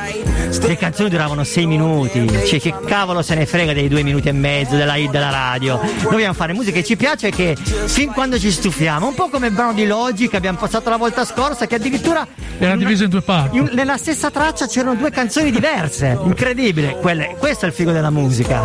Le 0.60 0.76
canzoni 0.76 1.08
duravano 1.08 1.44
6 1.44 1.66
minuti, 1.66 2.26
cioè 2.46 2.60
che 2.60 2.74
cavolo 2.86 3.22
se 3.22 3.34
ne 3.34 3.46
frega 3.46 3.72
dei 3.72 3.88
due 3.88 4.02
minuti 4.02 4.28
e 4.28 4.32
mezzo 4.32 4.76
della 4.76 4.96
hit 4.96 5.10
della 5.10 5.30
radio. 5.30 5.80
Noi 5.82 6.10
dobbiamo 6.10 6.34
fare 6.34 6.52
musica 6.52 6.78
che 6.78 6.84
ci 6.84 6.96
piace 6.96 7.28
e 7.28 7.30
che 7.30 7.56
fin 7.56 8.12
quando 8.12 8.38
ci 8.38 8.50
stufiamo, 8.50 9.08
un 9.08 9.14
po' 9.14 9.28
come 9.28 9.48
il 9.48 9.54
brano 9.54 9.72
di 9.72 9.86
Logi 9.86 10.28
che 10.28 10.36
abbiamo 10.36 10.58
passato 10.58 10.88
la 10.90 10.96
volta 10.98 11.24
scorsa, 11.24 11.66
che 11.66 11.74
addirittura 11.76 12.26
Era 12.58 12.76
diviso 12.76 13.04
in 13.04 13.10
due 13.10 13.22
parti. 13.22 13.56
in- 13.56 13.70
nella 13.72 13.96
stessa 13.96 14.30
traccia 14.30 14.66
c'erano 14.66 14.94
due 14.94 15.10
canzoni 15.10 15.50
diverse, 15.50 16.18
incredibile. 16.22 16.96
Quelle- 17.00 17.34
questo 17.38 17.64
è 17.64 17.68
il 17.68 17.74
figo 17.74 17.90
della 17.90 18.10
musica, 18.10 18.60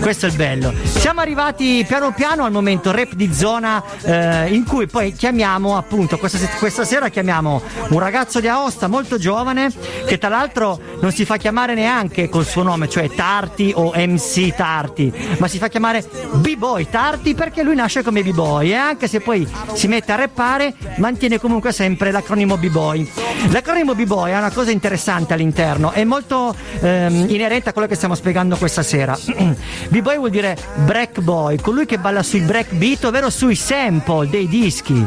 questo 0.00 0.26
è 0.26 0.30
il 0.30 0.34
bello. 0.36 0.72
Siamo 0.84 1.20
arrivati 1.20 1.84
piano 1.86 2.12
piano 2.12 2.44
al 2.44 2.52
momento 2.52 2.90
rap 2.90 3.12
di 3.12 3.32
zona 3.32 3.82
eh, 4.02 4.48
in 4.52 4.64
cui 4.64 4.86
poi 4.86 5.12
chiamiamo 5.12 5.76
appunto 5.76 6.18
questa, 6.18 6.38
questa 6.58 6.84
sera 6.84 7.08
chiamiamo 7.08 7.62
un 7.88 7.98
ragazzo 7.98 8.40
di 8.40 8.48
Aosta 8.48 8.88
molto 8.88 9.16
giovane 9.18 9.70
che 10.06 10.18
tra 10.18 10.28
l'altro 10.28 10.80
non 11.00 11.12
si 11.12 11.24
fa 11.26 11.36
chiamare 11.36 11.74
neanche 11.74 12.30
col 12.30 12.46
suo 12.46 12.62
nome, 12.62 12.88
cioè 12.88 13.10
Tarti 13.10 13.72
o 13.74 13.92
MC 13.94 14.54
Tarti, 14.54 15.12
ma 15.38 15.48
si 15.48 15.58
fa 15.58 15.68
chiamare 15.68 16.02
B-Boy 16.34 16.88
Tarti 16.88 17.34
perché 17.34 17.62
lui 17.62 17.74
nasce 17.74 18.02
come 18.02 18.22
B-Boy 18.22 18.70
e 18.70 18.74
anche 18.74 19.08
se 19.08 19.20
poi 19.20 19.46
si 19.74 19.88
mette 19.88 20.12
a 20.12 20.14
rappare 20.14 20.74
mantiene 20.96 21.38
comunque 21.38 21.72
sempre 21.72 22.10
l'acronimo 22.10 22.56
B-Boy. 22.56 23.10
L'acronimo 23.50 23.94
B-Boy 23.94 24.32
ha 24.32 24.38
una 24.38 24.50
cosa 24.50 24.70
interessante 24.70 25.34
all'interno, 25.34 25.90
è 25.90 26.04
molto 26.04 26.54
ehm, 26.80 27.26
inerente 27.28 27.68
a 27.68 27.72
quello 27.72 27.88
che 27.88 27.96
stiamo 27.96 28.14
spiegando 28.14 28.56
questa 28.56 28.82
sera. 28.82 29.18
B-Boy 29.90 30.16
vuol 30.16 30.30
dire 30.30 30.56
break 30.84 31.20
boy, 31.20 31.60
colui 31.60 31.86
che 31.86 31.98
balla 31.98 32.22
sui 32.22 32.40
break 32.40 32.72
beat, 32.74 33.04
ovvero 33.04 33.30
sui 33.30 33.56
sample 33.56 34.28
dei 34.28 34.46
dischi. 34.48 35.06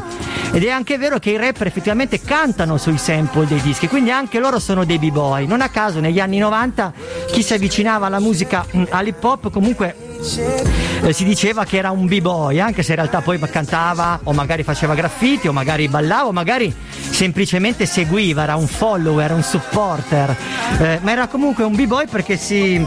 Ed 0.52 0.64
è 0.64 0.70
anche 0.70 0.98
vero 0.98 1.20
che 1.20 1.30
i 1.32 1.38
rapper 1.38 1.68
effettivamente 1.68 2.22
cantano 2.22 2.78
sui 2.78 2.98
sample 2.98 3.46
dei 3.46 3.62
dischi, 3.62 3.88
quindi 3.88 4.12
anche 4.12 4.40
loro 4.40 4.60
sono 4.60 4.84
dei 4.84 4.98
b-boy. 4.98 5.46
Non 5.46 5.62
a 5.62 5.70
caso 5.70 6.00
negli 6.10 6.20
anni 6.20 6.40
90 6.40 6.94
chi 7.28 7.44
si 7.44 7.54
avvicinava 7.54 8.08
alla 8.08 8.20
musica 8.20 8.66
mm, 8.76 8.84
all'hip 8.90 9.24
hop 9.24 9.52
comunque 9.52 9.96
eh, 11.02 11.14
si 11.14 11.24
diceva 11.24 11.64
che 11.64 11.78
era 11.78 11.92
un 11.92 12.06
b-boy, 12.06 12.60
anche 12.60 12.84
se 12.84 12.92
in 12.92 12.98
realtà 12.98 13.22
poi 13.22 13.40
cantava 13.40 14.20
o 14.24 14.34
magari 14.34 14.64
faceva 14.64 14.94
graffiti 14.94 15.48
o 15.48 15.54
magari 15.54 15.88
ballava 15.88 16.28
o 16.28 16.32
magari 16.34 16.76
semplicemente 17.10 17.86
seguiva, 17.86 18.44
era 18.44 18.58
un 18.58 18.68
follower, 18.68 19.32
un 19.32 19.44
supporter, 19.44 20.36
Eh, 20.80 21.00
ma 21.02 21.12
era 21.12 21.28
comunque 21.28 21.64
un 21.64 21.74
b-boy 21.74 22.08
perché 22.08 22.36
si, 22.36 22.86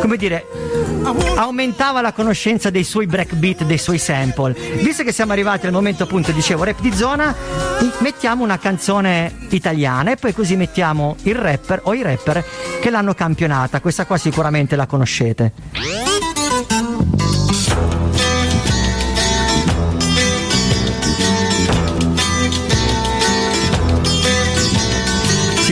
come 0.00 0.16
dire, 0.16 0.46
aumentava 1.36 2.00
la 2.00 2.12
conoscenza 2.12 2.70
dei 2.70 2.84
suoi 2.84 3.06
breakbeat, 3.06 3.64
dei 3.64 3.78
suoi 3.78 3.98
sample. 3.98 4.54
Visto 4.80 5.02
che 5.02 5.12
siamo 5.12 5.32
arrivati 5.32 5.66
al 5.66 5.72
momento 5.72 6.04
appunto, 6.04 6.32
dicevo, 6.32 6.64
rap 6.64 6.80
di 6.80 6.92
zona, 6.94 7.34
mettiamo 7.98 8.42
una 8.42 8.58
canzone 8.58 9.32
italiana 9.50 10.12
e 10.12 10.16
poi 10.16 10.32
così 10.32 10.56
mettiamo 10.56 11.16
il 11.22 11.34
rapper 11.34 11.80
o 11.84 11.94
i 11.94 12.02
rapper 12.02 12.44
che 12.80 12.90
l'hanno 12.90 13.14
campionata. 13.14 13.80
Questa 13.80 14.06
qua 14.06 14.16
sicuramente 14.16 14.76
la 14.76 14.86
conoscete. 14.86 15.52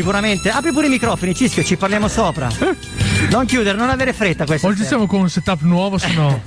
Sicuramente. 0.00 0.48
Apri 0.48 0.72
pure 0.72 0.86
i 0.86 0.88
microfoni, 0.88 1.34
Cischio, 1.34 1.62
ci 1.62 1.76
parliamo 1.76 2.08
sopra. 2.08 2.48
Non 3.28 3.44
chiudere, 3.46 3.76
non 3.76 3.90
avere 3.90 4.12
fretta 4.12 4.44
questa 4.44 4.66
Oggi 4.66 4.84
siamo 4.84 5.06
con 5.06 5.20
un 5.20 5.28
setup 5.28 5.60
nuovo, 5.62 5.98
sono 5.98 6.42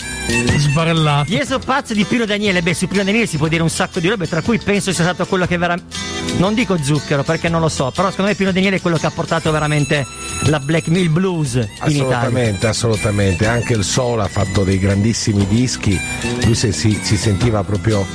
sbarellato. 0.57 1.31
Io 1.31 1.45
sono 1.45 1.59
pazzo 1.59 1.93
di 1.93 2.03
Pino 2.03 2.25
Daniele, 2.25 2.61
beh 2.61 2.73
su 2.73 2.87
Pino 2.87 3.03
Daniele 3.03 3.27
si 3.27 3.37
può 3.37 3.47
dire 3.47 3.61
un 3.61 3.69
sacco 3.69 3.99
di 3.99 4.07
robe, 4.07 4.27
tra 4.27 4.41
cui 4.41 4.57
penso 4.57 4.91
sia 4.91 5.03
stato 5.03 5.25
quello 5.25 5.45
che 5.45 5.57
veramente... 5.57 5.95
Non 6.37 6.55
dico 6.55 6.77
zucchero 6.81 7.23
perché 7.23 7.47
non 7.47 7.61
lo 7.61 7.69
so, 7.69 7.91
però 7.95 8.09
secondo 8.09 8.31
me 8.31 8.35
Pino 8.35 8.51
Daniele 8.51 8.77
è 8.77 8.81
quello 8.81 8.97
che 8.97 9.05
ha 9.05 9.11
portato 9.11 9.51
veramente 9.51 10.05
la 10.47 10.59
black 10.59 10.87
meal 10.87 11.09
blues 11.09 11.53
in 11.53 11.61
Italia. 11.61 11.85
Assolutamente, 11.85 12.67
assolutamente. 12.67 13.47
Anche 13.47 13.73
il 13.73 13.83
Soul 13.83 14.19
ha 14.19 14.27
fatto 14.27 14.63
dei 14.63 14.77
grandissimi 14.79 15.47
dischi. 15.47 15.97
Lui 16.43 16.55
si, 16.55 16.71
si- 16.73 16.99
si 17.01 17.15
sentiva 17.17 17.63
proprio 17.63 18.05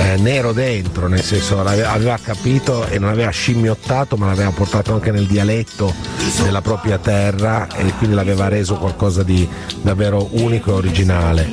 eh, 0.00 0.16
nero 0.16 0.52
dentro, 0.52 1.06
nel 1.06 1.22
senso 1.22 1.60
aveva 1.60 2.18
capito 2.20 2.86
e 2.88 2.98
non 2.98 3.10
aveva 3.10 3.30
scimmiottato, 3.30 4.16
ma 4.16 4.26
l'aveva 4.26 4.50
portato 4.50 4.92
anche 4.94 5.10
nel 5.12 5.26
dialetto 5.26 5.94
della 6.42 6.62
propria 6.62 6.98
terra 6.98 7.68
e 7.76 7.92
quindi 7.98 8.16
l'aveva 8.16 8.48
reso 8.48 8.76
qualcosa 8.76 9.22
di 9.22 9.46
davvero 9.82 10.28
unico 10.32 10.70
e 10.70 10.74
originale. 10.74 11.48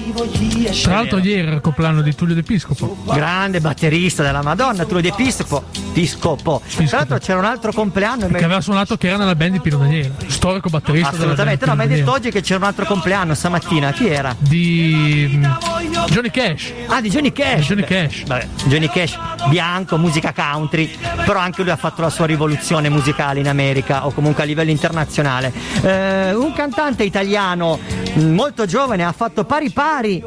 Tra 0.81 0.93
l'altro 0.95 1.19
ieri 1.19 1.41
era 1.45 1.55
il 1.55 1.61
compleanno 1.61 2.01
di 2.01 2.15
Tullio 2.15 2.33
D'Episcopo. 2.33 2.97
Grande 3.13 3.59
batterista 3.59 4.23
della 4.23 4.41
Madonna, 4.41 4.85
Tullio 4.85 5.01
di 5.01 5.09
Episcopo. 5.09 5.63
Piscopo. 5.93 6.12
Tra 6.87 6.97
l'altro 6.97 7.17
c'era 7.17 7.39
un 7.39 7.45
altro 7.45 7.71
compleanno. 7.71 8.27
Che 8.27 8.43
aveva 8.43 8.61
suonato 8.61 8.97
che 8.97 9.07
era 9.07 9.17
nella 9.17 9.35
band 9.35 9.53
di 9.53 9.59
Pino 9.59 9.77
Daniele, 9.77 10.13
storico 10.27 10.69
batterista 10.69 11.09
Assolutamente, 11.09 11.65
no, 11.65 11.75
band 11.75 11.91
hai 11.91 11.97
detto 11.97 12.11
oggi 12.11 12.31
che 12.31 12.41
c'era 12.41 12.59
un 12.59 12.65
altro 12.65 12.85
compleanno 12.85 13.33
stamattina. 13.33 13.91
Chi 13.91 14.07
era? 14.07 14.35
Di 14.37 15.31
mm, 15.35 15.45
Johnny 16.07 16.31
Cash. 16.31 16.73
Ah, 16.87 17.01
di 17.01 17.09
Johnny 17.09 17.31
Cash. 17.31 17.65
Johnny 17.65 17.83
Cash. 17.83 18.23
Vabbè, 18.25 18.47
Johnny 18.65 18.89
Cash, 18.89 19.17
bianco, 19.47 19.97
musica 19.97 20.33
country, 20.33 20.95
però 21.25 21.39
anche 21.39 21.61
lui 21.63 21.71
ha 21.71 21.75
fatto 21.75 22.01
la 22.01 22.09
sua 22.09 22.25
rivoluzione 22.25 22.89
musicale 22.89 23.39
in 23.39 23.47
America 23.47 24.05
o 24.05 24.11
comunque 24.11 24.43
a 24.43 24.45
livello 24.45 24.71
internazionale. 24.71 25.51
Eh, 25.81 26.33
un 26.33 26.53
cantante 26.53 27.03
italiano 27.03 27.79
mh, 28.13 28.21
molto 28.21 28.65
giovane 28.65 29.03
ha 29.03 29.11
fatto 29.11 29.43
pari 29.43 29.71
pari 29.71 30.23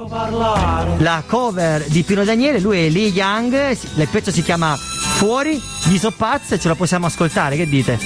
la 0.99 1.23
cover 1.27 1.85
di 1.87 2.03
Pino 2.03 2.25
Daniele, 2.25 2.61
lui 2.61 2.87
è 2.87 2.89
Lee 2.89 3.09
Young, 3.09 3.71
il 3.97 4.09
pezzo 4.11 4.31
si 4.31 4.43
chiama 4.43 4.77
Fuori 4.77 5.61
di 5.87 5.99
Soppazzo 5.99 6.55
e 6.55 6.59
ce 6.59 6.69
lo 6.69 6.75
possiamo 6.75 7.07
ascoltare, 7.07 7.57
che 7.57 7.67
dite? 7.67 7.99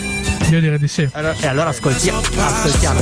Io 0.51 0.61
direi 0.61 0.78
di 0.78 0.89
sì. 0.89 1.09
E 1.12 1.47
allora 1.47 1.70
ascoltiamo. 1.70 2.20
ascoltiamo. 2.20 3.01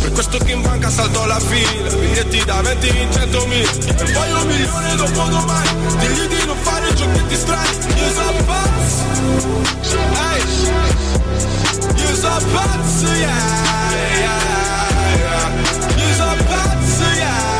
Per 0.00 0.12
questo 0.12 0.38
che 0.38 0.52
in 0.52 0.62
banca 0.62 0.90
salto 0.90 1.24
la 1.24 1.40
fila 1.40 1.94
Biglietti 1.94 2.44
da 2.44 2.60
20 2.62 2.88
in 2.88 3.12
100 3.12 3.46
mila 3.46 3.70
E 3.70 4.12
voglio 4.12 4.40
un 4.40 4.46
milione 4.46 4.96
dopo 4.96 5.28
domani 5.28 5.68
Digli 5.98 6.26
di 6.28 6.46
non 6.46 6.56
fare 6.56 6.94
giochetti 6.94 7.34
strani 7.34 7.68
Io 7.96 8.10
so 8.10 8.44
pazzo 8.44 9.98
Ehi 10.32 10.42
Io 12.00 12.14
so 12.14 12.40
pazzo, 12.52 13.06
yeah, 13.06 13.28
yeah, 13.92 14.40
yeah. 15.16 15.50
Io 15.96 16.14
so 16.14 16.44
pazzo, 16.46 17.04
yeah 17.16 17.56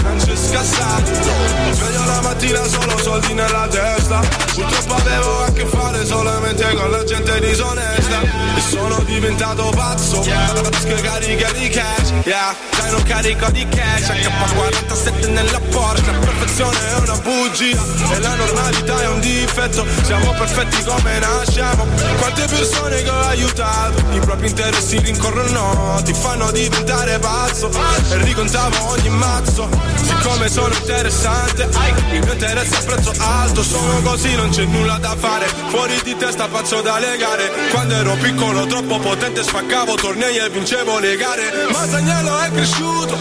Francesca 0.00 0.62
Santo 0.62 1.32
Sveglio 1.72 2.04
la 2.04 2.20
mattina 2.20 2.66
solo 2.66 2.95
soldi 3.16 3.34
nella 3.34 3.66
testa. 3.68 4.20
Purtroppo 4.54 4.94
avevo 4.94 5.44
a 5.44 5.52
che 5.52 5.66
fare 5.66 6.04
solamente 6.04 6.74
con 6.74 6.90
la 6.90 7.04
gente 7.04 7.40
disonesta. 7.40 8.20
E 8.56 8.60
sono 8.60 8.98
diventato 9.04 9.70
pazzo 9.74 10.20
Che 10.20 10.94
carica 11.02 11.50
di 11.52 11.68
cash. 11.68 12.12
Yeah, 12.24 12.54
dai 12.76 12.90
non 12.90 13.02
carico 13.02 13.50
di 13.50 13.66
cash. 13.68 14.08
H47 14.08 15.30
nella 15.30 15.60
Porsche 15.70 16.10
La 16.10 16.18
perfezione 16.18 16.78
è 16.88 16.94
una 16.98 17.16
bugia. 17.18 17.84
E 18.12 18.18
la 18.20 18.34
normalità 18.34 19.02
è 19.02 19.08
un 19.08 19.20
difetto 19.20 19.86
Siamo 20.02 20.32
perfetti 20.32 20.82
come 20.84 21.18
nasciamo. 21.18 21.86
Quante 22.18 22.46
persone 22.46 23.02
che 23.02 23.10
ho 23.10 23.20
aiutato 23.20 24.04
I 24.12 24.18
propri 24.20 24.48
interessi 24.48 24.98
rincorrono 24.98 26.00
Ti 26.02 26.12
fanno 26.12 26.50
diventare 26.50 27.18
pazzo. 27.18 27.70
E 28.10 28.16
ricontavo 28.22 28.90
ogni 28.90 29.08
mazzo 29.10 29.68
Siccome 30.02 30.48
sono 30.48 30.74
interessante 30.74 31.68
Il 32.12 32.20
mio 32.20 32.32
interesse 32.32 32.78
è 32.78 32.82
prezzo 33.06 33.22
alto 33.22 33.62
Sono 33.62 34.00
così 34.02 34.34
non 34.34 34.50
c'è 34.50 34.64
nulla 34.64 34.98
da 34.98 35.14
fare. 35.16 35.46
Fuori 35.68 36.00
di 36.02 36.16
testa 36.16 36.48
pazzo 36.48 36.80
da 36.80 36.98
legare. 36.98 37.50
Quando 37.70 37.94
ero 37.94 38.14
piccolo 38.14 38.66
troppo 38.66 38.98
potente 38.98 39.42
Sfaccavo 39.42 39.94
tornei 39.94 40.36
e 40.36 40.48
vincevo 40.50 40.98
le 40.98 41.16
gare. 41.16 41.52
Masagnello 41.70 42.38
è 42.40 42.50
cresciuto 42.50 43.18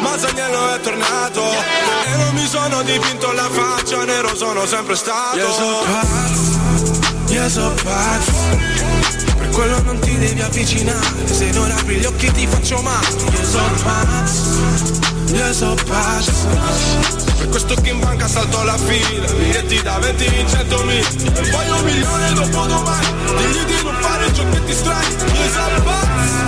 Masagnello 0.00 0.74
è 0.74 0.80
tornato. 0.80 1.42
E 1.42 2.16
non 2.16 2.34
mi 2.34 2.46
sono 2.46 2.82
dipinto 2.82 3.32
la 3.32 3.48
faccia 3.50 4.04
Nero 4.04 4.34
sono 4.34 4.66
sempre 4.66 4.94
stato. 4.96 5.36
Io 5.36 5.52
so 5.52 5.84
pazzo 5.84 7.32
Io 7.32 7.48
so 7.48 7.74
pazzo 7.82 8.32
Per 9.36 9.48
quello 9.50 9.82
non 9.82 9.98
ti 9.98 10.16
devi 10.18 10.40
avvicinare. 10.40 11.26
Se 11.26 11.50
non 11.50 11.70
apri 11.70 11.96
gli 11.96 12.04
occhi 12.04 12.30
ti 12.32 12.46
faccio 12.46 12.80
male. 12.80 13.06
Io 13.08 13.44
so 13.44 13.62
pazzo 13.82 15.15
pazzo 15.84 16.48
Per 17.38 17.48
questo 17.48 17.74
che 17.76 17.90
in 17.90 17.98
banca 18.00 18.28
salto 18.28 18.62
la 18.62 18.76
fila 18.76 19.32
Biglietti 19.32 19.82
da 19.82 19.98
20 19.98 20.24
in 20.24 20.48
100 20.48 20.84
mila 20.84 21.08
E 21.34 21.50
voglio 21.50 21.76
un 21.76 21.84
milione 21.84 22.32
dopo 22.34 22.66
domani 22.66 23.06
Digli 23.36 23.64
di 23.64 23.82
non 23.82 23.96
fare 24.00 24.32
giochetti 24.32 24.72
strani. 24.72 25.06
Io 25.06 25.48
so 25.50 25.82
pazzo 25.82 26.44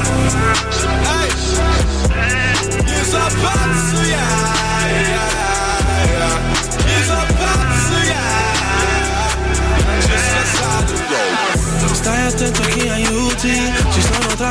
Ehi 2.14 3.05
pazzo 3.41 4.03
yeah, 4.03 4.87
yeah, 4.87 5.09
yeah. 6.07 6.41
Pazzo 7.39 7.97
yeah 8.05 8.39
Stai 11.93 12.26
attento 12.26 12.62
a 12.62 12.66
chi 12.66 12.89
aiuti, 12.89 13.72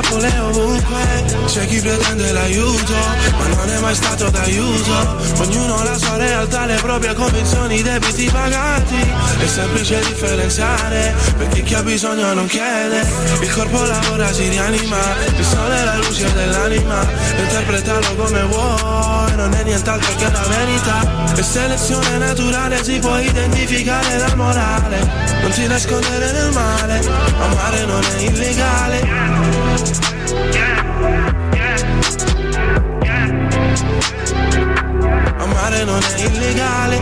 trappole 0.02 0.40
ovunque. 0.40 1.26
C'è 1.46 1.66
chi 1.66 1.80
pretende 1.80 2.32
l'aiuto, 2.32 2.94
ma 3.38 3.48
non 3.56 3.70
è 3.70 3.80
mai 3.80 3.96
stato 3.96 4.30
d'aiuto. 4.30 5.18
Ognuno 5.40 5.78
ha 5.78 5.84
la 5.84 5.98
sua 5.98 6.18
realtà, 6.18 6.66
le 6.66 6.76
proprie 6.76 7.14
convinzioni, 7.14 7.80
i 7.80 7.82
debiti 7.82 8.30
pagati. 8.30 8.96
È 9.40 9.48
semplice 9.48 10.00
differenziare, 10.00 11.16
perché 11.38 11.64
chi 11.64 11.74
ha 11.74 11.84
bisogno 11.84 12.34
non 12.34 12.48
chiede. 12.48 13.08
Il 13.42 13.52
corpo 13.54 13.84
lavora, 13.84 14.32
si 14.32 14.48
rianima, 14.50 14.98
il 15.36 15.46
sole 15.46 15.76
è 15.78 15.84
la 15.84 15.96
luce 15.98 16.32
dell'anima. 16.34 17.08
Interpretalo 17.38 18.16
come 18.16 18.44
vuoi, 18.44 19.36
non 19.36 19.54
è 19.54 19.64
nient'altro 19.64 20.16
che 20.16 20.32
la 20.32 20.46
verità. 20.48 21.36
E 21.36 21.44
selezione 21.44 22.18
naturale 22.18 22.84
si 22.84 23.00
può 23.00 23.18
identificare 23.18 24.18
dal 24.18 24.36
morale. 24.36 25.26
Non 25.42 25.52
ti 25.52 25.66
nascondere 25.68 26.32
nel 26.32 26.52
male 26.52 27.38
amare 27.40 27.86
non 27.86 28.04
è 28.04 28.22
illegale. 28.22 29.57
Amare 35.38 35.84
non 35.84 36.02
è 36.02 36.22
illegale. 36.24 36.96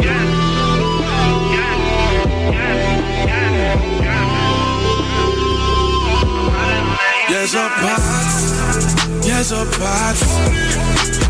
Io 7.27 7.47
so 7.47 7.59
pazzo, 7.81 9.27
io 9.27 9.43
so 9.43 9.67
pazzo. 9.77 10.25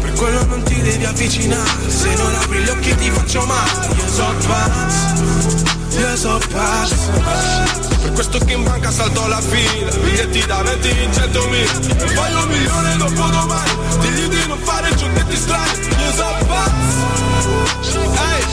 Per 0.01 0.13
quello 0.13 0.45
non 0.45 0.63
ti 0.63 0.81
devi 0.81 1.05
avvicinare. 1.05 1.89
Se 1.89 2.13
non 2.15 2.33
apri 2.35 2.59
gli 2.59 2.69
occhi 2.69 2.95
ti 2.95 3.09
faccio 3.11 3.45
male. 3.45 3.87
Io 3.95 4.07
so 4.07 4.33
pazzo, 4.47 5.99
io 5.99 6.15
so 6.15 6.39
pazzo 6.51 7.84
per 8.05 8.13
questo 8.13 8.37
che 8.37 8.53
in 8.53 8.63
banca 8.63 8.91
salto 8.91 9.25
la 9.25 9.41
fila 9.41 9.89
Biglietti 9.97 10.45
da 10.45 10.61
20 10.61 10.89
in 10.89 11.09
100.000 11.09 12.13
Voglio 12.13 12.43
un 12.43 12.49
milione 12.49 12.97
dopo 12.97 13.29
domani. 13.31 13.71
Digli 13.99 14.27
di 14.27 14.47
non 14.47 14.59
fare 14.59 14.93
giochetti 14.93 15.35
strani. 15.35 15.71
Io 15.71 16.11
so 16.13 16.37
pazzo 16.45 17.99
Ehi. 18.29 18.45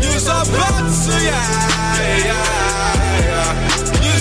Io 0.00 0.18
so 0.18 0.42
pazzo 0.56 1.10
yeah, 1.18 1.34
yeah, 1.98 2.24
yeah. 2.24 3.52
Io 4.00 4.18